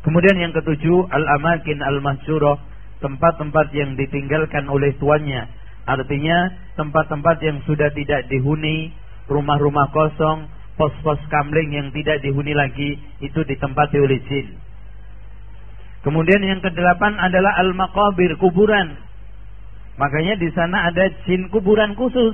Kemudian 0.03 0.43
yang 0.43 0.51
ketujuh 0.51 1.07
al-amakin 1.07 1.79
al-mahsyurah 1.79 2.59
tempat-tempat 2.99 3.71
yang 3.79 3.95
ditinggalkan 3.95 4.67
oleh 4.67 4.91
tuannya. 4.99 5.47
Artinya 5.87 6.51
tempat-tempat 6.75 7.39
yang 7.47 7.63
sudah 7.63 7.95
tidak 7.95 8.27
dihuni, 8.27 8.91
rumah-rumah 9.31 9.87
kosong, 9.95 10.51
pos-pos 10.75 11.23
kamling 11.31 11.79
yang 11.79 11.95
tidak 11.95 12.19
dihuni 12.27 12.59
lagi, 12.59 12.99
itu 13.23 13.39
ditempati 13.39 14.03
oleh 14.03 14.19
jin. 14.27 14.59
Kemudian 16.03 16.43
yang 16.43 16.59
kedelapan 16.59 17.23
adalah 17.23 17.55
al-maqabir, 17.63 18.35
kuburan. 18.43 18.99
Makanya 20.01 20.41
di 20.41 20.49
sana 20.57 20.89
ada 20.89 21.05
jin 21.29 21.53
kuburan 21.53 21.93
khusus 21.93 22.33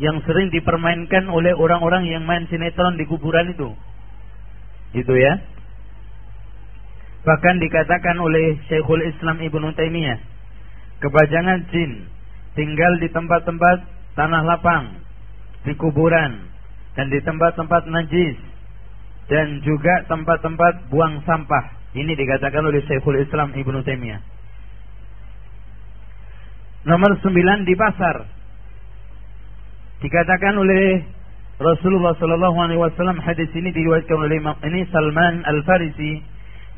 yang 0.00 0.18
sering 0.24 0.48
dipermainkan 0.48 1.28
oleh 1.28 1.52
orang-orang 1.52 2.08
yang 2.08 2.24
main 2.24 2.48
sinetron 2.48 2.96
di 2.96 3.04
kuburan 3.04 3.52
itu. 3.52 3.70
Itu 4.96 5.12
ya. 5.12 5.38
Bahkan 7.22 7.62
dikatakan 7.62 8.16
oleh 8.18 8.58
Syekhul 8.66 9.06
Islam 9.06 9.38
Ibnu 9.38 9.70
Taimiyah, 9.78 10.18
kebajangan 10.98 11.70
jin 11.70 12.10
tinggal 12.58 12.98
di 12.98 13.08
tempat-tempat 13.12 13.78
tanah 14.18 14.42
lapang, 14.42 14.98
di 15.62 15.72
kuburan, 15.78 16.50
dan 16.98 17.06
di 17.08 17.22
tempat-tempat 17.22 17.86
najis, 17.88 18.36
dan 19.30 19.62
juga 19.62 20.02
tempat-tempat 20.10 20.90
buang 20.90 21.22
sampah. 21.22 21.78
Ini 21.94 22.10
dikatakan 22.16 22.64
oleh 22.64 22.82
Syekhul 22.88 23.22
Islam 23.22 23.54
Ibnu 23.54 23.86
Taimiyah. 23.86 24.31
Nomor 26.82 27.14
sembilan 27.22 27.62
di 27.62 27.78
pasar. 27.78 28.26
Dikatakan 30.02 30.58
oleh 30.58 30.98
Rasulullah 31.62 32.10
Sallallahu 32.18 32.58
Alaihi 32.58 32.80
Wasallam 32.82 33.22
hadis 33.22 33.46
ini 33.54 33.70
diriwayatkan 33.70 34.18
oleh 34.18 34.42
Imam 34.42 34.58
ini 34.66 34.82
Salman 34.90 35.46
Al 35.46 35.62
Farisi 35.62 36.18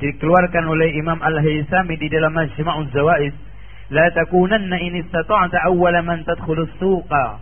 dikeluarkan 0.05 0.69
oleh 0.69 0.93
Imam 1.01 1.17
Al-Haythami 1.25 1.97
di 1.97 2.13
dalam 2.13 2.37
Majma'uz 2.37 2.93
Zawais. 2.93 3.33
La 3.89 4.05
takunanna 4.13 4.77
in 4.85 5.01
istata'ta 5.01 5.73
awwala 5.73 6.05
man 6.05 6.21
tadkhulus 6.29 6.69
suqa 6.77 7.41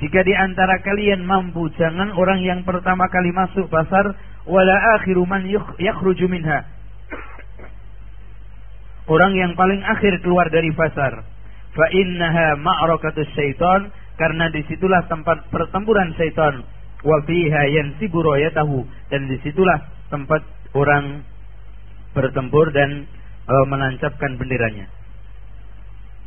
jika 0.00 0.20
di 0.24 0.32
antara 0.32 0.80
kalian 0.80 1.28
mampu 1.28 1.68
jangan 1.76 2.08
orang 2.16 2.40
yang 2.40 2.64
pertama 2.64 3.04
kali 3.12 3.36
masuk 3.36 3.68
pasar 3.68 4.16
wala 4.48 4.76
akhiru 4.96 5.28
man 5.28 5.44
yakhruju 5.76 6.24
minha. 6.24 6.64
Orang 9.12 9.36
yang 9.36 9.52
paling 9.60 9.84
akhir 9.84 10.24
keluar 10.24 10.48
dari 10.48 10.72
pasar 10.72 11.35
fa 11.76 11.86
innaha 11.92 12.56
ma'rakatus 12.56 13.28
syaitan 13.36 13.92
karena 14.16 14.48
di 14.48 14.64
situlah 14.64 15.04
tempat 15.12 15.52
pertempuran 15.52 16.16
syaitan 16.16 16.64
wa 17.04 17.20
fiha 17.28 17.62
yansibu 17.68 18.24
rayatahu 18.24 18.88
dan 19.12 19.28
di 19.28 19.36
situlah 19.44 19.84
tempat 20.08 20.40
orang 20.72 21.20
bertempur 22.16 22.72
dan 22.72 23.04
e, 23.44 23.54
menancapkan 23.68 24.40
benderanya. 24.40 24.88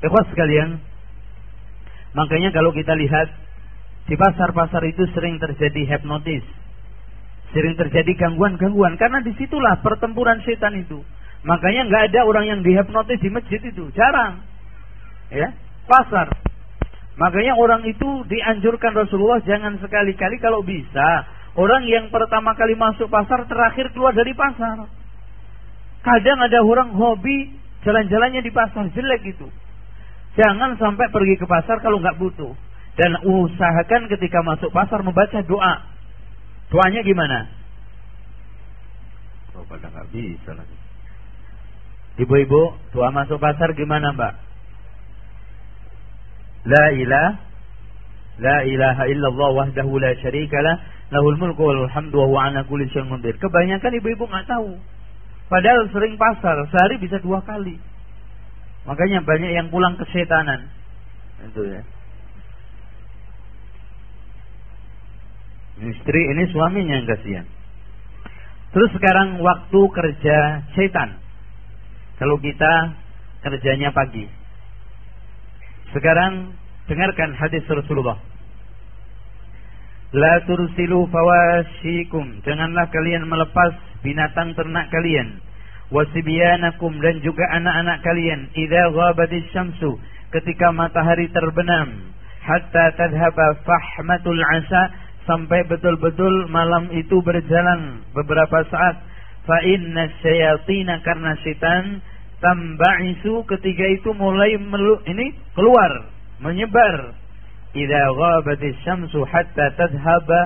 Ikhwas 0.06 0.30
sekalian, 0.32 0.80
makanya 2.14 2.54
kalau 2.54 2.70
kita 2.72 2.94
lihat 2.94 3.28
di 4.06 4.16
pasar-pasar 4.16 4.86
itu 4.86 5.04
sering 5.18 5.42
terjadi 5.42 5.98
hipnotis, 5.98 6.46
sering 7.52 7.74
terjadi 7.74 8.14
gangguan-gangguan 8.16 8.96
karena 9.02 9.20
di 9.26 9.34
situlah 9.36 9.82
pertempuran 9.82 10.40
setan 10.46 10.78
itu. 10.78 11.02
Makanya 11.40 11.88
nggak 11.88 12.04
ada 12.14 12.20
orang 12.28 12.46
yang 12.52 12.60
dihipnotis 12.62 13.20
di 13.24 13.32
masjid 13.32 13.62
itu, 13.64 13.90
jarang. 13.96 14.44
Ya, 15.30 15.54
pasar. 15.86 16.34
Makanya 17.20 17.54
orang 17.60 17.84
itu 17.86 18.26
dianjurkan 18.26 18.96
Rasulullah 18.96 19.44
jangan 19.44 19.78
sekali-kali 19.84 20.40
kalau 20.40 20.64
bisa 20.64 21.28
orang 21.60 21.84
yang 21.86 22.08
pertama 22.10 22.56
kali 22.56 22.80
masuk 22.80 23.12
pasar 23.12 23.44
terakhir 23.46 23.92
keluar 23.92 24.16
dari 24.16 24.32
pasar. 24.34 24.88
Kadang 26.00 26.40
ada 26.40 26.64
orang 26.64 26.96
hobi 26.96 27.52
jalan-jalannya 27.84 28.42
di 28.42 28.52
pasar 28.56 28.88
jelek 28.96 29.36
itu. 29.36 29.52
Jangan 30.40 30.80
sampai 30.80 31.12
pergi 31.12 31.36
ke 31.36 31.46
pasar 31.46 31.84
kalau 31.84 32.00
nggak 32.00 32.18
butuh. 32.18 32.56
Dan 32.96 33.20
usahakan 33.28 34.08
ketika 34.08 34.40
masuk 34.44 34.72
pasar 34.72 35.04
membaca 35.04 35.44
doa. 35.44 35.76
Doanya 36.72 37.04
gimana? 37.04 37.52
Oh, 39.60 39.68
pada 39.68 39.92
nggak 39.92 40.08
bisa 40.16 40.56
lagi. 40.56 40.78
Ibu-ibu, 42.20 42.96
doa 42.96 43.12
masuk 43.12 43.40
pasar 43.40 43.76
gimana, 43.76 44.16
Mbak? 44.16 44.49
La 46.66 46.86
ilah 46.92 47.50
La 48.40 48.64
ilaha 48.64 49.04
illallah 49.12 49.50
wahdahu 49.52 50.00
la 50.00 50.16
syarikalah 50.16 50.80
lahul 51.12 51.36
mulku 51.36 51.60
wal 51.60 51.92
hamdu 51.92 52.24
wa 52.24 52.26
huwa 52.26 52.40
ala 52.48 52.64
kulli 52.64 52.88
syai'in 52.88 53.12
qadir. 53.12 53.36
Kebanyakan 53.36 53.92
ibu-ibu 54.00 54.24
nggak 54.32 54.48
tahu. 54.48 54.80
Padahal 55.52 55.92
sering 55.92 56.16
pasar, 56.16 56.56
sehari 56.72 57.02
bisa 57.04 57.20
dua 57.20 57.44
kali. 57.44 57.76
Makanya 58.88 59.28
banyak 59.28 59.52
yang 59.52 59.68
pulang 59.68 60.00
kesetanan. 60.00 60.72
Itu 61.52 61.68
ya. 61.68 61.82
Istri 65.80 66.22
ini 66.36 66.44
suaminya 66.54 66.96
yang 67.02 67.08
kasihan. 67.08 67.48
Terus 68.70 68.92
sekarang 68.94 69.42
waktu 69.42 69.82
kerja 69.90 70.38
setan. 70.78 71.18
Kalau 72.22 72.38
kita 72.40 72.96
kerjanya 73.42 73.90
pagi. 73.92 74.39
Sekarang 75.90 76.54
dengarkan 76.86 77.34
hadis 77.34 77.66
Rasulullah. 77.66 78.18
La 80.14 80.42
tursilu 80.46 81.06
fawashikum. 81.10 82.42
Janganlah 82.42 82.90
kalian 82.90 83.30
melepas 83.30 83.78
binatang 84.02 84.58
ternak 84.58 84.90
kalian. 84.90 85.38
Wasibyanakum 85.94 86.98
dan 87.02 87.22
juga 87.22 87.46
anak-anak 87.54 88.02
kalian. 88.02 88.50
Idza 88.58 88.90
ghabatis 88.94 89.46
syamsu. 89.54 89.98
Ketika 90.34 90.74
matahari 90.74 91.30
terbenam. 91.30 92.14
Hatta 92.42 92.94
tadhhaba 92.98 93.62
fahmatul 93.66 94.42
asa. 94.58 94.94
Sampai 95.30 95.62
betul-betul 95.70 96.50
malam 96.50 96.90
itu 96.90 97.22
berjalan 97.22 98.02
beberapa 98.18 98.66
saat. 98.70 98.98
Fa 99.46 99.58
inna 99.62 100.10
syayatina 100.26 101.06
karena 101.06 101.38
setan 101.46 102.02
tamba'isu 102.40 103.44
ketika 103.48 103.86
itu 103.94 104.10
mulai 104.16 104.56
melu, 104.60 105.00
ini 105.08 105.36
keluar 105.56 106.12
menyebar 106.40 107.16
idza 107.76 108.04
ghabatis 108.16 108.76
syamsu 108.84 109.24
hatta 109.28 109.76
tadhhaba 109.78 110.40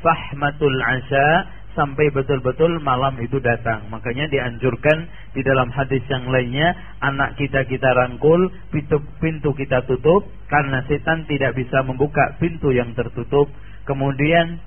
fahmatul 0.00 0.78
'asha 0.80 1.60
sampai 1.74 2.10
betul-betul 2.10 2.82
malam 2.82 3.14
itu 3.22 3.38
datang. 3.38 3.86
Makanya 3.94 4.26
dianjurkan 4.26 5.06
di 5.32 5.40
dalam 5.46 5.70
hadis 5.70 6.02
yang 6.10 6.26
lainnya, 6.26 6.74
anak 6.98 7.38
kita 7.38 7.62
kita 7.66 7.94
rangkul, 7.94 8.50
pintu, 8.74 8.98
pintu 9.22 9.54
kita 9.54 9.86
tutup, 9.86 10.26
karena 10.50 10.82
setan 10.90 11.24
tidak 11.30 11.54
bisa 11.54 11.82
membuka 11.86 12.34
pintu 12.42 12.74
yang 12.74 12.90
tertutup. 12.98 13.46
Kemudian 13.86 14.58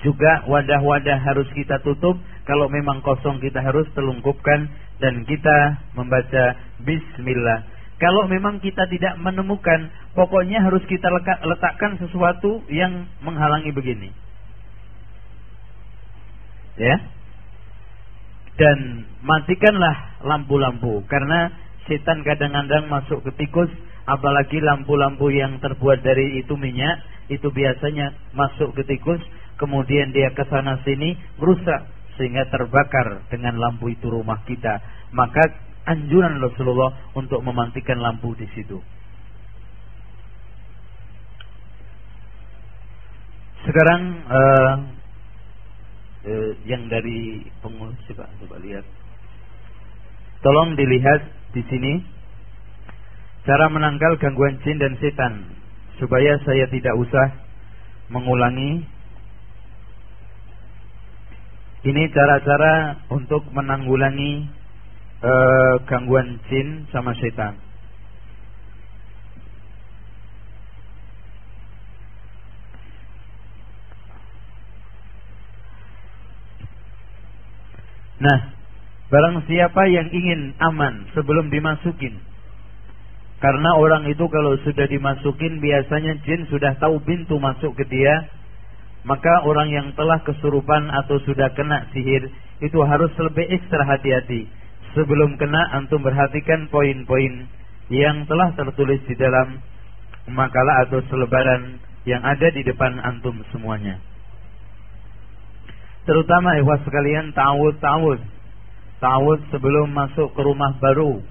juga 0.00 0.48
wadah-wadah 0.48 1.18
harus 1.20 1.48
kita 1.52 1.80
tutup, 1.84 2.16
kalau 2.48 2.72
memang 2.72 3.04
kosong 3.04 3.36
kita 3.38 3.60
harus 3.60 3.84
telungkupkan 3.92 4.68
dan 5.00 5.24
kita 5.28 5.80
membaca 5.92 6.56
bismillah. 6.80 7.68
Kalau 8.00 8.24
memang 8.32 8.64
kita 8.64 8.88
tidak 8.88 9.20
menemukan, 9.20 9.92
pokoknya 10.16 10.64
harus 10.64 10.80
kita 10.88 11.04
letakkan 11.44 12.00
sesuatu 12.00 12.64
yang 12.72 13.04
menghalangi 13.20 13.76
begini. 13.76 14.08
Ya. 16.80 16.96
Dan 18.56 19.04
matikanlah 19.20 20.24
lampu-lampu 20.24 21.04
karena 21.12 21.52
setan 21.84 22.24
kadang-kadang 22.24 22.88
masuk 22.88 23.20
ke 23.24 23.44
tikus 23.44 23.68
apalagi 24.08 24.60
lampu-lampu 24.64 25.32
yang 25.32 25.60
terbuat 25.60 26.00
dari 26.04 26.40
itu 26.40 26.56
minyak 26.56 27.04
itu 27.32 27.48
biasanya 27.52 28.16
masuk 28.36 28.76
ke 28.76 28.82
tikus 28.84 29.20
kemudian 29.60 30.16
dia 30.16 30.32
ke 30.32 30.48
sana 30.48 30.80
sini 30.82 31.12
merusak 31.36 31.84
sehingga 32.16 32.48
terbakar 32.48 33.28
dengan 33.28 33.60
lampu 33.60 33.92
itu 33.92 34.08
rumah 34.08 34.40
kita 34.48 34.80
maka 35.12 35.44
anjuran 35.84 36.40
Rasulullah 36.40 37.12
untuk 37.12 37.44
mematikan 37.44 38.00
lampu 38.00 38.32
di 38.34 38.48
situ 38.56 38.80
sekarang 43.60 44.02
uh, 44.24 44.74
eh, 46.24 46.50
yang 46.68 46.88
dari 46.88 47.44
pengurus 47.60 47.96
coba 48.12 48.28
coba 48.40 48.56
lihat. 48.60 48.84
Tolong 50.40 50.72
dilihat 50.76 51.20
di 51.52 51.62
sini 51.68 52.00
cara 53.44 53.68
menangkal 53.68 54.16
gangguan 54.20 54.60
jin 54.64 54.80
dan 54.80 54.96
setan 55.00 55.52
supaya 56.00 56.40
saya 56.44 56.64
tidak 56.72 56.96
usah 56.96 57.26
mengulangi. 58.08 58.84
Ini 61.80 62.12
cara-cara 62.12 63.00
untuk 63.08 63.48
menanggulangi 63.56 64.44
eh, 65.24 65.74
gangguan 65.88 66.36
jin 66.52 66.84
sama 66.92 67.16
setan. 67.16 67.56
Nah, 78.20 78.52
barang 79.08 79.48
siapa 79.48 79.88
yang 79.88 80.12
ingin 80.12 80.52
aman 80.60 81.08
sebelum 81.16 81.48
dimasukin. 81.48 82.20
Karena 83.40 83.72
orang 83.80 84.04
itu 84.12 84.28
kalau 84.28 84.52
sudah 84.60 84.84
dimasukin 84.84 85.64
biasanya 85.64 86.20
jin 86.28 86.44
sudah 86.52 86.76
tahu 86.76 87.00
pintu 87.08 87.40
masuk 87.40 87.72
ke 87.72 87.88
dia. 87.88 88.28
Maka 89.00 89.48
orang 89.48 89.72
yang 89.72 89.88
telah 89.96 90.20
kesurupan 90.20 90.92
atau 90.92 91.16
sudah 91.24 91.56
kena 91.56 91.88
sihir 91.96 92.28
itu 92.60 92.78
harus 92.84 93.12
lebih 93.16 93.48
ekstra 93.48 93.88
hati-hati. 93.88 94.44
Sebelum 94.92 95.40
kena 95.40 95.72
antum 95.80 96.04
perhatikan 96.04 96.68
poin-poin 96.68 97.48
yang 97.88 98.28
telah 98.28 98.52
tertulis 98.52 99.00
di 99.08 99.16
dalam 99.16 99.62
makalah 100.28 100.84
atau 100.84 101.00
selebaran 101.08 101.80
yang 102.04 102.20
ada 102.20 102.52
di 102.52 102.60
depan 102.60 103.00
antum 103.00 103.40
semuanya. 103.54 103.96
Terutama 106.04 106.56
ikhwas 106.60 106.84
sekalian 106.84 107.32
ta'awud-ta'awud. 107.32 108.20
Ta'awud 109.00 109.40
sebelum 109.48 109.88
masuk 109.96 110.32
ke 110.36 110.40
rumah 110.44 110.76
baru. 110.76 111.24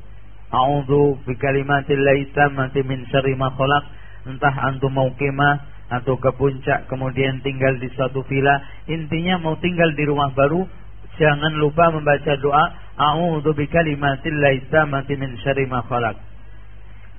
A'udhu 0.50 1.22
bi 1.26 1.38
kalimatillahi 1.38 2.34
tammati 2.34 2.82
min 2.82 3.06
syarri 3.14 3.38
ma 3.38 3.54
khalaq. 3.54 3.86
Entah 4.30 4.56
antum 4.70 4.94
mau 4.94 5.10
kemah 5.14 5.79
atau 5.90 6.16
ke 6.22 6.30
puncak 6.38 6.86
kemudian 6.86 7.42
tinggal 7.42 7.74
di 7.82 7.90
suatu 7.98 8.22
villa, 8.30 8.62
intinya 8.86 9.42
mau 9.42 9.58
tinggal 9.58 9.90
di 9.98 10.06
rumah 10.06 10.30
baru, 10.38 10.66
jangan 11.18 11.58
lupa 11.58 11.90
membaca 11.90 12.34
doa 12.38 12.66
A'udhu 13.00 13.56
bi 13.56 13.66
kalimatillahi 13.66 14.70
tammati 14.70 15.18
min 15.18 15.34
syarri 15.42 15.66
ma 15.66 15.82
khalaq. 15.84 16.18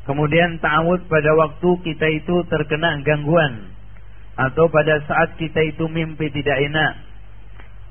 Kemudian 0.06 0.58
ta'awud 0.58 1.06
pada 1.06 1.30
waktu 1.36 1.70
kita 1.86 2.06
itu 2.08 2.42
terkena 2.48 2.98
gangguan 3.04 3.68
atau 4.34 4.66
pada 4.72 5.02
saat 5.04 5.36
kita 5.36 5.60
itu 5.60 5.86
mimpi 5.86 6.32
tidak 6.32 6.56
enak 6.56 7.10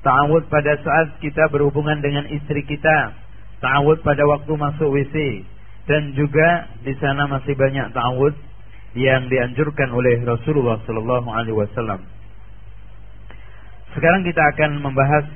Ta'awud 0.00 0.48
pada 0.48 0.80
saat 0.80 1.20
kita 1.20 1.52
berhubungan 1.52 2.00
dengan 2.00 2.24
istri 2.32 2.64
kita. 2.64 3.12
Ta'awud 3.60 4.00
pada 4.00 4.24
waktu 4.24 4.52
masuk 4.56 4.88
WC. 4.96 5.44
Dan 5.84 6.16
juga 6.16 6.72
di 6.80 6.96
sana 6.96 7.28
masih 7.28 7.52
banyak 7.52 7.92
ta'awud 7.92 8.32
yang 8.94 9.30
dianjurkan 9.30 9.90
oleh 9.94 10.22
Rasulullah 10.26 10.82
sallallahu 10.86 11.28
alaihi 11.30 11.56
wasallam. 11.56 12.02
Sekarang 13.94 14.22
kita 14.22 14.42
akan 14.54 14.82
membahas 14.82 15.26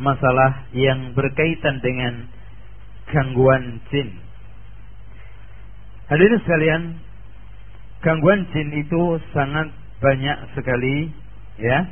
masalah 0.00 0.68
yang 0.72 1.12
berkaitan 1.16 1.80
dengan 1.80 2.28
gangguan 3.08 3.80
jin. 3.92 4.08
Hadirin 6.08 6.40
sekalian, 6.44 6.82
gangguan 8.04 8.48
jin 8.52 8.68
itu 8.76 9.20
sangat 9.32 9.72
banyak 10.02 10.38
sekali 10.56 11.08
ya 11.56 11.88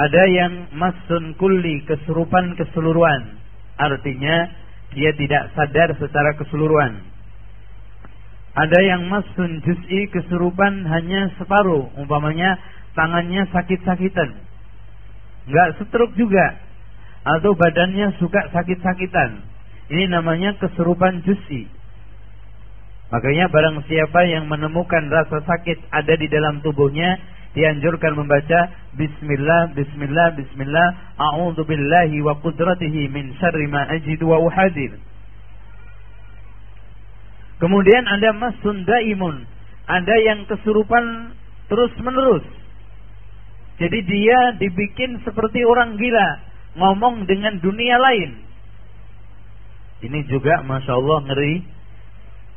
ada 0.00 0.22
yang 0.30 0.52
masun 0.72 1.34
kulli 1.34 1.82
kesurupan 1.84 2.54
keseluruhan. 2.54 3.36
Artinya 3.74 4.48
dia 4.94 5.10
tidak 5.18 5.50
sadar 5.52 5.92
secara 5.98 6.30
keseluruhan. 6.38 7.09
Ada 8.50 8.78
yang 8.82 9.06
masun 9.06 9.62
juz'i 9.62 10.10
kesurupan 10.10 10.82
hanya 10.90 11.30
separuh. 11.38 11.86
Umpamanya 11.94 12.58
tangannya 12.98 13.46
sakit-sakitan. 13.54 14.34
Enggak 15.46 15.68
stroke 15.78 16.18
juga. 16.18 16.58
Atau 17.22 17.54
badannya 17.54 18.18
suka 18.18 18.50
sakit-sakitan. 18.50 19.46
Ini 19.90 20.10
namanya 20.10 20.58
kesurupan 20.58 21.22
juz'i. 21.22 21.70
Makanya 23.10 23.50
barang 23.50 23.86
siapa 23.90 24.22
yang 24.30 24.46
menemukan 24.46 25.10
rasa 25.10 25.42
sakit 25.42 25.90
ada 25.90 26.14
di 26.14 26.30
dalam 26.30 26.62
tubuhnya 26.62 27.18
dianjurkan 27.58 28.14
membaca 28.14 28.70
bismillah 28.94 29.74
bismillah 29.74 30.38
bismillah 30.38 30.88
a'udzu 31.18 31.66
billahi 31.66 32.22
wa 32.22 32.38
qudratihi 32.38 33.10
min 33.10 33.34
syarri 33.42 33.66
ma 33.66 33.82
ajidu 33.90 34.30
wa 34.30 34.38
uhadir. 34.38 34.94
Kemudian 37.60 38.08
ada 38.08 38.32
masun 38.32 38.88
daimun, 38.88 39.44
ada 39.84 40.14
yang 40.24 40.48
kesurupan 40.48 41.36
terus-menerus. 41.68 42.42
Jadi 43.76 43.98
dia 44.08 44.38
dibikin 44.56 45.20
seperti 45.24 45.60
orang 45.68 46.00
gila, 46.00 46.28
ngomong 46.80 47.28
dengan 47.28 47.60
dunia 47.60 48.00
lain. 48.00 48.30
Ini 50.00 50.20
juga 50.32 50.64
masya 50.64 50.96
Allah 50.96 51.18
ngeri, 51.28 51.54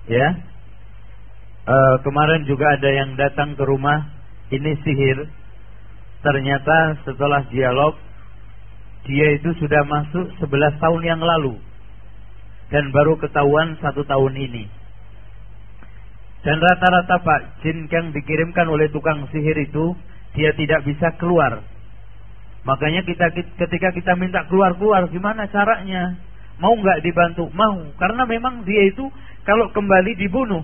ya. 0.08 0.28
E, 1.64 1.76
kemarin 2.04 2.48
juga 2.48 2.72
ada 2.76 2.88
yang 2.88 3.20
datang 3.20 3.60
ke 3.60 3.64
rumah 3.68 4.08
ini 4.56 4.72
sihir. 4.88 5.28
Ternyata 6.24 7.04
setelah 7.04 7.44
dialog 7.52 8.00
dia 9.04 9.36
itu 9.36 9.52
sudah 9.60 9.84
masuk 9.84 10.32
11 10.40 10.80
tahun 10.80 11.04
yang 11.04 11.20
lalu 11.20 11.60
dan 12.72 12.88
baru 12.96 13.20
ketahuan 13.20 13.76
satu 13.84 14.08
tahun 14.08 14.40
ini. 14.40 14.83
Dan 16.44 16.60
rata-rata 16.60 17.24
Pak 17.24 17.64
jin 17.64 17.88
yang 17.88 18.12
dikirimkan 18.12 18.68
oleh 18.68 18.92
tukang 18.92 19.28
sihir 19.32 19.56
itu 19.64 19.96
dia 20.36 20.52
tidak 20.60 20.84
bisa 20.84 21.16
keluar. 21.16 21.64
Makanya 22.68 23.04
kita 23.08 23.32
ketika 23.36 23.96
kita 23.96 24.14
minta 24.20 24.44
keluar-keluar 24.48 25.08
gimana 25.08 25.48
caranya? 25.48 26.20
Mau 26.60 26.76
nggak 26.76 27.04
dibantu? 27.04 27.48
Mau, 27.52 27.92
karena 27.96 28.24
memang 28.28 28.68
dia 28.68 28.88
itu 28.92 29.08
kalau 29.48 29.72
kembali 29.72 30.20
dibunuh 30.20 30.64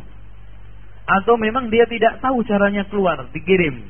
atau 1.10 1.36
memang 1.42 1.74
dia 1.74 1.90
tidak 1.90 2.22
tahu 2.22 2.46
caranya 2.46 2.86
keluar 2.86 3.26
dikirim 3.34 3.82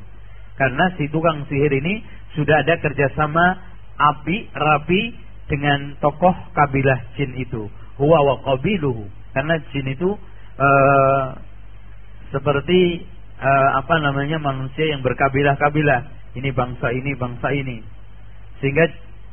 karena 0.56 0.88
si 0.96 1.04
tukang 1.12 1.44
sihir 1.52 1.68
ini 1.68 2.00
sudah 2.32 2.64
ada 2.64 2.80
kerjasama 2.80 3.60
api 4.00 4.48
rapi 4.56 5.12
dengan 5.52 6.00
tokoh 6.00 6.32
kabilah 6.56 7.12
jin 7.20 7.36
itu 7.36 7.68
huwa 8.00 8.24
wa 8.24 8.36
qabiluhu 8.40 9.04
karena 9.36 9.60
jin 9.68 9.86
itu 9.92 10.16
uh, 10.56 11.36
seperti 12.30 13.06
uh, 13.38 13.70
apa 13.78 13.94
namanya 14.02 14.38
manusia 14.38 14.90
yang 14.90 15.02
berkabilah-kabilah 15.02 16.34
ini 16.38 16.50
bangsa 16.54 16.94
ini 16.94 17.12
bangsa 17.18 17.50
ini 17.50 17.82
sehingga 18.62 18.86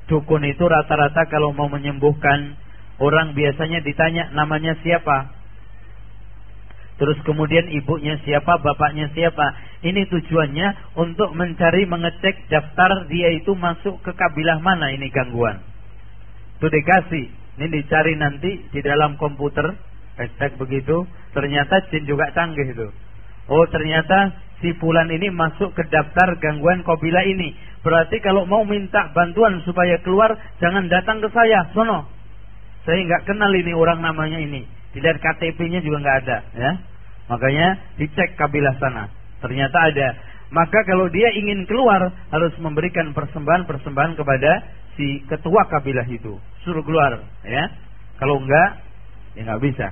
dukun 0.10 0.44
itu 0.46 0.64
rata-rata 0.66 1.30
kalau 1.30 1.54
mau 1.54 1.70
menyembuhkan 1.70 2.58
orang 2.98 3.38
biasanya 3.38 3.84
ditanya 3.86 4.34
namanya 4.34 4.74
siapa 4.82 5.38
Terus 6.98 7.18
kemudian 7.22 7.70
ibunya 7.70 8.18
siapa, 8.26 8.58
bapaknya 8.58 9.06
siapa. 9.14 9.54
Ini 9.86 10.10
tujuannya 10.10 10.98
untuk 10.98 11.30
mencari 11.38 11.86
mengecek 11.86 12.50
daftar 12.50 13.06
dia 13.06 13.38
itu 13.38 13.54
masuk 13.54 14.02
ke 14.02 14.12
kabilah 14.18 14.58
mana 14.66 14.90
ini 14.90 15.14
gangguan. 15.14 15.62
Itu 16.58 16.68
dikasih. 16.74 17.26
Ini 17.62 17.66
dicari 17.70 18.18
nanti 18.18 18.66
di 18.74 18.82
dalam 18.82 19.14
komputer. 19.22 19.78
Hashtag 20.18 20.58
begitu. 20.58 21.06
Ternyata 21.38 21.86
jin 21.94 22.10
juga 22.10 22.34
canggih 22.34 22.74
itu. 22.74 22.90
Oh 23.46 23.62
ternyata 23.70 24.34
si 24.58 24.74
Fulan 24.82 25.14
ini 25.14 25.30
masuk 25.30 25.78
ke 25.78 25.86
daftar 25.94 26.34
gangguan 26.42 26.82
kabilah 26.82 27.22
ini. 27.30 27.54
Berarti 27.86 28.18
kalau 28.26 28.50
mau 28.50 28.66
minta 28.66 29.14
bantuan 29.14 29.62
supaya 29.62 30.02
keluar, 30.02 30.34
jangan 30.58 30.90
datang 30.90 31.22
ke 31.22 31.30
saya. 31.30 31.70
Sono. 31.78 32.10
Saya 32.90 33.06
nggak 33.06 33.30
kenal 33.30 33.54
ini 33.54 33.76
orang 33.76 34.00
namanya 34.00 34.40
ini 34.42 34.64
Dilihat 34.98 35.22
KTP-nya 35.22 35.86
juga 35.86 36.02
nggak 36.02 36.18
ada, 36.26 36.38
ya. 36.58 36.72
Makanya 37.30 37.68
dicek 38.02 38.34
kabilah 38.34 38.74
sana. 38.82 39.14
Ternyata 39.44 39.78
ada. 39.94 40.08
Maka 40.50 40.82
kalau 40.90 41.06
dia 41.12 41.30
ingin 41.38 41.68
keluar 41.70 42.08
harus 42.34 42.56
memberikan 42.58 43.14
persembahan-persembahan 43.14 44.18
kepada 44.18 44.52
si 44.98 45.22
ketua 45.30 45.70
kabilah 45.70 46.08
itu. 46.10 46.40
Suruh 46.66 46.82
keluar, 46.82 47.20
ya. 47.46 47.70
Kalau 48.18 48.42
enggak, 48.42 48.82
ya 49.38 49.54
nggak 49.54 49.62
bisa. 49.70 49.88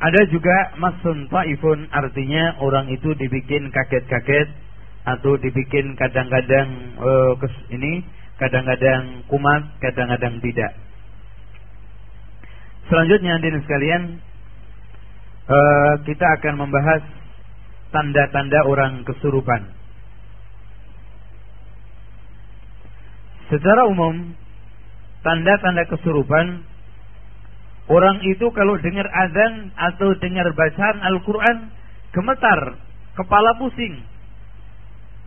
Ada 0.00 0.32
juga 0.32 0.80
masun 0.80 1.28
taifun 1.28 1.84
artinya 1.92 2.56
orang 2.64 2.88
itu 2.88 3.12
dibikin 3.20 3.68
kaget-kaget 3.68 4.48
atau 5.04 5.36
dibikin 5.36 5.92
kadang-kadang 6.00 6.96
uh, 6.96 7.36
ini 7.68 8.00
kadang-kadang 8.40 9.28
kumat, 9.28 9.76
kadang-kadang 9.84 10.40
tidak. 10.40 10.72
Selanjutnya 12.88 13.36
hadirin 13.36 13.60
sekalian 13.60 14.02
uh, 15.52 15.94
kita 16.08 16.26
akan 16.40 16.54
membahas 16.64 17.04
tanda-tanda 17.92 18.64
orang 18.64 19.04
kesurupan. 19.04 19.68
Secara 23.52 23.84
umum 23.84 24.32
tanda-tanda 25.20 25.84
kesurupan 25.92 26.64
orang 27.90 28.22
itu 28.22 28.46
kalau 28.54 28.78
dengar 28.78 29.10
azan 29.10 29.74
atau 29.74 30.14
dengar 30.22 30.46
bacaan 30.54 30.96
Al-Qur'an 31.02 31.74
gemetar, 32.14 32.78
kepala 33.18 33.58
pusing. 33.58 33.98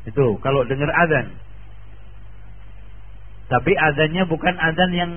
Itu 0.07 0.39
kalau 0.39 0.63
dengar 0.67 0.91
azan. 0.95 1.35
Tapi 3.51 3.71
azannya 3.75 4.23
bukan 4.31 4.55
azan 4.55 4.91
yang 4.95 5.11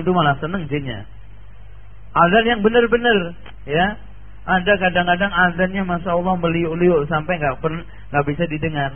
itu 0.00 0.10
malah 0.14 0.38
seneng 0.38 0.70
jinnya. 0.70 1.02
Azan 2.14 2.44
yang 2.46 2.60
benar-benar 2.62 3.34
ya. 3.66 3.98
Ada 4.44 4.76
kadang-kadang 4.76 5.32
azannya 5.32 5.82
masya 5.88 6.20
Allah 6.20 6.36
meliuk-liuk 6.36 7.08
sampai 7.08 7.40
nggak 7.40 7.64
nggak 8.12 8.24
bisa 8.28 8.44
didengar. 8.44 8.92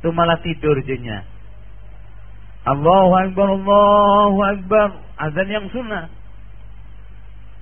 Itu 0.00 0.14
malah 0.14 0.38
tidur 0.40 0.78
jinnya. 0.86 1.26
Allahu 2.62 3.12
Akbar, 3.26 3.48
Allahu 3.58 4.38
Akbar. 4.38 4.88
Azan 5.18 5.48
yang 5.50 5.66
sunnah. 5.74 6.06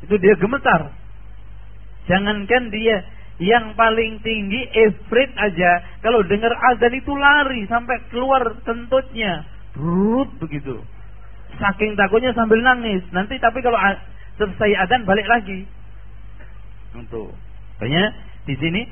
Itu 0.04 0.16
dia 0.20 0.36
gemetar. 0.36 0.92
Jangankan 2.08 2.72
dia 2.72 3.04
yang 3.40 3.72
paling 3.76 4.20
tinggi 4.20 4.60
ifrit 4.68 5.32
aja. 5.36 5.84
Kalau 6.04 6.20
dengar 6.24 6.52
azan 6.72 6.92
itu 6.92 7.12
lari 7.16 7.64
sampai 7.68 7.96
keluar 8.12 8.60
kentutnya 8.64 9.44
brut 9.72 10.28
begitu. 10.40 10.80
Saking 11.56 11.96
takutnya 11.96 12.36
sambil 12.36 12.60
nangis. 12.60 13.04
Nanti 13.12 13.40
tapi 13.40 13.60
kalau 13.64 13.76
selesai 14.36 14.88
azan 14.88 15.08
balik 15.08 15.24
lagi. 15.28 15.64
Untuk. 16.96 17.32
Banyak 17.80 18.10
di 18.48 18.54
sini 18.56 18.82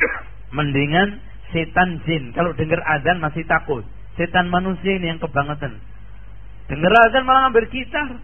mendingan 0.56 1.20
setan 1.52 2.00
jin. 2.08 2.32
Kalau 2.32 2.56
dengar 2.56 2.80
azan 2.84 3.20
masih 3.20 3.44
takut 3.44 3.84
setan 4.18 4.50
manusia 4.50 4.98
ini 4.98 5.14
yang 5.14 5.22
kebangetan 5.22 5.78
dengar 6.68 6.92
azan 7.08 7.24
malah 7.24 7.48
ngambil 7.48 7.64
gitar 7.70 8.18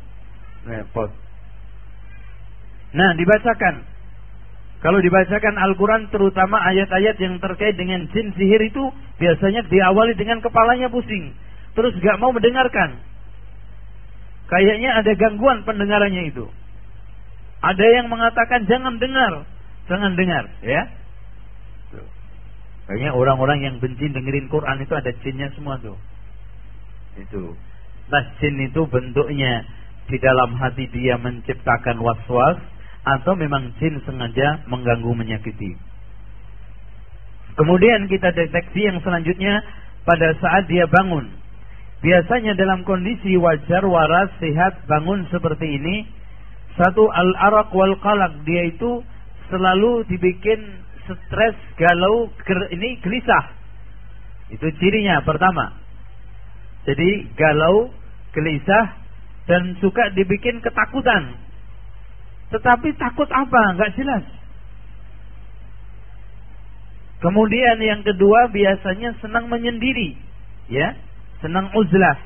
repot 0.67 1.11
nah 2.93 3.15
dibacakan 3.15 3.95
kalau 4.85 5.01
dibacakan 5.01 5.57
Al-Quran 5.57 6.13
terutama 6.13 6.61
ayat-ayat 6.61 7.17
yang 7.17 7.41
terkait 7.41 7.73
dengan 7.73 8.05
jin 8.13 8.37
sihir 8.37 8.61
itu 8.69 8.93
biasanya 9.17 9.65
diawali 9.65 10.13
dengan 10.13 10.45
kepalanya 10.45 10.93
pusing. 10.93 11.33
Terus 11.73 11.97
gak 12.05 12.21
mau 12.21 12.37
mendengarkan. 12.37 13.01
Kayaknya 14.45 15.01
ada 15.01 15.09
gangguan 15.17 15.65
pendengarannya 15.65 16.29
itu. 16.29 16.53
Ada 17.65 17.87
yang 17.97 18.13
mengatakan 18.13 18.69
jangan 18.69 19.01
dengar. 19.01 19.49
Jangan 19.89 20.21
dengar. 20.21 20.53
ya. 20.61 20.93
Kayaknya 22.85 23.11
orang-orang 23.17 23.59
yang 23.65 23.77
benci 23.81 24.13
dengerin 24.13 24.53
Quran 24.53 24.77
itu 24.85 24.93
ada 24.93 25.11
jinnya 25.25 25.49
semua 25.57 25.81
tuh. 25.81 25.97
Itu. 27.17 27.57
Nah 28.13 28.25
jin 28.37 28.61
itu 28.61 28.85
bentuknya 28.85 29.65
di 30.05 30.21
dalam 30.21 30.53
hati 30.61 30.85
dia 30.93 31.17
menciptakan 31.17 31.97
was-was 32.05 32.61
atau 33.05 33.33
memang 33.33 33.73
jin 33.81 33.97
sengaja 34.05 34.69
mengganggu 34.69 35.17
menyakiti. 35.17 35.81
Kemudian 37.57 38.11
kita 38.11 38.35
deteksi 38.35 38.85
yang 38.85 39.01
selanjutnya 39.01 39.65
pada 40.05 40.37
saat 40.43 40.69
dia 40.69 40.85
bangun. 40.91 41.31
Biasanya 42.05 42.53
dalam 42.61 42.85
kondisi 42.85 43.41
wajar, 43.41 43.81
waras, 43.89 44.29
sehat, 44.37 44.85
bangun 44.85 45.25
seperti 45.33 45.65
ini, 45.65 46.05
satu 46.77 47.09
al-arak 47.09 47.73
wal 47.73 47.97
qalak 48.05 48.45
dia 48.45 48.69
itu 48.69 49.01
selalu 49.49 50.05
dibikin 50.13 50.84
stres, 51.07 51.57
galau, 51.77 52.33
ini 52.73 52.99
gelisah. 53.05 53.45
Itu 54.49 54.69
cirinya 54.81 55.21
pertama. 55.25 55.77
Jadi 56.85 57.33
galau, 57.37 57.93
gelisah 58.33 58.97
dan 59.45 59.77
suka 59.81 60.13
dibikin 60.17 60.61
ketakutan 60.65 61.45
tetapi 62.55 62.95
takut 62.95 63.27
apa? 63.35 63.61
Enggak 63.75 63.99
jelas. 63.99 64.23
Kemudian 67.19 67.83
yang 67.83 68.07
kedua 68.07 68.53
biasanya 68.53 69.19
senang 69.19 69.51
menyendiri, 69.51 70.15
ya, 70.71 70.95
senang 71.43 71.73
uzlah. 71.75 72.21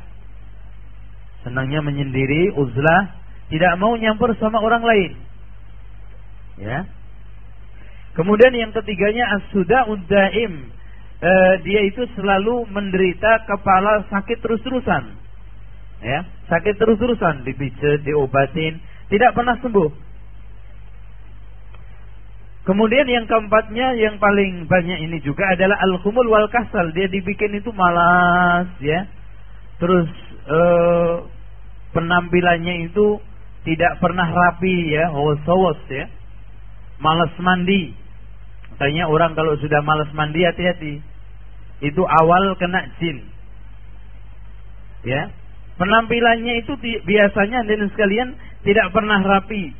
Senangnya 1.47 1.81
menyendiri, 1.81 2.53
uzlah, 2.61 3.15
tidak 3.49 3.73
mau 3.81 3.97
nyampur 3.97 4.37
sama 4.37 4.61
orang 4.61 4.85
lain. 4.85 5.13
Ya. 6.61 6.85
Kemudian 8.19 8.51
yang 8.51 8.75
ketiganya 8.75 9.39
as-suda 9.39 9.87
uddaim. 9.87 10.75
E, 11.19 11.33
dia 11.63 11.87
itu 11.87 12.03
selalu 12.19 12.67
menderita 12.67 13.47
kepala 13.47 14.03
sakit 14.11 14.43
terus-terusan. 14.43 15.15
Ya, 16.03 16.27
sakit 16.51 16.79
terus-terusan, 16.79 17.47
dipijat, 17.47 18.03
diobatin, 18.03 18.83
tidak 19.11 19.35
pernah 19.35 19.55
sembuh. 19.63 19.91
Kemudian 22.67 23.09
yang 23.09 23.25
keempatnya 23.25 23.97
yang 23.97 24.21
paling 24.21 24.69
banyak 24.69 24.99
ini 25.09 25.25
juga 25.25 25.57
adalah 25.57 25.81
al-khumul 25.89 26.29
wal 26.29 26.53
kasal. 26.53 26.93
Dia 26.93 27.09
dibikin 27.09 27.57
itu 27.57 27.73
malas 27.73 28.69
ya. 28.83 29.09
Terus 29.81 30.11
eh, 30.45 31.15
penampilannya 31.97 32.93
itu 32.93 33.25
tidak 33.65 33.97
pernah 34.05 34.29
rapi 34.29 34.93
ya, 34.93 35.09
hos 35.09 35.41
ya. 35.89 36.13
Malas 37.01 37.33
mandi. 37.41 38.08
Katanya 38.79 39.11
orang 39.11 39.35
kalau 39.35 39.59
sudah 39.59 39.83
malas 39.83 40.07
mandi 40.15 40.47
hati-hati. 40.47 41.03
Itu 41.83 42.07
awal 42.07 42.55
kena 42.63 42.87
jin. 43.03 43.27
Ya. 45.03 45.35
Penampilannya 45.83 46.63
itu 46.63 46.79
biasanya 47.03 47.67
dan 47.67 47.91
sekalian 47.91 48.39
tidak 48.63 48.91
pernah 48.95 49.19
rapi 49.23 49.75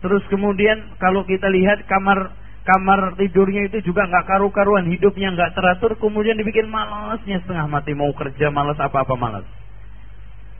Terus 0.00 0.24
kemudian 0.32 0.96
kalau 0.96 1.28
kita 1.28 1.52
lihat 1.52 1.84
kamar 1.84 2.32
kamar 2.64 3.16
tidurnya 3.20 3.68
itu 3.68 3.92
juga 3.92 4.08
nggak 4.08 4.26
karu-karuan, 4.28 4.88
hidupnya 4.88 5.32
nggak 5.36 5.52
teratur, 5.56 5.96
kemudian 6.00 6.40
dibikin 6.40 6.68
malasnya 6.72 7.40
setengah 7.44 7.68
mati 7.68 7.92
mau 7.92 8.12
kerja 8.16 8.48
malas 8.48 8.80
apa-apa 8.80 9.14
malas. 9.16 9.46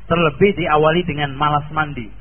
Terlebih 0.08 0.60
diawali 0.60 1.08
dengan 1.08 1.32
malas 1.32 1.64
mandi. 1.72 2.12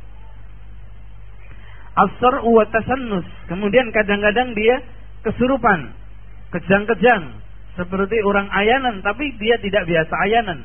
Asar 1.99 2.39
wa 2.47 2.63
tasannus. 2.71 3.27
Kemudian 3.51 3.91
kadang-kadang 3.91 4.55
dia 4.55 4.79
kesurupan, 5.25 5.93
kejang-kejang, 6.55 7.39
seperti 7.79 8.17
orang 8.27 8.51
ayanan, 8.51 8.99
tapi 8.99 9.31
dia 9.39 9.55
tidak 9.63 9.87
biasa 9.87 10.13
ayanan. 10.27 10.59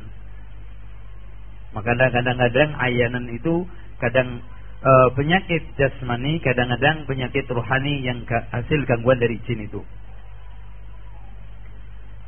Maka 1.74 1.90
kadang-kadang 1.94 2.70
ayanan 2.78 3.26
itu 3.34 3.66
kadang 3.98 4.42
e, 4.82 4.92
penyakit 5.18 5.62
jasmani, 5.74 6.38
kadang-kadang 6.38 7.06
penyakit 7.06 7.46
rohani 7.50 8.02
yang 8.06 8.22
hasil 8.26 8.80
gangguan 8.86 9.18
dari 9.18 9.42
jin 9.46 9.66
itu. 9.66 9.82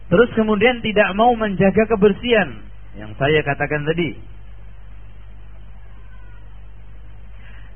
Terus 0.07 0.31
kemudian 0.39 0.83
tidak 0.87 1.15
mau 1.19 1.35
menjaga 1.35 1.83
kebersihan 1.91 2.63
yang 2.95 3.11
saya 3.19 3.43
katakan 3.43 3.83
tadi. 3.87 4.15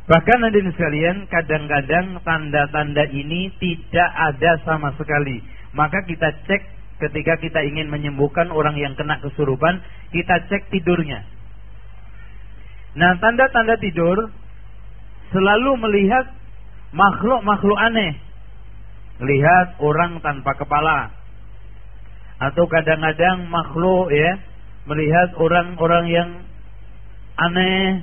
Bahkan 0.08 0.38
hadirin 0.42 0.72
sekalian, 0.72 1.28
kadang-kadang 1.28 2.18
tanda-tanda 2.24 3.04
ini 3.12 3.52
tidak 3.60 4.10
ada 4.14 4.56
sama 4.64 4.96
sekali. 4.96 5.44
Maka 5.76 6.02
kita 6.08 6.32
cek 6.48 6.62
ketika 7.00 7.40
kita 7.40 7.60
ingin 7.64 7.88
menyembuhkan 7.88 8.52
orang 8.52 8.76
yang 8.76 8.92
kena 8.96 9.20
kesurupan, 9.24 9.80
kita 10.12 10.46
cek 10.48 10.68
tidurnya. 10.72 11.24
Nah, 12.98 13.16
tanda-tanda 13.22 13.78
tidur 13.78 14.34
selalu 15.30 15.72
melihat 15.78 16.26
makhluk-makhluk 16.90 17.78
aneh. 17.78 18.18
Lihat 19.20 19.78
orang 19.78 20.18
tanpa 20.24 20.56
kepala. 20.58 21.12
Atau 22.40 22.66
kadang-kadang 22.66 23.46
makhluk 23.52 24.10
ya, 24.10 24.40
melihat 24.88 25.36
orang-orang 25.36 26.04
yang 26.08 26.30
aneh, 27.36 28.02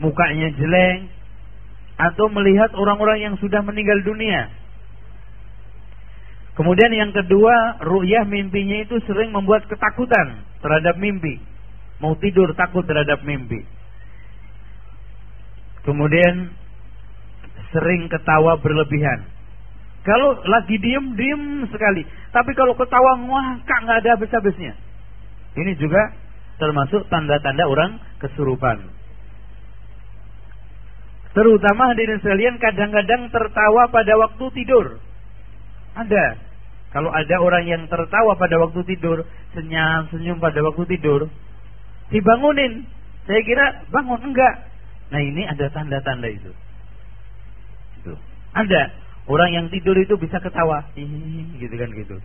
mukanya 0.00 0.48
jelek 0.56 1.10
atau 2.00 2.26
melihat 2.32 2.72
orang-orang 2.72 3.18
yang 3.20 3.34
sudah 3.36 3.60
meninggal 3.60 4.00
dunia. 4.06 4.48
Kemudian 6.52 6.92
yang 6.92 7.12
kedua, 7.16 7.80
ru'yah 7.80 8.28
mimpinya 8.28 8.84
itu 8.84 9.00
sering 9.08 9.32
membuat 9.32 9.64
ketakutan 9.72 10.44
terhadap 10.60 11.00
mimpi. 11.00 11.40
Mau 12.00 12.12
tidur 12.20 12.52
takut 12.52 12.84
terhadap 12.84 13.24
mimpi. 13.24 13.64
Kemudian 15.82 16.52
sering 17.72 18.06
ketawa 18.12 18.60
berlebihan. 18.60 19.24
Kalau 20.02 20.34
lagi 20.44 20.76
diem, 20.82 21.14
diem 21.14 21.64
sekali. 21.70 22.02
Tapi 22.34 22.52
kalau 22.58 22.74
ketawa, 22.74 23.22
wah, 23.22 23.48
kak 23.64 23.80
nggak 23.86 23.98
ada 24.02 24.10
habis-habisnya. 24.18 24.74
Ini 25.56 25.78
juga 25.78 26.10
termasuk 26.58 27.06
tanda-tanda 27.08 27.64
orang 27.64 28.02
kesurupan. 28.18 28.92
Terutama 31.32 31.96
hadirin 31.96 32.20
sekalian 32.20 32.60
kadang-kadang 32.60 33.32
tertawa 33.32 33.88
pada 33.88 34.12
waktu 34.20 34.44
tidur. 34.52 35.00
Ada. 35.96 36.36
Kalau 36.92 37.08
ada 37.08 37.36
orang 37.40 37.64
yang 37.64 37.82
tertawa 37.88 38.36
pada 38.36 38.60
waktu 38.60 38.84
tidur, 38.84 39.24
senyum-senyum 39.56 40.36
pada 40.44 40.60
waktu 40.60 40.84
tidur, 40.92 41.32
dibangunin. 42.12 42.84
Saya 43.24 43.40
kira 43.48 43.88
bangun 43.88 44.20
enggak. 44.28 44.68
Nah 45.08 45.20
ini 45.24 45.48
ada 45.48 45.72
tanda-tanda 45.72 46.28
itu. 46.28 46.52
itu. 48.04 48.12
Ada 48.52 48.92
orang 49.24 49.50
yang 49.56 49.66
tidur 49.72 49.96
itu 49.96 50.20
bisa 50.20 50.36
ketawa, 50.36 50.84
Ih, 51.00 51.08
gitu 51.56 51.72
kan 51.80 51.88
gitu. 51.96 52.16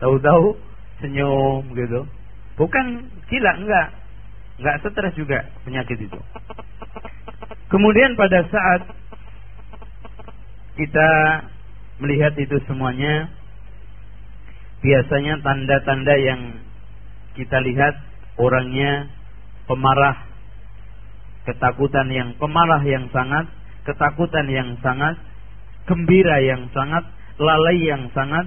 Tahu-tahu 0.00 0.56
senyum 1.04 1.76
gitu. 1.76 2.08
Bukan 2.56 3.04
gila 3.28 3.52
enggak. 3.60 3.88
Enggak 4.56 4.76
stres 4.84 5.14
juga 5.16 5.38
penyakit 5.68 5.98
itu. 6.00 6.20
Kemudian 7.68 8.16
pada 8.16 8.40
saat 8.48 8.82
kita 10.80 11.10
melihat 12.00 12.32
itu 12.40 12.56
semuanya, 12.68 13.28
biasanya 14.80 15.40
tanda-tanda 15.44 16.14
yang 16.20 16.40
kita 17.36 17.58
lihat 17.64 17.94
orangnya 18.40 19.12
pemarah, 19.68 20.24
ketakutan 21.44 22.08
yang 22.12 22.32
pemarah 22.40 22.80
yang 22.84 23.08
sangat, 23.12 23.48
ketakutan 23.84 24.46
yang 24.48 24.76
sangat, 24.80 25.20
gembira 25.84 26.40
yang 26.40 26.68
sangat, 26.72 27.04
lalai 27.36 27.76
yang 27.82 28.08
sangat, 28.16 28.46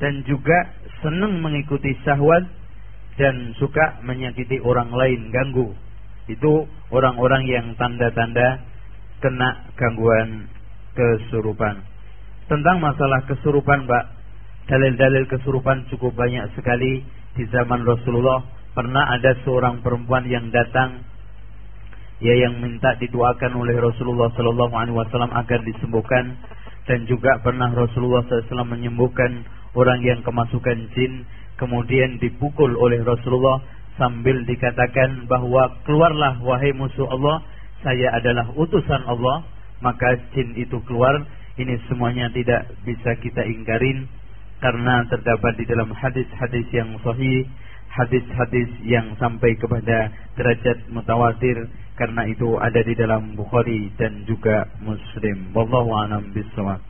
dan 0.00 0.24
juga 0.24 0.72
senang 1.04 1.40
mengikuti 1.44 1.92
syahwat 2.04 2.59
dan 3.20 3.52
suka 3.60 4.00
menyakiti 4.00 4.64
orang 4.64 4.88
lain, 4.96 5.28
ganggu 5.28 5.76
itu 6.24 6.64
orang-orang 6.88 7.44
yang 7.44 7.66
tanda-tanda 7.76 8.64
kena 9.20 9.68
gangguan 9.76 10.48
kesurupan. 10.96 11.84
Tentang 12.48 12.80
masalah 12.80 13.28
kesurupan, 13.28 13.84
Mbak, 13.84 14.04
dalil-dalil 14.72 15.28
kesurupan 15.28 15.84
cukup 15.92 16.16
banyak 16.16 16.48
sekali 16.56 17.04
di 17.36 17.44
zaman 17.52 17.84
Rasulullah. 17.84 18.40
Pernah 18.72 19.04
ada 19.20 19.36
seorang 19.44 19.82
perempuan 19.84 20.24
yang 20.30 20.48
datang 20.54 21.02
ya 22.22 22.34
yang 22.38 22.62
minta 22.62 22.94
didoakan 23.02 23.58
oleh 23.58 23.74
Rasulullah 23.80 24.30
sallallahu 24.38 24.72
alaihi 24.72 24.94
wasallam 24.94 25.34
agar 25.34 25.58
disembuhkan 25.66 26.38
dan 26.86 27.04
juga 27.10 27.38
pernah 27.42 27.70
Rasulullah 27.70 28.24
SAW 28.26 28.66
menyembuhkan 28.66 29.46
orang 29.78 30.00
yang 30.02 30.20
kemasukan 30.26 30.90
jin 30.94 31.22
kemudian 31.60 32.16
dipukul 32.16 32.72
oleh 32.80 33.04
Rasulullah 33.04 33.60
sambil 34.00 34.40
dikatakan 34.48 35.28
bahwa 35.28 35.76
keluarlah 35.84 36.40
wahai 36.40 36.72
musuh 36.72 37.04
Allah, 37.12 37.44
saya 37.84 38.16
adalah 38.16 38.48
utusan 38.56 39.04
Allah, 39.04 39.44
maka 39.84 40.16
jin 40.32 40.56
itu 40.56 40.80
keluar. 40.88 41.20
Ini 41.60 41.76
semuanya 41.92 42.32
tidak 42.32 42.72
bisa 42.88 43.12
kita 43.20 43.44
ingkarin 43.44 44.08
karena 44.64 45.04
terdapat 45.12 45.60
di 45.60 45.68
dalam 45.68 45.92
hadis-hadis 45.92 46.64
yang 46.72 46.96
sahih, 47.04 47.44
hadis-hadis 47.92 48.70
yang 48.80 49.12
sampai 49.20 49.52
kepada 49.60 50.08
derajat 50.40 50.88
mutawatir 50.88 51.68
karena 52.00 52.24
itu 52.32 52.56
ada 52.56 52.80
di 52.80 52.96
dalam 52.96 53.36
Bukhari 53.36 53.92
dan 54.00 54.24
juga 54.24 54.64
Muslim. 54.80 55.52
Wallahu 55.52 55.92
a'lam 55.92 56.32
bishawab. 56.32 56.89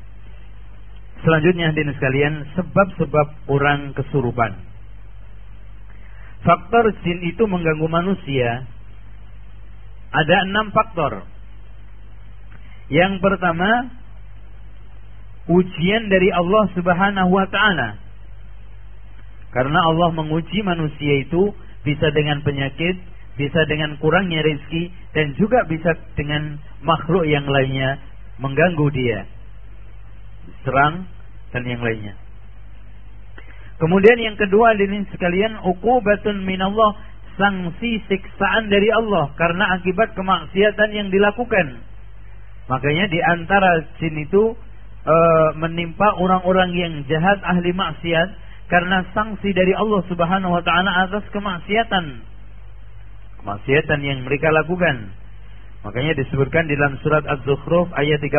Selanjutnya 1.21 1.73
hadirin 1.73 1.93
sekalian, 1.97 2.35
sebab-sebab 2.57 3.53
orang 3.53 3.93
kesurupan 3.93 4.71
faktor 6.41 6.85
jin 7.05 7.21
itu 7.25 7.45
mengganggu 7.45 7.89
manusia 7.89 8.65
ada 10.11 10.37
enam 10.43 10.75
faktor. 10.75 11.23
Yang 12.91 13.23
pertama, 13.23 13.95
ujian 15.47 16.11
dari 16.11 16.35
Allah 16.35 16.65
Subhanahu 16.75 17.31
wa 17.31 17.47
taala. 17.47 17.95
Karena 19.55 19.79
Allah 19.87 20.11
menguji 20.15 20.67
manusia 20.67 21.23
itu 21.23 21.55
bisa 21.87 22.11
dengan 22.11 22.43
penyakit, 22.43 22.99
bisa 23.39 23.61
dengan 23.71 23.95
kurangnya 24.03 24.43
rezeki 24.43 24.91
dan 25.15 25.39
juga 25.39 25.63
bisa 25.71 25.95
dengan 26.19 26.59
makhluk 26.83 27.27
yang 27.31 27.47
lainnya 27.47 28.03
mengganggu 28.43 28.87
dia. 28.91 29.27
Serang 30.63 31.09
dan 31.51 31.63
yang 31.67 31.83
lainnya. 31.83 32.15
Kemudian 33.81 34.19
yang 34.21 34.37
kedua 34.37 34.77
hadirin 34.77 35.09
sekalian 35.09 35.57
uqubatun 35.65 36.45
minallah 36.45 37.01
sanksi 37.41 38.05
siksaan 38.05 38.69
dari 38.69 38.93
Allah 38.93 39.33
karena 39.41 39.81
akibat 39.81 40.13
kemaksiatan 40.13 40.91
yang 40.93 41.09
dilakukan. 41.09 41.81
Makanya 42.69 43.09
di 43.09 43.19
antara 43.25 43.81
jin 43.97 44.21
itu 44.21 44.53
e, 45.03 45.17
menimpa 45.57 46.21
orang-orang 46.21 46.71
yang 46.77 46.93
jahat 47.09 47.41
ahli 47.41 47.73
maksiat 47.73 48.29
karena 48.69 49.09
sanksi 49.17 49.51
dari 49.57 49.73
Allah 49.73 50.05
Subhanahu 50.07 50.61
wa 50.61 50.63
taala 50.63 51.09
atas 51.09 51.25
kemaksiatan. 51.33 52.21
Kemaksiatan 53.41 54.01
yang 54.05 54.29
mereka 54.29 54.53
lakukan. 54.53 55.11
Makanya 55.81 56.13
disebutkan 56.21 56.69
di 56.69 56.77
dalam 56.77 57.01
surat 57.01 57.25
Az-Zukhruf 57.25 57.89
ayat 57.97 58.21
36 58.21 58.37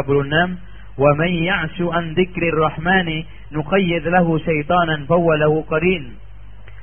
Man 0.99 1.31
ya'shu 1.31 1.87
an 1.87 2.13
dzikrir 2.17 2.55
rahmani 2.55 3.23
nuqayyid 3.55 4.03
lahu 4.11 4.39
syaitanan 4.43 5.07
fahuwa 5.07 5.39
lahu 5.39 5.63
qarin. 5.67 6.19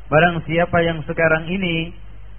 Barang 0.08 0.40
siapa 0.48 0.80
yang 0.80 1.04
sekarang 1.04 1.44
ini 1.52 1.92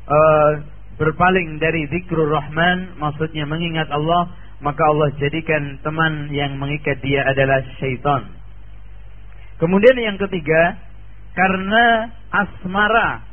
uh, 0.09 0.51
berpaling 0.97 1.61
dari 1.61 1.85
zikrul 1.87 2.33
rahman, 2.33 2.97
maksudnya 2.97 3.45
mengingat 3.45 3.87
Allah, 3.93 4.33
maka 4.59 4.81
Allah 4.83 5.13
jadikan 5.21 5.77
teman 5.85 6.33
yang 6.33 6.57
mengikat 6.57 6.99
dia 6.99 7.23
adalah 7.23 7.61
syaitan. 7.77 8.27
Kemudian 9.61 9.95
yang 10.01 10.17
ketiga, 10.17 10.75
karena 11.37 12.11
asmara. 12.33 13.23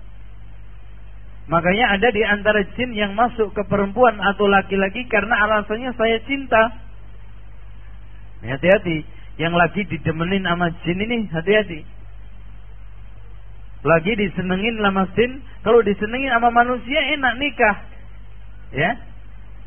Makanya 1.47 1.99
ada 1.99 2.09
di 2.11 2.23
antara 2.27 2.61
jin 2.75 2.91
yang 2.95 3.15
masuk 3.15 3.55
ke 3.55 3.63
perempuan 3.71 4.19
atau 4.19 4.51
laki-laki 4.51 5.07
karena 5.07 5.35
alasannya 5.47 5.95
saya 5.95 6.19
cinta. 6.27 6.86
Hati-hati. 8.45 9.05
Yang 9.37 9.55
lagi 9.55 9.81
didemenin 9.85 10.49
sama 10.49 10.73
jin 10.85 10.99
ini 11.01 11.29
hati-hati. 11.29 11.81
Lagi 13.87 14.13
disenengin 14.19 14.81
sama 14.81 15.05
jin, 15.15 15.45
kalau 15.63 15.85
disenengin 15.85 16.33
sama 16.33 16.51
manusia 16.51 17.01
enak 17.15 17.35
nikah. 17.39 17.77
Ya. 18.75 18.99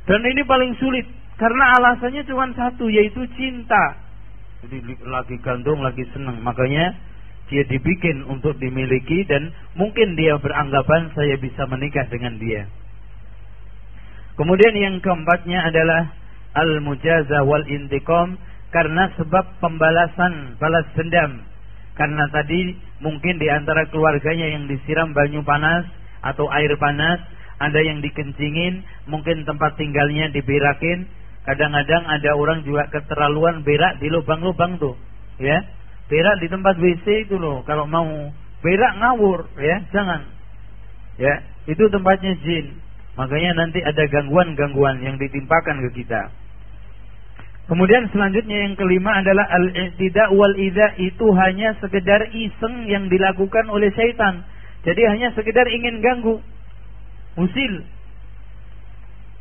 Dan 0.10 0.26
ini 0.26 0.42
paling 0.44 0.74
sulit 0.82 1.06
karena 1.40 1.80
alasannya 1.80 2.26
cuma 2.28 2.52
satu 2.52 2.92
yaitu 2.92 3.24
cinta. 3.38 3.96
Jadi 4.66 4.84
lagi 5.08 5.40
gantung, 5.40 5.80
lagi 5.80 6.04
seneng. 6.12 6.44
Makanya 6.44 6.92
dia 7.48 7.64
dibikin 7.66 8.28
untuk 8.28 8.60
dimiliki 8.60 9.24
dan 9.26 9.56
mungkin 9.74 10.20
dia 10.20 10.36
beranggapan 10.38 11.16
saya 11.16 11.40
bisa 11.40 11.64
menikah 11.66 12.06
dengan 12.12 12.36
dia. 12.38 12.68
Kemudian 14.36 14.76
yang 14.76 14.96
keempatnya 15.00 15.64
adalah 15.68 16.12
al-mujaza 16.60 17.44
wal 17.48 17.64
intiqam 17.68 18.36
karena 18.70 19.10
sebab 19.18 19.60
pembalasan 19.62 20.58
balas 20.62 20.86
dendam. 20.94 21.42
Karena 21.98 22.32
tadi 22.32 22.80
mungkin 23.04 23.42
di 23.42 23.48
antara 23.52 23.90
keluarganya 23.92 24.48
yang 24.56 24.72
disiram 24.72 25.12
banyu 25.12 25.44
panas 25.44 25.84
atau 26.24 26.48
air 26.48 26.72
panas, 26.80 27.20
ada 27.60 27.80
yang 27.84 28.00
dikencingin, 28.00 28.88
mungkin 29.12 29.44
tempat 29.44 29.76
tinggalnya 29.76 30.32
diberakin, 30.32 31.12
Kadang-kadang 31.50 32.04
ada 32.06 32.38
orang 32.38 32.62
juga 32.62 32.86
keterlaluan 32.94 33.66
berak 33.66 33.98
di 33.98 34.12
lubang-lubang 34.14 34.78
tuh, 34.78 34.94
ya. 35.42 35.66
Berak 36.06 36.46
di 36.46 36.48
tempat 36.50 36.78
WC 36.78 37.26
itu 37.30 37.42
loh. 37.42 37.66
Kalau 37.66 37.90
mau 37.90 38.06
berak 38.62 38.94
ngawur, 39.02 39.50
ya, 39.58 39.82
jangan. 39.90 40.30
Ya, 41.18 41.42
itu 41.66 41.90
tempatnya 41.90 42.38
jin. 42.46 42.78
Makanya 43.18 43.66
nanti 43.66 43.82
ada 43.82 44.04
gangguan-gangguan 44.10 45.02
yang 45.02 45.18
ditimpakan 45.18 45.90
ke 45.90 46.06
kita. 46.06 46.30
Kemudian 47.70 48.10
selanjutnya 48.10 48.66
yang 48.66 48.74
kelima 48.74 49.22
adalah 49.22 49.46
al-i'tida 49.46 50.34
wal 50.34 50.58
itu 50.98 51.28
hanya 51.38 51.78
sekedar 51.78 52.34
iseng 52.34 52.90
yang 52.90 53.14
dilakukan 53.14 53.70
oleh 53.70 53.94
syaitan. 53.94 54.42
Jadi 54.82 55.06
hanya 55.06 55.30
sekedar 55.38 55.70
ingin 55.70 56.02
ganggu. 56.02 56.42
Usil. 57.38 57.86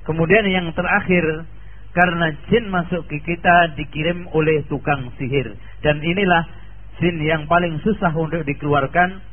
Kemudian 0.05 0.45
yang 0.45 0.69
terakhir 0.77 1.49
karena 1.97 2.37
jin 2.53 2.69
masuk 2.69 3.09
ke 3.09 3.17
kita 3.25 3.73
dikirim 3.81 4.29
oleh 4.37 4.61
tukang 4.69 5.09
sihir 5.17 5.57
dan 5.81 5.97
inilah 6.05 6.45
jin 7.01 7.17
yang 7.25 7.49
paling 7.49 7.81
susah 7.81 8.13
untuk 8.13 8.45
dikeluarkan 8.45 9.25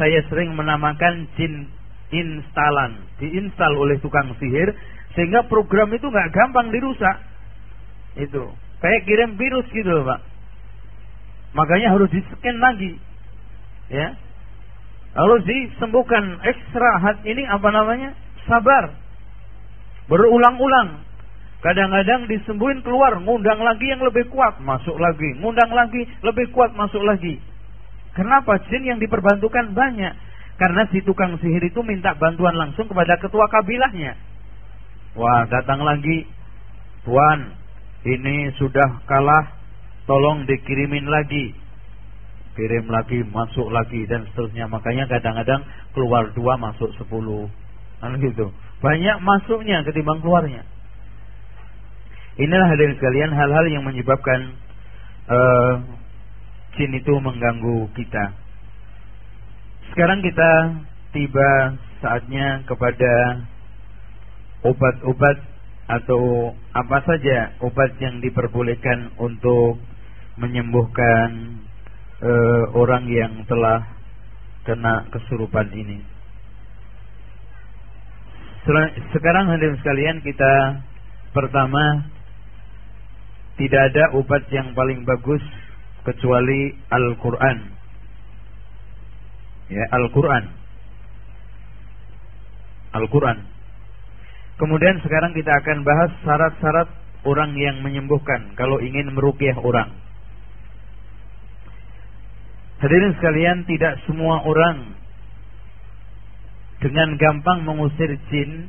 saya 0.00 0.24
sering 0.32 0.56
menamakan 0.56 1.28
jin 1.36 1.68
instalan 2.12 2.96
diinstal 3.20 3.76
oleh 3.76 4.00
tukang 4.00 4.32
sihir 4.40 4.72
sehingga 5.12 5.44
program 5.52 5.92
itu 5.92 6.08
nggak 6.08 6.32
gampang 6.32 6.72
dirusak 6.72 7.16
itu 8.18 8.42
kayak 8.82 9.04
kirim 9.08 9.36
virus 9.40 9.66
gitu 9.72 10.04
pak 10.04 10.20
makanya 11.52 11.92
harus 11.92 12.08
di 12.12 12.20
scan 12.20 12.56
lagi 12.58 12.92
ya 13.92 14.16
harus 15.12 15.44
disembuhkan 15.44 16.40
ekstra 16.40 16.90
hat 17.04 17.20
ini 17.28 17.44
apa 17.44 17.68
namanya 17.68 18.16
sabar 18.48 18.96
berulang-ulang 20.08 21.04
Kadang-kadang 21.62 22.26
disembuhin 22.26 22.82
keluar, 22.82 23.22
ngundang 23.22 23.62
lagi 23.62 23.86
yang 23.86 24.02
lebih 24.02 24.26
kuat, 24.34 24.58
masuk 24.58 24.98
lagi, 24.98 25.38
ngundang 25.38 25.70
lagi, 25.70 26.10
lebih 26.26 26.50
kuat, 26.50 26.74
masuk 26.74 26.98
lagi. 27.06 27.38
Kenapa? 28.18 28.58
Jin 28.66 28.82
yang 28.82 28.98
diperbantukan 28.98 29.70
banyak. 29.70 30.10
Karena 30.58 30.82
si 30.90 31.06
tukang 31.06 31.38
sihir 31.38 31.62
itu 31.62 31.78
minta 31.86 32.18
bantuan 32.18 32.58
langsung 32.58 32.90
kepada 32.90 33.14
ketua 33.22 33.46
kabilahnya. 33.46 34.18
Wah, 35.14 35.46
datang 35.46 35.86
lagi. 35.86 36.26
Tuan, 37.06 37.54
ini 38.02 38.50
sudah 38.58 39.06
kalah, 39.06 39.54
tolong 40.10 40.42
dikirimin 40.46 41.06
lagi. 41.06 41.54
Kirim 42.52 42.84
lagi, 42.92 43.24
masuk 43.32 43.72
lagi, 43.72 44.04
dan 44.04 44.28
seterusnya. 44.28 44.68
Makanya 44.68 45.08
kadang-kadang 45.08 45.64
keluar 45.96 46.28
dua, 46.36 46.60
masuk 46.60 46.92
sepuluh. 47.00 47.48
Kan 48.02 48.18
gitu. 48.20 48.52
Banyak 48.84 49.22
masuknya 49.24 49.80
ketimbang 49.86 50.20
keluarnya. 50.20 50.66
Inilah 52.36 52.68
hadirin 52.68 52.96
sekalian 52.98 53.32
hal-hal 53.32 53.64
yang 53.68 53.84
menyebabkan 53.84 54.56
uh, 55.30 55.74
jin 56.76 56.92
itu 56.92 57.14
mengganggu 57.20 57.88
kita. 57.94 58.24
Sekarang 59.92 60.24
kita 60.24 60.50
tiba 61.12 61.76
saatnya 62.00 62.64
kepada 62.64 63.44
obat-obat 64.64 65.51
atau 65.90 66.54
apa 66.72 66.98
saja 67.02 67.58
obat 67.60 67.98
yang 67.98 68.22
diperbolehkan 68.22 69.12
untuk 69.18 69.82
menyembuhkan 70.38 71.60
uh, 72.22 72.64
orang 72.78 73.04
yang 73.10 73.42
telah 73.50 73.84
kena 74.62 75.10
kesurupan 75.10 75.68
ini. 75.74 75.98
Sekarang 79.10 79.50
hadirin 79.50 79.74
sekalian 79.82 80.22
kita 80.22 80.86
pertama 81.34 82.06
tidak 83.58 83.90
ada 83.90 84.14
obat 84.14 84.46
yang 84.54 84.70
paling 84.72 85.02
bagus 85.02 85.42
kecuali 86.06 86.70
Al-Quran. 86.88 87.58
Ya, 89.66 89.84
Al-Quran. 89.98 90.44
Al-Quran. 92.92 93.38
Kemudian 94.60 95.00
sekarang 95.00 95.32
kita 95.32 95.52
akan 95.62 95.78
bahas 95.82 96.10
syarat-syarat 96.22 96.88
orang 97.24 97.54
yang 97.56 97.80
menyembuhkan 97.80 98.52
kalau 98.58 98.78
ingin 98.82 99.10
merukyah 99.14 99.56
orang. 99.58 99.90
Hadirin 102.82 103.14
sekalian, 103.14 103.62
tidak 103.70 104.02
semua 104.10 104.42
orang 104.42 104.98
dengan 106.82 107.14
gampang 107.14 107.62
mengusir 107.62 108.10
jin, 108.26 108.66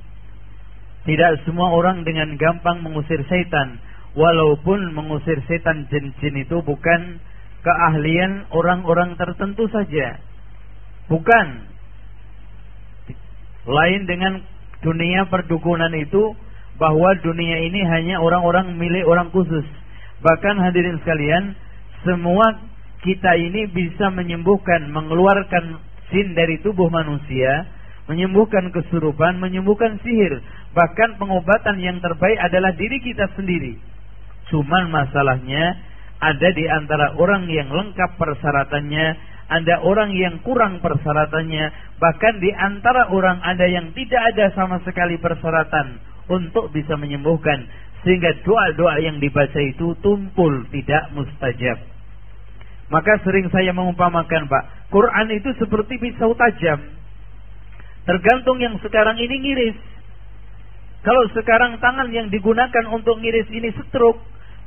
tidak 1.10 1.42
semua 1.50 1.74
orang 1.74 2.06
dengan 2.06 2.38
gampang 2.38 2.86
mengusir 2.86 3.26
setan 3.26 3.82
walaupun 4.14 4.94
mengusir 4.94 5.42
setan 5.50 5.90
jin-jin 5.90 6.46
itu 6.46 6.62
bukan 6.62 7.18
keahlian 7.66 8.46
orang-orang 8.54 9.18
tertentu 9.18 9.66
saja. 9.74 10.22
Bukan. 11.10 11.74
Lain 13.64 14.02
dengan 14.06 14.44
dunia 14.84 15.26
perdukunan 15.32 15.90
itu 15.96 16.36
bahwa 16.78 17.16
dunia 17.24 17.64
ini 17.64 17.82
hanya 17.88 18.20
orang-orang 18.20 18.76
milik 18.76 19.08
orang 19.08 19.32
khusus. 19.32 19.66
Bahkan 20.24 20.56
hadirin 20.60 21.00
sekalian, 21.02 21.56
semua 22.04 22.60
kita 23.04 23.36
ini 23.36 23.68
bisa 23.72 24.12
menyembuhkan, 24.12 24.88
mengeluarkan 24.92 25.80
jin 26.12 26.36
dari 26.36 26.60
tubuh 26.64 26.88
manusia, 26.88 27.68
menyembuhkan 28.08 28.72
kesurupan, 28.72 29.40
menyembuhkan 29.40 30.00
sihir. 30.04 30.40
Bahkan 30.76 31.20
pengobatan 31.20 31.80
yang 31.80 32.00
terbaik 32.00 32.40
adalah 32.40 32.72
diri 32.76 33.00
kita 33.04 33.32
sendiri. 33.36 33.76
Cuman 34.52 34.92
masalahnya 34.92 35.80
ada 36.24 36.50
di 36.56 36.66
antara 36.68 37.16
orang 37.20 37.48
yang 37.52 37.68
lengkap 37.68 38.16
persyaratannya, 38.16 39.06
ada 39.52 39.84
orang 39.84 40.16
yang 40.16 40.40
kurang 40.42 40.80
persyaratannya, 40.80 41.98
bahkan 42.00 42.40
di 42.40 42.52
antara 42.56 43.12
orang 43.12 43.44
ada 43.44 43.68
yang 43.68 43.92
tidak 43.92 44.22
ada 44.34 44.56
sama 44.56 44.80
sekali 44.88 45.20
persyaratan 45.20 46.00
untuk 46.32 46.72
bisa 46.72 46.96
menyembuhkan 46.96 47.68
sehingga 48.04 48.36
doa-doa 48.44 49.00
yang 49.00 49.20
dibaca 49.20 49.60
itu 49.64 49.96
tumpul 50.04 50.68
tidak 50.72 51.12
mustajab. 51.16 51.80
Maka 52.92 53.20
sering 53.24 53.48
saya 53.50 53.72
mengumpamakan 53.72 54.52
Pak, 54.52 54.64
Quran 54.92 55.28
itu 55.34 55.56
seperti 55.56 55.98
pisau 55.98 56.36
tajam. 56.36 56.84
Tergantung 58.04 58.60
yang 58.60 58.76
sekarang 58.84 59.16
ini 59.16 59.36
ngiris. 59.40 59.80
Kalau 61.04 61.24
sekarang 61.32 61.80
tangan 61.80 62.12
yang 62.12 62.28
digunakan 62.28 62.86
untuk 62.92 63.20
ngiris 63.24 63.48
ini 63.52 63.72
setruk, 63.76 64.20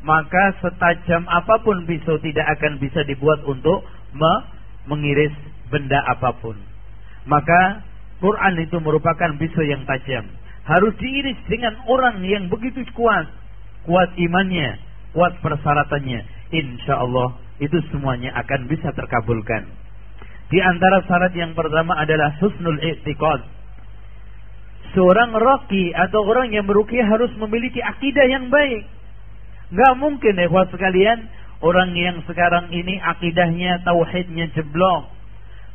maka 0.05 0.57
setajam 0.65 1.29
apa 1.29 1.61
pun 1.61 1.85
pisau 1.85 2.17
tidak 2.21 2.45
akan 2.57 2.81
bisa 2.81 3.05
dibuat 3.05 3.45
untuk 3.45 3.85
mengiris 4.87 5.35
benda 5.71 6.01
apa 6.07 6.35
pun. 6.39 6.57
Maka 7.27 7.83
Quran 8.23 8.55
itu 8.63 8.79
merupakan 8.81 9.31
pisau 9.37 9.67
yang 9.67 9.83
tajam. 9.85 10.27
Harus 10.67 10.95
diiris 10.99 11.39
dengan 11.47 11.79
orang 11.87 12.23
yang 12.27 12.51
begitu 12.51 12.83
kuat. 12.95 13.29
Kuat 13.87 14.11
imannya, 14.19 14.79
kuat 15.15 15.39
persyaratannya. 15.43 16.51
Insya 16.51 16.99
Allah 16.99 17.39
itu 17.63 17.79
semuanya 17.95 18.35
akan 18.35 18.67
bisa 18.67 18.91
terkabulkan. 18.95 19.71
Di 20.47 20.63
antara 20.63 21.03
syarat 21.07 21.35
yang 21.35 21.55
pertama 21.59 21.99
adalah 21.99 22.35
husnul 22.39 22.79
i'tiqad. 22.79 23.43
Seorang 24.95 25.35
roki 25.35 25.91
atau 25.93 26.23
orang 26.25 26.55
yang 26.55 26.65
meruqyah 26.67 27.05
harus 27.05 27.31
memiliki 27.37 27.83
akidah 27.83 28.27
yang 28.31 28.49
baik 28.49 28.87
Gak 29.75 29.99
mungkin 29.99 30.39
ya 30.39 30.47
sekalian 30.47 31.27
orang 31.61 31.97
yang 31.97 32.21
sekarang 32.29 32.69
ini 32.73 33.01
akidahnya 33.01 33.85
tauhidnya 33.87 34.53
jeblok. 34.53 35.13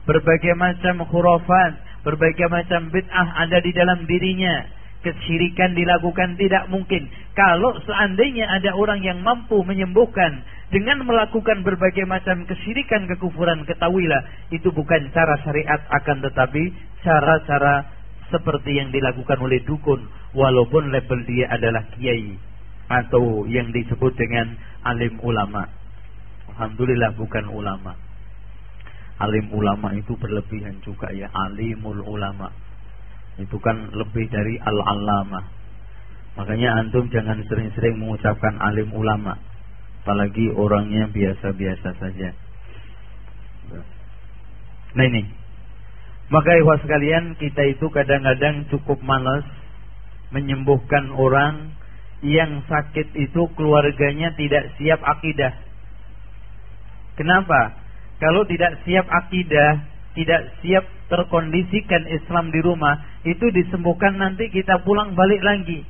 Berbagai 0.05 0.57
macam 0.57 1.05
khurafat, 1.05 1.77
berbagai 2.01 2.49
macam 2.49 2.89
bid'ah 2.89 3.27
ada 3.45 3.61
di 3.61 3.71
dalam 3.73 4.05
dirinya. 4.09 4.65
Kesyirikan 5.01 5.73
dilakukan 5.73 6.37
tidak 6.37 6.69
mungkin. 6.69 7.09
Kalau 7.33 7.73
seandainya 7.85 8.45
ada 8.45 8.77
orang 8.77 9.01
yang 9.01 9.25
mampu 9.25 9.65
menyembuhkan 9.65 10.45
dengan 10.69 11.01
melakukan 11.01 11.65
berbagai 11.65 12.05
macam 12.05 12.45
kesyirikan, 12.45 13.09
kekufuran, 13.09 13.65
ketahuilah 13.65 14.21
itu 14.53 14.69
bukan 14.69 15.09
cara 15.09 15.41
syariat 15.41 15.81
akan 15.89 16.21
tetapi 16.21 16.63
cara-cara 17.01 17.89
seperti 18.31 18.77
yang 18.77 18.93
dilakukan 18.93 19.41
oleh 19.41 19.59
dukun 19.65 20.05
walaupun 20.37 20.93
label 20.93 21.19
dia 21.27 21.51
adalah 21.51 21.83
kiai 21.97 22.50
atau 22.91 23.47
yang 23.47 23.71
disebut 23.71 24.11
dengan 24.19 24.59
alim 24.83 25.15
ulama. 25.23 25.63
Alhamdulillah 26.51 27.15
bukan 27.15 27.47
ulama. 27.47 27.95
Alim 29.21 29.53
ulama 29.53 29.95
itu 29.95 30.17
berlebihan 30.19 30.81
juga 30.83 31.07
ya, 31.15 31.31
alimul 31.31 32.03
ulama. 32.03 32.51
Itu 33.39 33.61
kan 33.63 33.95
lebih 33.95 34.27
dari 34.27 34.59
al-alama. 34.59 35.45
Makanya 36.35 36.83
antum 36.83 37.07
jangan 37.13 37.39
sering-sering 37.47 38.01
mengucapkan 38.01 38.59
alim 38.59 38.91
ulama. 38.91 39.37
Apalagi 40.01 40.49
orangnya 40.51 41.07
biasa-biasa 41.13 41.89
saja. 42.01 42.29
Nah 44.97 45.05
ini. 45.05 45.23
Maka 46.31 46.57
ikhwas 46.57 46.81
sekalian, 46.81 47.35
kita 47.37 47.61
itu 47.67 47.91
kadang-kadang 47.91 48.65
cukup 48.71 49.03
malas 49.03 49.43
menyembuhkan 50.31 51.11
orang 51.11 51.75
yang 52.21 52.61
sakit 52.69 53.17
itu 53.17 53.41
keluarganya 53.57 54.33
tidak 54.37 54.69
siap 54.77 55.01
akidah. 55.01 55.53
Kenapa? 57.17 57.77
Kalau 58.21 58.45
tidak 58.45 58.77
siap 58.85 59.09
akidah, 59.09 59.81
tidak 60.13 60.53
siap 60.61 60.85
terkondisikan 61.09 62.05
Islam 62.07 62.53
di 62.53 62.61
rumah, 62.61 63.01
itu 63.25 63.49
disembuhkan 63.49 64.21
nanti 64.21 64.47
kita 64.53 64.85
pulang 64.85 65.17
balik 65.17 65.41
lagi. 65.41 65.81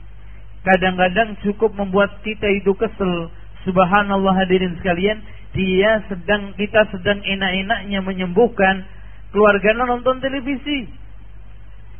Kadang-kadang 0.63 1.35
cukup 1.43 1.75
membuat 1.75 2.23
kita 2.23 2.47
itu 2.47 2.71
kesel. 2.79 3.29
Subhanallah 3.67 4.33
hadirin 4.39 4.79
sekalian, 4.79 5.19
dia 5.51 6.01
sedang 6.07 6.55
kita 6.55 6.87
sedang 6.95 7.19
enak-enaknya 7.19 7.99
menyembuhkan, 8.01 8.87
keluarganya 9.35 9.83
nonton 9.85 10.23
televisi. 10.23 10.87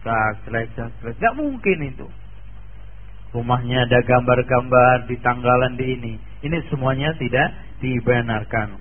Tak, 0.02 0.50
tak, 0.50 0.90
Gak 1.20 1.34
mungkin 1.38 1.78
itu. 1.86 2.08
Rumahnya 3.32 3.88
ada 3.88 4.00
gambar-gambar 4.04 5.08
di 5.08 5.16
tanggalan 5.24 5.80
di 5.80 5.86
ini. 5.96 6.14
Ini 6.44 6.58
semuanya 6.68 7.16
tidak 7.16 7.56
dibenarkan. 7.80 8.76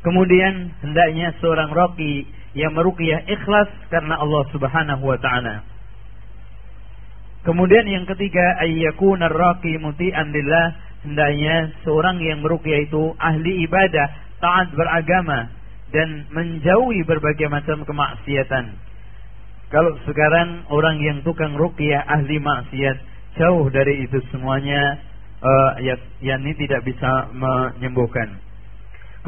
Kemudian 0.00 0.72
hendaknya 0.80 1.36
seorang 1.42 1.68
roki 1.68 2.24
yang 2.56 2.72
meruqyah 2.72 3.28
ikhlas 3.28 3.68
karena 3.92 4.16
Allah 4.16 4.42
Subhanahu 4.54 5.04
wa 5.04 5.18
taala. 5.20 5.68
Kemudian 7.44 7.84
yang 7.86 8.04
ketiga 8.08 8.60
ayyakuna 8.64 9.28
ar-raqi 9.28 9.76
muti'an 9.78 10.32
hendaknya 11.04 11.76
seorang 11.84 12.18
yang 12.24 12.40
meruqyah 12.40 12.88
itu 12.88 13.14
ahli 13.20 13.68
ibadah, 13.68 14.08
taat 14.40 14.72
beragama 14.72 15.52
dan 15.92 16.28
menjauhi 16.32 17.04
berbagai 17.04 17.48
macam 17.52 17.84
kemaksiatan. 17.84 18.87
Kalau 19.68 19.92
sekarang 20.08 20.64
orang 20.72 20.96
yang 21.04 21.20
tukang 21.20 21.52
ruqyah 21.52 22.00
ahli 22.08 22.40
maksiat 22.40 22.96
jauh 23.36 23.68
dari 23.68 24.08
itu 24.08 24.16
semuanya 24.32 24.96
uh, 25.44 25.70
ya, 25.84 25.94
ya 26.24 26.40
ini 26.40 26.56
tidak 26.56 26.88
bisa 26.88 27.28
menyembuhkan. 27.36 28.40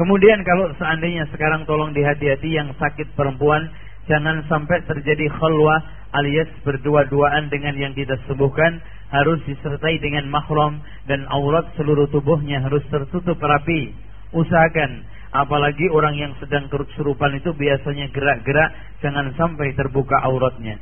Kemudian 0.01 0.41
kalau 0.41 0.73
seandainya 0.81 1.29
sekarang 1.29 1.69
tolong 1.69 1.93
dihati-hati 1.93 2.57
yang 2.57 2.73
sakit 2.73 3.13
perempuan 3.13 3.69
jangan 4.09 4.41
sampai 4.49 4.81
terjadi 4.89 5.29
khalwah 5.29 5.77
alias 6.17 6.49
berdua-duaan 6.65 7.53
dengan 7.53 7.77
yang 7.77 7.93
kita 7.93 8.17
sembuhkan 8.25 8.81
harus 9.13 9.39
disertai 9.45 9.99
dengan 10.01 10.25
mahram 10.31 10.81
dan 11.05 11.27
aurat 11.29 11.69
seluruh 11.77 12.09
tubuhnya 12.09 12.63
harus 12.65 12.81
tertutup 12.89 13.37
rapi. 13.37 13.93
Usahakan 14.31 15.05
apalagi 15.31 15.87
orang 15.91 16.15
yang 16.19 16.33
sedang 16.39 16.67
kesurupan 16.67 17.39
itu 17.39 17.55
biasanya 17.55 18.11
gerak-gerak 18.11 18.69
jangan 19.03 19.31
sampai 19.35 19.71
terbuka 19.75 20.19
auratnya. 20.23 20.79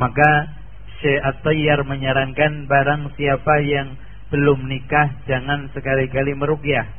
Maka 0.00 0.52
Syekh 1.00 1.22
At-Tayyar 1.22 1.86
menyarankan 1.86 2.66
barang 2.66 3.14
siapa 3.14 3.54
yang 3.62 3.94
belum 4.28 4.68
nikah 4.68 5.24
jangan 5.24 5.72
sekali-kali 5.72 6.36
merukyah 6.36 6.98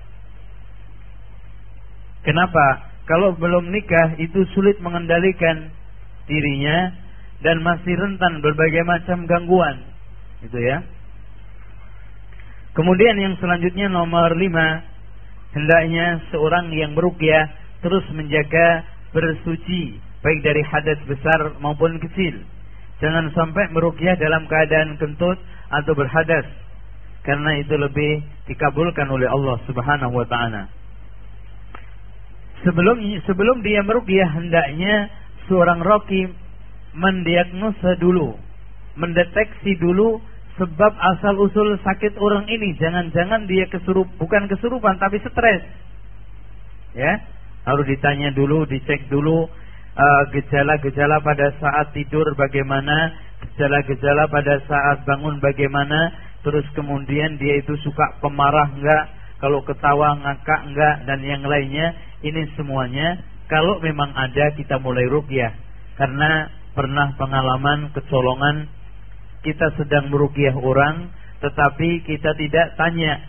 Kenapa? 2.24 2.92
Kalau 3.08 3.34
belum 3.34 3.72
nikah 3.74 4.20
itu 4.22 4.46
sulit 4.54 4.78
mengendalikan 4.84 5.72
dirinya 6.30 6.94
dan 7.42 7.64
masih 7.64 7.96
rentan 7.96 8.44
berbagai 8.44 8.86
macam 8.86 9.26
gangguan. 9.26 9.82
Gitu 10.46 10.60
ya. 10.60 10.84
Kemudian 12.78 13.18
yang 13.18 13.34
selanjutnya 13.42 13.90
nomor 13.90 14.38
lima 14.38 14.86
hendaknya 15.54 16.22
seorang 16.30 16.70
yang 16.74 16.94
berukyah 16.94 17.50
terus 17.82 18.06
menjaga 18.14 18.86
bersuci 19.16 19.98
baik 20.20 20.40
dari 20.44 20.62
hadas 20.68 21.00
besar 21.08 21.58
maupun 21.64 21.98
kecil. 22.04 22.44
Jangan 23.00 23.32
sampai 23.32 23.72
merukyah 23.72 24.20
dalam 24.20 24.44
keadaan 24.52 25.00
kentut 25.00 25.40
atau 25.72 25.94
berhadas 25.96 26.46
karena 27.24 27.62
itu 27.64 27.76
lebih 27.80 28.24
dikabulkan 28.52 29.08
oleh 29.08 29.28
Allah 29.32 29.58
Subhanahu 29.64 30.14
wa 30.20 30.28
taala. 30.28 30.68
Sebelum 32.68 33.00
sebelum 33.24 33.64
dia 33.64 33.80
meruqyah 33.88 34.36
hendaknya 34.36 35.08
seorang 35.48 35.80
roki 35.80 36.28
mendiagnosa 36.92 37.96
dulu, 38.04 38.36
mendeteksi 39.00 39.80
dulu 39.80 40.20
sebab 40.60 40.94
asal 41.00 41.40
usul 41.40 41.80
sakit 41.80 42.20
orang 42.20 42.44
ini. 42.52 42.76
Jangan-jangan 42.76 43.48
dia 43.48 43.66
kesurup 43.72 44.06
bukan 44.20 44.52
kesurupan 44.52 45.00
tapi 45.00 45.24
stres. 45.24 45.64
Ya, 46.94 47.24
harus 47.64 47.86
ditanya 47.88 48.36
dulu, 48.36 48.68
dicek 48.68 49.08
dulu 49.08 49.48
uh, 49.96 50.24
gejala-gejala 50.36 51.18
uh, 51.18 51.24
pada 51.24 51.48
saat 51.64 51.96
tidur 51.96 52.28
bagaimana, 52.36 53.16
gejala-gejala 53.48 54.28
pada 54.28 54.60
saat 54.68 55.08
bangun 55.08 55.40
bagaimana, 55.40 56.12
terus 56.44 56.66
kemudian 56.76 57.40
dia 57.40 57.62
itu 57.62 57.78
suka 57.80 58.20
pemarah 58.20 58.68
enggak, 58.74 59.04
kalau 59.40 59.64
ketawa 59.64 60.20
ngakak 60.20 60.62
enggak 60.68 60.96
dan 61.08 61.20
yang 61.24 61.44
lainnya 61.48 61.96
ini 62.20 62.44
semuanya 62.60 63.24
kalau 63.48 63.80
memang 63.80 64.12
ada 64.14 64.52
kita 64.54 64.78
mulai 64.84 65.08
rukyah 65.08 65.56
karena 65.96 66.52
pernah 66.76 67.16
pengalaman 67.16 67.92
kecolongan 67.96 68.68
kita 69.46 69.76
sedang 69.80 70.12
merukyah 70.12 70.56
orang 70.56 71.12
tetapi 71.40 72.04
kita 72.04 72.36
tidak 72.36 72.76
tanya 72.76 73.24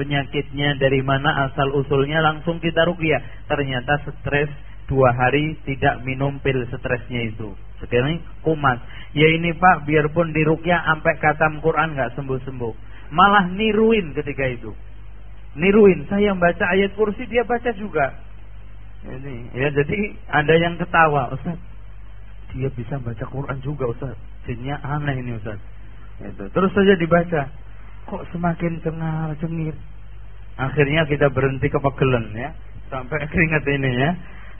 penyakitnya 0.00 0.80
dari 0.80 1.04
mana 1.04 1.50
asal 1.50 1.68
usulnya 1.76 2.24
langsung 2.24 2.56
kita 2.56 2.88
rukyah 2.88 3.20
ternyata 3.44 4.00
stres 4.00 4.48
dua 4.88 5.12
hari 5.12 5.60
tidak 5.68 6.02
minum 6.02 6.40
pil 6.40 6.64
stresnya 6.72 7.30
itu. 7.30 7.52
Sekarang 7.78 8.18
kumat 8.42 8.80
ya 9.12 9.28
ini 9.28 9.52
pak 9.54 9.84
biarpun 9.84 10.32
dirukyah 10.32 10.82
sampai 10.88 11.14
katam 11.20 11.60
Quran 11.60 11.94
nggak 11.94 12.16
sembuh 12.16 12.40
sembuh 12.48 12.74
malah 13.12 13.50
niruin 13.52 14.14
ketika 14.16 14.46
itu. 14.46 14.72
Niruin. 15.58 16.06
Saya 16.06 16.32
baca 16.38 16.64
ayat 16.70 16.94
kursi 16.94 17.26
dia 17.26 17.42
baca 17.42 17.70
juga. 17.74 18.14
Ini 19.00 19.56
ya 19.56 19.68
jadi 19.72 19.98
ada 20.28 20.54
yang 20.60 20.74
ketawa 20.76 21.32
Ustaz 21.34 21.56
dia 22.54 22.70
bisa 22.72 22.98
baca 23.00 23.24
Quran 23.26 23.58
juga 23.62 23.90
Ustaz. 23.90 24.16
Jinnya 24.46 24.78
aneh 24.82 25.20
ini 25.20 25.36
Ustaz. 25.38 25.58
Itu. 26.20 26.44
Terus 26.50 26.70
saja 26.74 26.94
dibaca. 26.98 27.42
Kok 28.10 28.22
semakin 28.34 28.82
cengar 28.82 29.32
cengir. 29.38 29.76
Akhirnya 30.60 31.06
kita 31.08 31.30
berhenti 31.32 31.70
kepegelen 31.70 32.34
ya. 32.36 32.50
Sampai 32.90 33.22
keringat 33.32 33.64
ini 33.66 33.90
ya. 33.94 34.10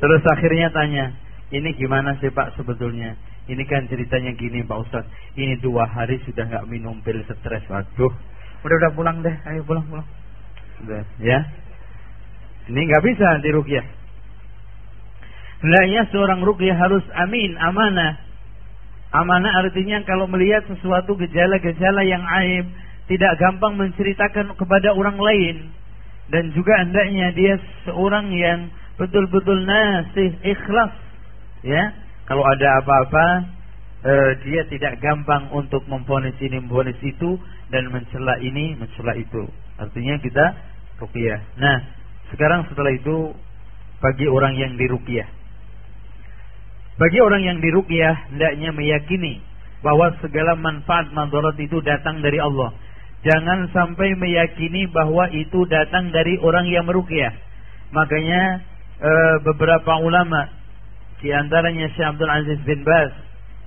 Terus 0.01 0.23
akhirnya 0.25 0.73
tanya 0.73 1.13
ini 1.51 1.75
gimana 1.75 2.15
sih 2.23 2.31
Pak 2.31 2.55
sebetulnya? 2.55 3.19
Ini 3.51 3.67
kan 3.67 3.91
ceritanya 3.91 4.31
gini 4.39 4.63
Pak 4.63 4.79
Ustaz. 4.87 5.05
Ini 5.35 5.59
dua 5.59 5.83
hari 5.91 6.23
sudah 6.23 6.47
nggak 6.47 6.67
minum 6.71 7.03
pil 7.03 7.19
stres. 7.27 7.67
Waduh. 7.67 8.15
Udah 8.63 8.77
udah 8.87 8.93
pulang 8.95 9.19
deh. 9.27 9.35
Ayo 9.51 9.67
pulang 9.67 9.83
pulang. 9.91 10.07
Sudah, 10.79 11.03
ya. 11.19 11.43
Ini 12.71 12.81
nggak 12.87 13.03
bisa 13.03 13.25
nanti 13.27 13.51
rukyah. 15.61 15.67
Hendaknya 15.67 16.03
seorang 16.13 16.41
rukyah 16.41 16.77
harus 16.77 17.05
amin, 17.15 17.57
amanah. 17.61 18.17
Amanah 19.13 19.53
artinya 19.67 20.01
kalau 20.07 20.31
melihat 20.31 20.65
sesuatu 20.71 21.19
gejala-gejala 21.19 22.03
yang 22.07 22.23
aib, 22.23 22.67
tidak 23.11 23.33
gampang 23.43 23.75
menceritakan 23.77 24.55
kepada 24.55 24.95
orang 24.95 25.19
lain. 25.19 25.57
Dan 26.31 26.55
juga 26.55 26.79
hendaknya 26.79 27.35
dia 27.35 27.59
seorang 27.83 28.31
yang 28.31 28.71
betul-betul 28.95 29.67
nasih, 29.67 30.31
ikhlas. 30.47 30.95
Ya, 31.67 31.91
kalau 32.31 32.47
ada 32.47 32.79
apa-apa, 32.79 33.27
eh, 34.07 34.31
dia 34.47 34.63
tidak 34.71 35.03
gampang 35.03 35.51
untuk 35.51 35.83
memfonis 35.91 36.39
ini, 36.39 36.63
memfonis 36.63 36.97
itu, 37.03 37.35
dan 37.75 37.91
mencela 37.91 38.39
ini, 38.39 38.79
mencela 38.79 39.19
itu. 39.19 39.51
Artinya 39.75 40.23
kita 40.23 40.47
ruqyah. 41.03 41.59
Nah, 41.59 41.77
sekarang 42.31 42.71
setelah 42.71 42.95
itu 42.95 43.35
bagi 43.99 44.31
orang 44.31 44.55
yang 44.55 44.79
diruqyah. 44.79 45.40
Bagi 47.01 47.17
orang 47.25 47.41
yang 47.41 47.59
diruqyah 47.65 48.29
hendaknya 48.29 48.77
meyakini 48.77 49.41
bahwa 49.81 50.13
segala 50.21 50.53
manfaat 50.61 51.09
madarat 51.17 51.57
itu 51.57 51.81
datang 51.81 52.21
dari 52.21 52.37
Allah. 52.37 52.77
Jangan 53.25 53.73
sampai 53.73 54.13
meyakini 54.21 54.85
bahwa 54.93 55.33
itu 55.33 55.65
datang 55.73 56.13
dari 56.13 56.37
orang 56.45 56.69
yang 56.69 56.85
meruqyah. 56.85 57.33
Makanya 57.97 58.61
e, 59.01 59.13
beberapa 59.49 59.97
ulama 60.05 60.53
di 61.25 61.33
antaranya 61.33 61.89
Syekh 61.97 62.05
Abdul 62.05 62.33
Aziz 62.33 62.61
bin 62.69 62.85
Baz, 62.85 63.13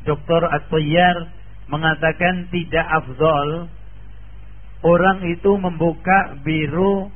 Dr. 0.06 0.54
At-Tayyar 0.54 1.18
mengatakan 1.74 2.54
tidak 2.54 2.86
afdol 2.86 3.66
orang 4.86 5.26
itu 5.26 5.52
membuka 5.58 6.38
biru 6.46 7.10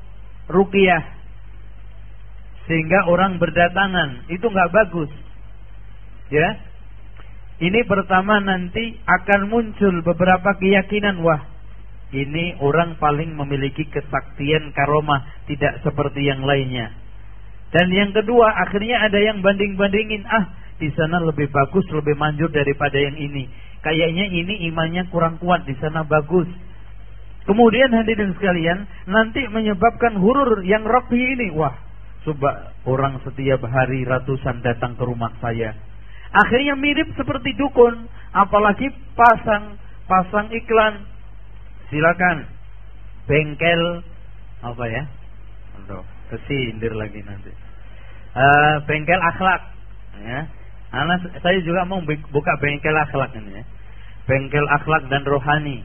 rukiah 0.49 1.13
sehingga 2.65 3.05
orang 3.05 3.37
berdatangan 3.37 4.25
itu 4.33 4.45
nggak 4.49 4.73
bagus 4.73 5.11
ya 6.33 6.47
ini 7.57 7.81
pertama 7.89 8.37
nanti 8.41 8.97
akan 9.05 9.49
muncul 9.49 9.93
beberapa 10.05 10.55
keyakinan 10.57 11.21
wah 11.21 11.41
ini 12.13 12.55
orang 12.63 12.95
paling 13.01 13.35
memiliki 13.35 13.83
kesaktian 13.91 14.71
karomah 14.71 15.27
tidak 15.49 15.83
seperti 15.83 16.23
yang 16.27 16.43
lainnya 16.43 16.93
dan 17.75 17.91
yang 17.91 18.15
kedua 18.15 18.51
akhirnya 18.67 19.03
ada 19.03 19.19
yang 19.19 19.43
banding-bandingin 19.43 20.23
ah 20.27 20.55
di 20.77 20.93
sana 20.93 21.19
lebih 21.25 21.49
bagus 21.49 21.83
lebih 21.91 22.15
manjur 22.15 22.47
daripada 22.53 22.95
yang 22.95 23.17
ini 23.17 23.67
kayaknya 23.87 24.25
ini 24.27 24.53
imannya 24.71 25.07
kurang 25.07 25.39
kuat 25.39 25.63
di 25.63 25.75
sana 25.79 26.03
bagus. 26.03 26.51
Kemudian 27.47 27.95
hadirin 27.95 28.35
sekalian, 28.35 28.83
nanti 29.07 29.47
menyebabkan 29.47 30.19
hurur 30.19 30.67
yang 30.67 30.83
rocky 30.83 31.15
ini. 31.15 31.47
Wah, 31.55 31.71
coba 32.27 32.75
orang 32.83 33.23
setiap 33.23 33.63
hari 33.63 34.03
ratusan 34.03 34.59
datang 34.59 34.99
ke 34.99 35.03
rumah 35.07 35.31
saya. 35.39 35.71
Akhirnya 36.33 36.75
mirip 36.75 37.13
seperti 37.15 37.55
dukun, 37.55 38.07
apalagi 38.35 38.91
pasang 39.15 39.79
pasang 40.07 40.47
iklan. 40.51 41.03
Silakan 41.87 42.47
bengkel 43.27 44.03
apa 44.63 44.83
ya? 44.91 45.03
Aduh, 45.83 46.03
kesindir 46.33 46.95
lagi 46.95 47.23
nanti. 47.23 47.51
Uh, 48.37 48.83
bengkel 48.87 49.19
akhlak 49.19 49.61
ya. 50.23 50.39
Saya 51.43 51.59
juga 51.63 51.83
mau 51.83 51.99
buka 52.03 52.53
bengkel 52.59 52.95
akhlak 52.95 53.35
ini 53.35 53.61
ya. 53.61 53.63
Bengkel 54.27 54.67
akhlak 54.67 55.07
dan 55.07 55.23
rohani. 55.23 55.83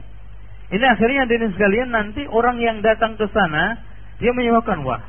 Ini 0.73 0.85
akhirnya 0.89 1.27
hadirin 1.27 1.53
sekalian 1.53 1.89
nanti 1.91 2.25
orang 2.27 2.57
yang 2.57 2.81
datang 2.81 3.19
ke 3.19 3.27
sana 3.31 3.77
dia 4.17 4.31
menyebabkan 4.31 4.81
wah. 4.87 5.03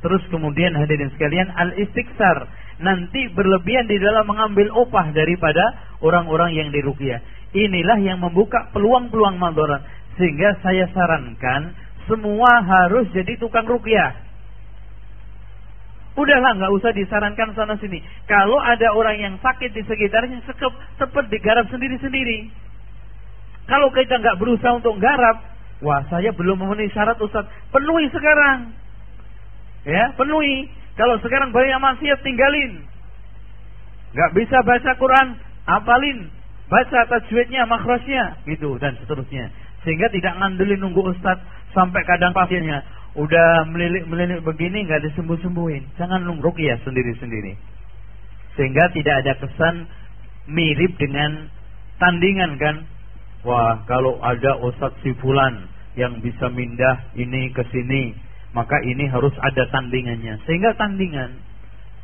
Terus 0.00 0.24
kemudian 0.32 0.72
hadirin 0.74 1.12
sekalian 1.12 1.52
al 1.52 1.76
istiksar 1.76 2.48
nanti 2.80 3.28
berlebihan 3.30 3.86
di 3.86 4.00
dalam 4.00 4.24
mengambil 4.24 4.72
upah 4.72 5.12
daripada 5.12 5.62
orang-orang 6.00 6.56
yang 6.56 6.68
diruqyah. 6.72 7.20
Inilah 7.52 7.98
yang 8.00 8.18
membuka 8.24 8.72
peluang-peluang 8.72 9.36
madarat 9.36 9.84
sehingga 10.16 10.56
saya 10.64 10.88
sarankan 10.90 11.76
semua 12.08 12.64
harus 12.64 13.06
jadi 13.12 13.36
tukang 13.36 13.68
ruqyah. 13.68 14.30
Udahlah 16.18 16.58
nggak 16.58 16.72
usah 16.74 16.90
disarankan 16.90 17.54
sana 17.54 17.78
sini. 17.78 18.02
Kalau 18.26 18.58
ada 18.58 18.90
orang 18.92 19.22
yang 19.22 19.34
sakit 19.38 19.70
di 19.70 19.86
sekitarnya, 19.86 20.42
sekep, 20.42 20.72
cepat 20.98 21.24
digarap 21.30 21.70
sendiri-sendiri. 21.70 22.50
Kalau 23.70 23.94
kita 23.94 24.18
nggak 24.18 24.36
berusaha 24.42 24.74
untuk 24.74 24.98
garap, 24.98 25.46
wah 25.78 26.02
saya 26.10 26.34
belum 26.34 26.58
memenuhi 26.58 26.90
syarat 26.90 27.14
Ustaz. 27.22 27.46
Penuhi 27.70 28.10
sekarang. 28.10 28.74
Ya, 29.86 30.12
penuhi. 30.18 30.79
Kalau 30.98 31.16
sekarang 31.22 31.54
banyak 31.54 31.78
maksiat 31.78 32.20
tinggalin. 32.22 32.86
Nggak 34.10 34.32
bisa 34.34 34.56
baca 34.66 34.90
Quran, 34.98 35.28
apalin. 35.66 36.30
Baca 36.70 37.02
tajwidnya, 37.10 37.66
makhrajnya, 37.66 38.38
gitu 38.46 38.78
dan 38.78 38.94
seterusnya. 39.02 39.50
Sehingga 39.82 40.06
tidak 40.14 40.38
ngandelin 40.38 40.78
nunggu 40.78 41.02
Ustaz 41.14 41.42
sampai 41.74 42.06
kadang 42.06 42.30
pasiennya 42.30 42.86
udah 43.18 43.66
melilit-melilit 43.66 44.46
begini 44.46 44.86
nggak 44.86 45.02
disembuh-sembuhin. 45.10 45.98
Jangan 45.98 46.22
nungruk 46.22 46.54
ya 46.62 46.78
sendiri-sendiri. 46.86 47.58
Sehingga 48.54 48.92
tidak 48.94 49.14
ada 49.26 49.32
kesan 49.42 49.90
mirip 50.46 50.94
dengan 50.98 51.50
tandingan 51.98 52.54
kan. 52.60 52.76
Wah, 53.40 53.82
kalau 53.88 54.20
ada 54.20 54.60
Ustadz 54.60 55.00
si 55.00 55.16
fulan 55.18 55.64
yang 55.96 56.20
bisa 56.20 56.52
mindah 56.52 57.08
ini 57.16 57.50
ke 57.50 57.64
sini, 57.72 58.12
maka 58.52 58.82
ini 58.82 59.06
harus 59.06 59.32
ada 59.38 59.66
tandingannya. 59.70 60.42
Sehingga 60.46 60.74
tandingan 60.74 61.30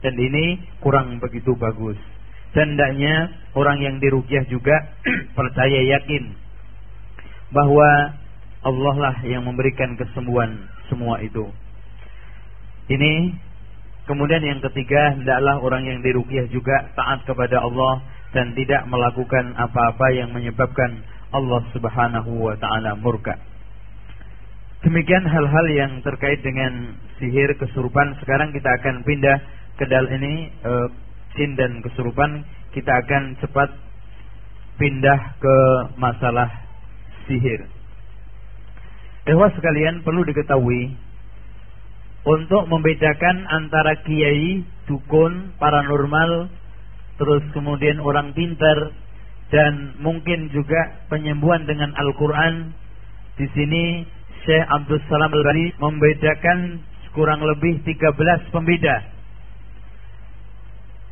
dan 0.05 0.15
ini 0.15 0.61
kurang 0.85 1.19
begitu 1.19 1.57
bagus. 1.59 1.99
Dan 2.55 2.77
hendaknya 2.77 3.31
orang 3.53 3.83
yang 3.85 3.97
dirukyah 4.01 4.49
juga 4.49 4.77
percaya 5.39 5.81
yakin 5.99 6.33
bahwa 7.53 8.17
Allah 8.67 8.97
lah 8.99 9.17
yang 9.23 9.47
memberikan 9.47 9.95
kesembuhan 9.95 10.67
semua 10.91 11.23
itu. 11.23 11.47
Ini 12.87 13.35
kemudian 14.07 14.43
yang 14.43 14.63
ketiga 14.63 15.15
hendaklah 15.15 15.59
orang 15.63 15.87
yang 15.87 15.99
diruqyah 16.03 16.47
juga 16.51 16.91
taat 16.95 17.27
kepada 17.27 17.63
Allah 17.63 18.03
dan 18.35 18.55
tidak 18.55 18.87
melakukan 18.91 19.55
apa-apa 19.59 20.07
yang 20.15 20.31
menyebabkan 20.35 21.03
Allah 21.35 21.63
Subhanahu 21.75 22.31
wa 22.47 22.55
taala 22.59 22.95
murka. 22.99 23.39
Demikian 24.85 25.25
hal-hal 25.25 25.67
yang 25.73 25.93
terkait 26.05 26.45
dengan 26.45 27.01
sihir 27.17 27.57
kesurupan. 27.57 28.13
Sekarang 28.21 28.53
kita 28.53 28.69
akan 28.83 29.07
pindah 29.09 29.39
ke 29.81 29.85
dal 29.89 30.05
ini 30.13 30.53
e, 30.53 30.73
jin 31.37 31.57
dan 31.57 31.81
kesurupan. 31.81 32.45
Kita 32.77 32.93
akan 32.93 33.41
cepat 33.41 33.73
pindah 34.77 35.21
ke 35.41 35.57
masalah 35.97 36.53
sihir. 37.25 37.65
Dewa 39.27 39.49
sekalian 39.57 40.05
perlu 40.05 40.23
diketahui 40.29 40.95
untuk 42.27 42.69
membedakan 42.69 43.49
antara 43.49 44.03
kiai, 44.05 44.63
dukun, 44.87 45.57
paranormal, 45.57 46.53
terus 47.17 47.43
kemudian 47.57 47.99
orang 48.03 48.37
pintar 48.37 48.93
dan 49.51 49.95
mungkin 50.03 50.51
juga 50.51 51.07
penyembuhan 51.07 51.65
dengan 51.65 51.95
Al-Qur'an. 51.95 52.75
Di 53.37 53.47
sini 53.53 54.05
Syekh 54.47 54.63
Abdul 54.63 55.03
Salam 55.11 55.35
Al-Bari 55.35 55.75
membedakan 55.83 56.79
kurang 57.11 57.43
lebih 57.43 57.83
13 57.83 58.55
pembeda. 58.55 58.97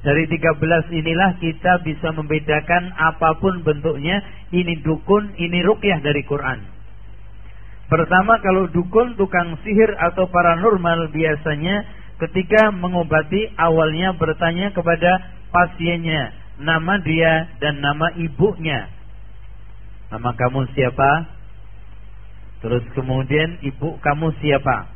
Dari 0.06 0.28
13 0.31 0.93
inilah 0.94 1.43
kita 1.43 1.82
bisa 1.82 2.15
membedakan 2.15 2.94
apa 2.94 3.40
pun 3.40 3.65
bentuknya, 3.66 4.23
ini 4.55 4.78
dukun, 4.85 5.35
ini 5.35 5.65
rukyah 5.65 5.98
dari 6.05 6.23
Quran. 6.23 6.61
Pertama 7.90 8.39
kalau 8.44 8.70
dukun, 8.70 9.19
tukang 9.19 9.59
sihir 9.65 9.90
atau 9.98 10.31
paranormal 10.31 11.11
biasanya 11.11 11.89
ketika 12.20 12.70
mengobati 12.70 13.51
awalnya 13.59 14.15
bertanya 14.15 14.70
kepada 14.70 15.24
pasiennya 15.51 16.36
nama 16.62 17.02
dia 17.02 17.51
dan 17.59 17.82
nama 17.82 18.15
ibunya. 18.15 18.86
Nama 20.12 20.31
kamu 20.39 20.70
siapa? 20.77 21.34
Terus 22.65 22.81
kemudian 22.97 23.61
ibu 23.61 24.01
kamu 24.01 24.32
siapa? 24.41 24.89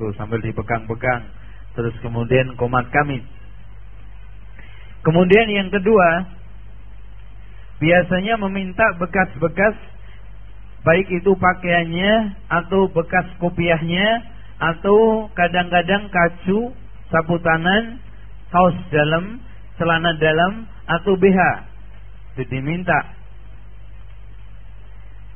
Tuh 0.00 0.16
sambil 0.16 0.40
dipegang-pegang. 0.40 1.28
Terus 1.76 1.92
kemudian 2.00 2.56
komat 2.56 2.88
kami. 2.88 3.20
Kemudian 5.04 5.52
yang 5.52 5.68
kedua, 5.68 6.24
biasanya 7.84 8.40
meminta 8.40 8.96
bekas-bekas 8.96 9.76
baik 10.88 11.08
itu 11.12 11.36
pakaiannya 11.36 12.40
atau 12.48 12.88
bekas 12.88 13.28
kopiahnya 13.36 14.24
atau 14.56 15.28
kadang-kadang 15.36 16.08
kacu, 16.08 16.72
sapu 17.12 17.36
tangan, 17.44 18.00
kaos 18.48 18.76
dalam, 18.88 19.36
celana 19.76 20.16
dalam 20.16 20.64
atau 20.88 21.12
BH. 21.20 21.38
Itu 22.34 22.48
diminta. 22.48 23.13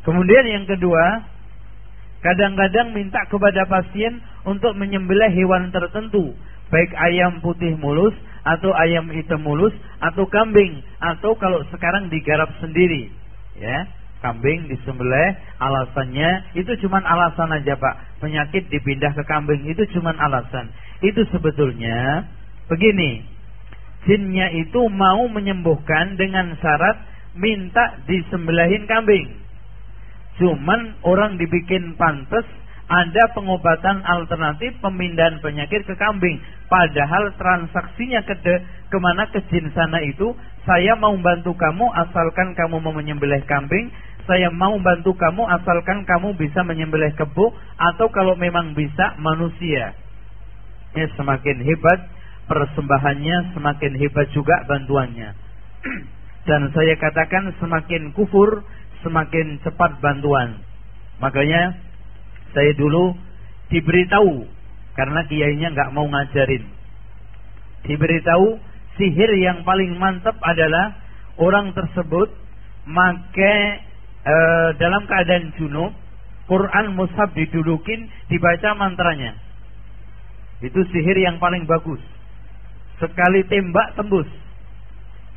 Kemudian 0.09 0.45
yang 0.49 0.65
kedua, 0.65 1.21
kadang-kadang 2.25 2.97
minta 2.97 3.29
kepada 3.29 3.69
pasien 3.69 4.25
untuk 4.49 4.73
menyembelih 4.73 5.29
hewan 5.37 5.69
tertentu, 5.69 6.33
baik 6.73 6.97
ayam 6.97 7.45
putih 7.45 7.77
mulus 7.77 8.17
atau 8.41 8.73
ayam 8.73 9.05
hitam 9.13 9.45
mulus 9.45 9.77
atau 10.01 10.25
kambing 10.33 10.81
atau 10.97 11.37
kalau 11.37 11.61
sekarang 11.69 12.09
digarap 12.09 12.49
sendiri, 12.57 13.13
ya. 13.61 13.85
Kambing 14.19 14.67
disembelih 14.67 15.37
alasannya 15.63 16.57
itu 16.59 16.75
cuma 16.83 16.99
alasan 17.05 17.55
aja 17.55 17.79
Pak. 17.79 18.19
Penyakit 18.19 18.67
dipindah 18.67 19.15
ke 19.15 19.23
kambing 19.29 19.63
itu 19.69 19.87
cuma 19.95 20.11
alasan. 20.11 20.75
Itu 21.05 21.23
sebetulnya 21.31 22.27
begini 22.67 23.23
jinnya 24.11 24.51
itu 24.59 24.91
mau 24.91 25.23
menyembuhkan 25.31 26.19
dengan 26.19 26.51
syarat 26.59 26.99
minta 27.39 28.03
disembelihin 28.11 28.91
kambing 28.91 29.39
cuman 30.39 30.97
orang 31.03 31.37
dibikin 31.37 31.99
pantas 31.99 32.47
ada 32.89 33.25
pengobatan 33.37 34.01
alternatif 34.01 34.73
pemindahan 34.81 35.45
penyakit 35.45 35.85
ke 35.85 35.95
kambing. 36.01 36.41
Padahal 36.73 37.37
transaksinya 37.37 38.25
ke 38.25 38.35
de, 38.41 38.55
ke 38.89 38.97
mana 38.97 39.29
ke 39.29 39.45
jin 39.53 39.69
sana 39.77 40.01
itu, 40.01 40.33
saya 40.65 40.97
mau 40.97 41.13
bantu 41.21 41.53
kamu 41.53 41.85
asalkan 41.93 42.57
kamu 42.57 42.81
mau 42.81 42.97
menyembelih 42.97 43.45
kambing, 43.45 43.93
saya 44.25 44.49
mau 44.49 44.77
bantu 44.81 45.13
kamu 45.17 45.45
asalkan 45.61 46.09
kamu 46.09 46.33
bisa 46.41 46.65
menyembelih 46.65 47.13
kebu 47.17 47.53
atau 47.77 48.09
kalau 48.09 48.37
memang 48.37 48.73
bisa 48.73 49.17
manusia. 49.21 49.93
Ya, 50.97 51.07
semakin 51.17 51.61
hebat 51.61 52.09
persembahannya, 52.49 53.53
semakin 53.53 53.93
hebat 54.01 54.33
juga 54.33 54.65
bantuannya. 54.65 55.37
Dan 56.49 56.73
saya 56.73 56.97
katakan 56.97 57.53
semakin 57.61 58.17
kufur, 58.17 58.65
semakin 59.03 59.63
cepat 59.63 59.99
bantuan. 60.03 60.59
Makanya 61.19 61.75
saya 62.55 62.73
dulu 62.75 63.15
diberitahu 63.69 64.47
karena 64.95 65.21
kiainya 65.27 65.75
nggak 65.75 65.93
mau 65.95 66.07
ngajarin. 66.09 66.65
Diberitahu 67.87 68.59
sihir 68.99 69.31
yang 69.39 69.63
paling 69.63 69.95
mantap 69.97 70.35
adalah 70.43 70.99
orang 71.39 71.71
tersebut 71.75 72.29
make 72.89 73.55
e, 74.27 74.37
dalam 74.83 75.07
keadaan 75.07 75.55
junub, 75.55 75.95
Quran 76.51 76.99
mushaf 76.99 77.31
didudukin, 77.37 78.11
dibaca 78.27 78.75
mantranya. 78.75 79.39
Itu 80.59 80.83
sihir 80.91 81.15
yang 81.23 81.39
paling 81.39 81.71
bagus. 81.71 82.03
Sekali 82.99 83.47
tembak 83.47 83.95
tembus. 83.95 84.27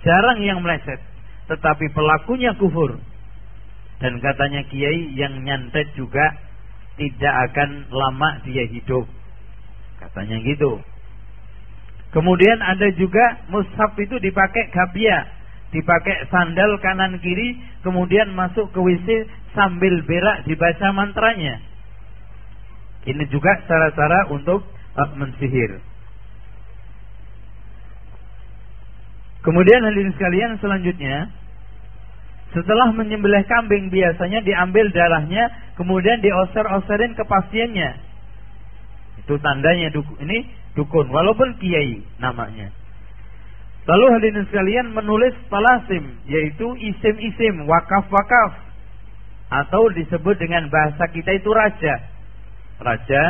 Jarang 0.02 0.42
yang 0.42 0.66
meleset. 0.66 1.12
tetapi 1.52 1.92
pelakunya 1.92 2.56
kufur. 2.56 2.96
Dan 4.02 4.18
katanya 4.18 4.66
kiai 4.66 5.14
yang 5.14 5.46
nyantet 5.46 5.94
juga 5.94 6.34
tidak 6.98 7.54
akan 7.54 7.70
lama 7.94 8.30
dia 8.44 8.66
hidup. 8.66 9.06
Katanya 10.02 10.42
gitu. 10.42 10.82
Kemudian 12.12 12.60
ada 12.60 12.92
juga 12.98 13.46
mushaf 13.48 13.96
itu 13.96 14.20
dipakai 14.20 14.74
gabia, 14.74 15.32
dipakai 15.72 16.28
sandal 16.28 16.76
kanan 16.84 17.22
kiri, 17.24 17.56
kemudian 17.86 18.36
masuk 18.36 18.68
ke 18.76 18.80
WC 18.82 19.08
sambil 19.56 20.04
berak 20.04 20.44
dibaca 20.44 20.92
mantranya. 20.92 21.62
Ini 23.08 23.24
juga 23.32 23.54
cara-cara 23.66 24.28
untuk 24.34 24.66
uh, 24.98 25.10
mensihir. 25.16 25.80
Kemudian 29.42 29.82
hadirin 29.82 30.14
sekalian 30.14 30.62
selanjutnya 30.62 31.34
setelah 32.52 32.92
menyembelih 32.92 33.48
kambing 33.48 33.88
biasanya 33.88 34.44
diambil 34.44 34.92
darahnya 34.92 35.48
kemudian 35.80 36.20
dioser-oserin 36.20 37.16
ke 37.16 37.24
pasiennya. 37.24 37.96
Itu 39.24 39.40
tandanya 39.40 39.88
dukun. 39.96 40.20
Ini 40.28 40.38
dukun 40.76 41.08
walaupun 41.08 41.56
kiai 41.64 42.04
namanya. 42.20 42.76
Lalu 43.88 44.06
hadirin 44.14 44.46
sekalian 44.52 44.94
menulis 44.94 45.34
palasim 45.48 46.20
yaitu 46.30 46.68
isim-isim 46.78 47.66
wakaf-wakaf 47.66 48.52
atau 49.52 49.90
disebut 49.96 50.36
dengan 50.38 50.68
bahasa 50.68 51.08
kita 51.10 51.32
itu 51.34 51.50
raja. 51.50 51.94
Raja 52.84 53.22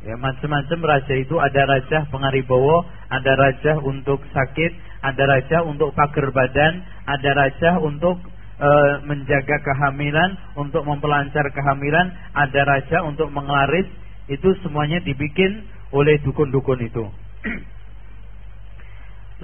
ya 0.00 0.14
macam-macam 0.16 0.80
raja 0.96 1.14
itu 1.18 1.36
ada 1.36 1.62
raja 1.68 2.08
pengaribowo, 2.08 2.86
ada 3.12 3.32
raja 3.36 3.82
untuk 3.82 4.24
sakit, 4.32 4.72
ada 5.04 5.22
raja 5.28 5.66
untuk 5.68 5.92
pagar 5.92 6.32
badan, 6.32 6.80
ada 7.04 7.30
raja 7.36 7.70
untuk 7.82 8.16
e, 8.60 8.70
menjaga 9.08 9.56
kehamilan, 9.64 10.36
untuk 10.60 10.84
mempelancar 10.84 11.48
kehamilan, 11.50 12.12
ada 12.36 12.60
raja 12.68 13.00
untuk 13.08 13.32
mengelaris, 13.32 13.88
itu 14.28 14.52
semuanya 14.60 15.00
dibikin 15.00 15.64
oleh 15.90 16.20
dukun-dukun 16.22 16.80
itu. 16.84 17.04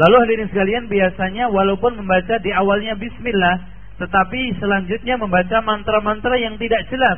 Lalu 0.01 0.15
hadirin 0.21 0.49
sekalian 0.53 0.85
biasanya 0.93 1.49
walaupun 1.49 1.97
membaca 1.97 2.37
di 2.45 2.53
awalnya 2.53 2.95
bismillah, 3.01 3.57
tetapi 3.97 4.61
selanjutnya 4.61 5.17
membaca 5.17 5.65
mantra-mantra 5.65 6.37
yang 6.37 6.61
tidak 6.61 6.85
jelas. 6.93 7.17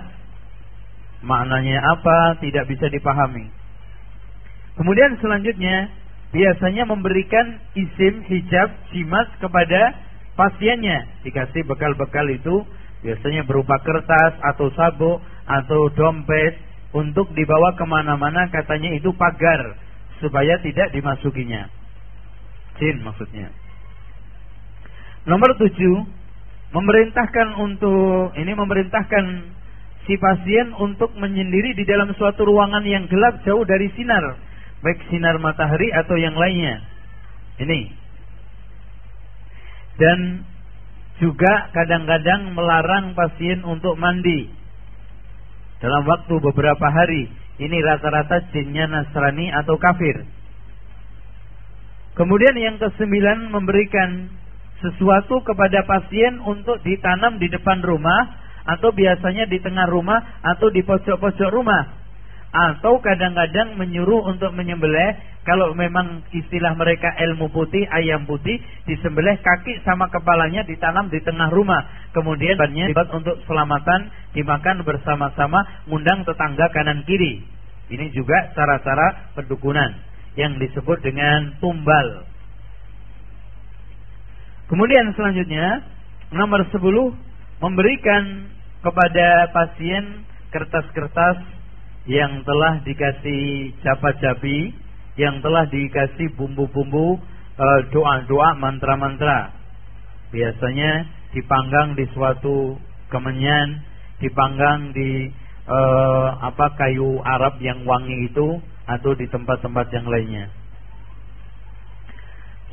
Maknanya 1.27 1.83
apa 1.83 2.39
tidak 2.39 2.71
bisa 2.71 2.87
dipahami. 2.87 3.51
Kemudian 4.79 5.19
selanjutnya 5.19 5.91
biasanya 6.31 6.87
memberikan 6.87 7.59
isim 7.75 8.23
hijab 8.31 8.71
jimat 8.95 9.27
kepada 9.43 10.07
pasiennya 10.39 11.27
dikasih 11.27 11.67
bekal-bekal 11.67 12.23
itu 12.31 12.63
biasanya 13.03 13.43
berupa 13.43 13.83
kertas 13.83 14.39
atau 14.55 14.71
sabuk 14.79 15.19
atau 15.43 15.91
dompet 15.91 16.55
untuk 16.95 17.35
dibawa 17.35 17.75
ke 17.75 17.83
mana-mana 17.83 18.47
katanya 18.49 18.95
itu 18.95 19.11
pagar 19.19 19.75
supaya 20.23 20.63
tidak 20.63 20.95
dimasukinya. 20.95 21.67
Jin 22.79 23.03
maksudnya. 23.03 23.51
Nomor 25.27 25.59
tujuh 25.59 26.07
memerintahkan 26.71 27.59
untuk 27.59 28.33
ini 28.39 28.55
memerintahkan 28.55 29.25
si 30.07 30.15
pasien 30.17 30.71
untuk 30.79 31.13
menyendiri 31.19 31.75
di 31.75 31.83
dalam 31.83 32.15
suatu 32.15 32.47
ruangan 32.47 32.87
yang 32.87 33.11
gelap 33.11 33.43
jauh 33.43 33.67
dari 33.67 33.91
sinar 33.99 34.39
baik 34.83 35.11
sinar 35.11 35.37
matahari 35.43 35.91
atau 35.91 36.15
yang 36.15 36.39
lainnya. 36.39 36.83
Ini 37.59 37.91
dan 39.99 40.47
juga 41.19 41.75
kadang-kadang 41.75 42.55
melarang 42.55 43.13
pasien 43.19 43.67
untuk 43.67 43.99
mandi 43.99 44.47
dalam 45.83 46.07
waktu 46.07 46.35
beberapa 46.39 46.87
hari. 46.89 47.31
Ini 47.59 47.75
rata-rata 47.83 48.55
jinnya 48.55 48.87
Nasrani 48.87 49.51
atau 49.51 49.75
kafir. 49.83 50.23
Kemudian 52.15 52.55
yang 52.55 52.79
kesembilan 52.79 53.51
memberikan 53.51 54.31
sesuatu 54.79 55.43
kepada 55.43 55.83
pasien 55.83 56.39
untuk 56.39 56.79
ditanam 56.87 57.43
di 57.43 57.51
depan 57.51 57.83
rumah 57.83 58.39
atau 58.63 58.95
biasanya 58.95 59.51
di 59.51 59.59
tengah 59.59 59.91
rumah 59.91 60.39
atau 60.39 60.71
di 60.71 60.87
pojok-pojok 60.87 61.51
rumah 61.51 61.99
atau 62.49 63.03
kadang-kadang 63.03 63.77
menyuruh 63.77 64.25
untuk 64.31 64.55
menyembelih 64.55 65.19
kalau 65.49 65.73
memang 65.73 66.29
istilah 66.29 66.77
mereka 66.77 67.09
ilmu 67.25 67.49
putih 67.49 67.89
ayam 67.89 68.29
putih 68.29 68.61
disembelih 68.85 69.41
kaki 69.41 69.81
sama 69.81 70.13
kepalanya 70.13 70.61
ditanam 70.69 71.09
di 71.09 71.25
tengah 71.25 71.49
rumah. 71.49 71.89
Kemudian 72.13 72.61
bannya 72.61 72.93
untuk 73.17 73.41
selamatan 73.49 74.13
dimakan 74.37 74.85
bersama-sama 74.85 75.65
ngundang 75.89 76.29
tetangga 76.29 76.69
kanan 76.77 77.01
kiri. 77.09 77.41
Ini 77.89 78.13
juga 78.13 78.53
cara-cara 78.53 79.33
pendukunan 79.33 79.97
yang 80.37 80.61
disebut 80.61 81.01
dengan 81.01 81.57
tumbal. 81.65 82.29
Kemudian 84.69 85.17
selanjutnya 85.17 85.81
nomor 86.29 86.69
10 86.69 86.77
memberikan 87.65 88.53
kepada 88.85 89.49
pasien 89.57 90.29
kertas-kertas 90.53 91.41
yang 92.05 92.45
telah 92.45 92.85
dikasih 92.85 93.73
capat-capi, 93.81 94.88
yang 95.19 95.43
telah 95.43 95.67
dikasih 95.67 96.33
bumbu-bumbu 96.39 97.19
eh, 97.59 97.81
doa-doa 97.91 98.55
mantra-mantra. 98.57 99.53
Biasanya 100.31 101.11
dipanggang 101.35 101.99
di 101.99 102.07
suatu 102.15 102.79
kemenyan, 103.13 103.81
dipanggang 104.21 104.93
di 104.93 105.33
uh, 105.69 106.29
apa 106.43 106.75
kayu 106.77 107.21
Arab 107.25 107.61
yang 107.61 107.85
wangi 107.85 108.29
itu 108.29 108.61
atau 108.89 109.13
di 109.17 109.29
tempat-tempat 109.29 109.87
yang 109.93 110.07
lainnya. 110.09 110.47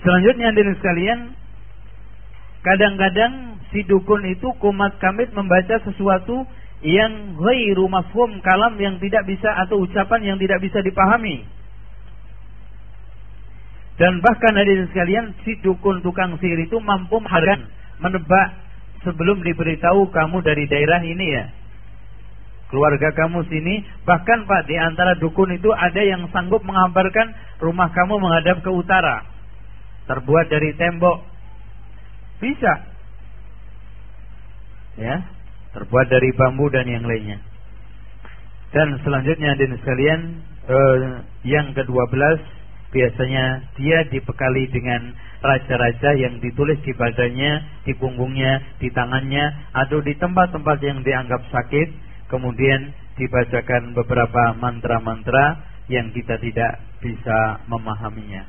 Selanjutnya 0.04 0.52
hadirin 0.54 0.78
sekalian, 0.80 1.20
kadang-kadang 2.64 3.34
si 3.74 3.84
dukun 3.84 4.24
itu 4.30 4.48
kumat 4.62 4.96
kamit 5.02 5.34
membaca 5.36 5.82
sesuatu 5.84 6.46
yang 6.86 7.40
ghairu 7.40 7.90
mafhum 7.90 8.40
kalam 8.46 8.78
yang 8.78 9.02
tidak 9.02 9.26
bisa 9.26 9.50
atau 9.66 9.82
ucapan 9.82 10.36
yang 10.36 10.38
tidak 10.38 10.62
bisa 10.62 10.80
dipahami. 10.86 11.44
Dan 13.96 14.20
bahkan 14.20 14.52
hadirin 14.60 14.92
sekalian, 14.92 15.32
si 15.48 15.56
dukun 15.64 16.04
tukang 16.04 16.36
sihir 16.44 16.68
itu 16.68 16.76
mampu 16.84 17.16
menghargai 17.24 17.64
menebak 18.04 18.48
sebelum 19.08 19.40
diberitahu 19.40 20.12
kamu 20.12 20.44
dari 20.44 20.68
daerah 20.68 21.00
ini 21.00 21.28
ya. 21.32 21.46
Keluarga 22.68 23.14
kamu 23.16 23.46
sini, 23.48 23.88
bahkan 24.04 24.44
Pak 24.44 24.68
di 24.68 24.76
antara 24.76 25.16
dukun 25.16 25.54
itu 25.56 25.72
ada 25.72 26.02
yang 26.02 26.28
sanggup 26.34 26.66
mengabarkan 26.66 27.32
rumah 27.64 27.88
kamu 27.94 28.20
menghadap 28.20 28.60
ke 28.66 28.72
utara. 28.74 29.24
Terbuat 30.12 30.52
dari 30.52 30.76
tembok. 30.76 31.24
Bisa. 32.44 32.74
Ya, 35.00 35.24
terbuat 35.72 36.12
dari 36.12 36.36
bambu 36.36 36.68
dan 36.68 36.90
yang 36.90 37.08
lainnya. 37.08 37.40
Dan 38.76 39.00
selanjutnya 39.08 39.56
hadirin 39.56 39.80
sekalian, 39.80 40.20
eh, 40.68 40.98
yang 41.48 41.72
ke-12 41.72 42.55
biasanya 42.96 43.76
dia 43.76 44.08
dibekali 44.08 44.72
dengan 44.72 45.12
raja-raja 45.44 46.16
yang 46.16 46.40
ditulis 46.40 46.80
di 46.88 46.96
badannya, 46.96 47.84
di 47.84 47.94
punggungnya, 48.00 48.80
di 48.80 48.88
tangannya, 48.96 49.76
atau 49.76 50.00
di 50.00 50.16
tempat-tempat 50.16 50.80
yang 50.80 51.04
dianggap 51.04 51.44
sakit, 51.52 51.88
kemudian 52.32 52.96
dibacakan 53.20 53.92
beberapa 53.92 54.56
mantra-mantra 54.56 55.60
yang 55.92 56.16
kita 56.16 56.40
tidak 56.40 56.80
bisa 57.04 57.60
memahaminya. 57.68 58.48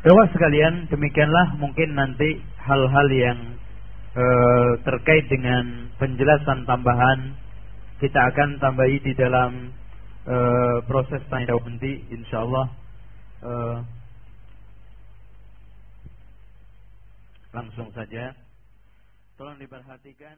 Bapak 0.00 0.32
sekalian, 0.32 0.90
demikianlah 0.90 1.54
mungkin 1.60 1.94
nanti 1.94 2.40
hal-hal 2.66 3.06
yang 3.12 3.38
e, 4.16 4.24
terkait 4.80 5.28
dengan 5.28 5.92
penjelasan 6.00 6.64
tambahan 6.64 7.36
kita 8.00 8.16
akan 8.32 8.56
tambahi 8.64 8.96
di 9.04 9.12
dalam 9.12 9.68
e, 10.24 10.36
proses 10.88 11.20
tanya 11.28 11.52
jawab 11.52 11.68
nanti 11.68 12.00
insyaallah 12.16 12.72
e, 13.40 13.52
langsung 17.52 17.88
saja. 17.92 18.36
Tolong 19.40 19.56
diperhatikan 19.56 20.36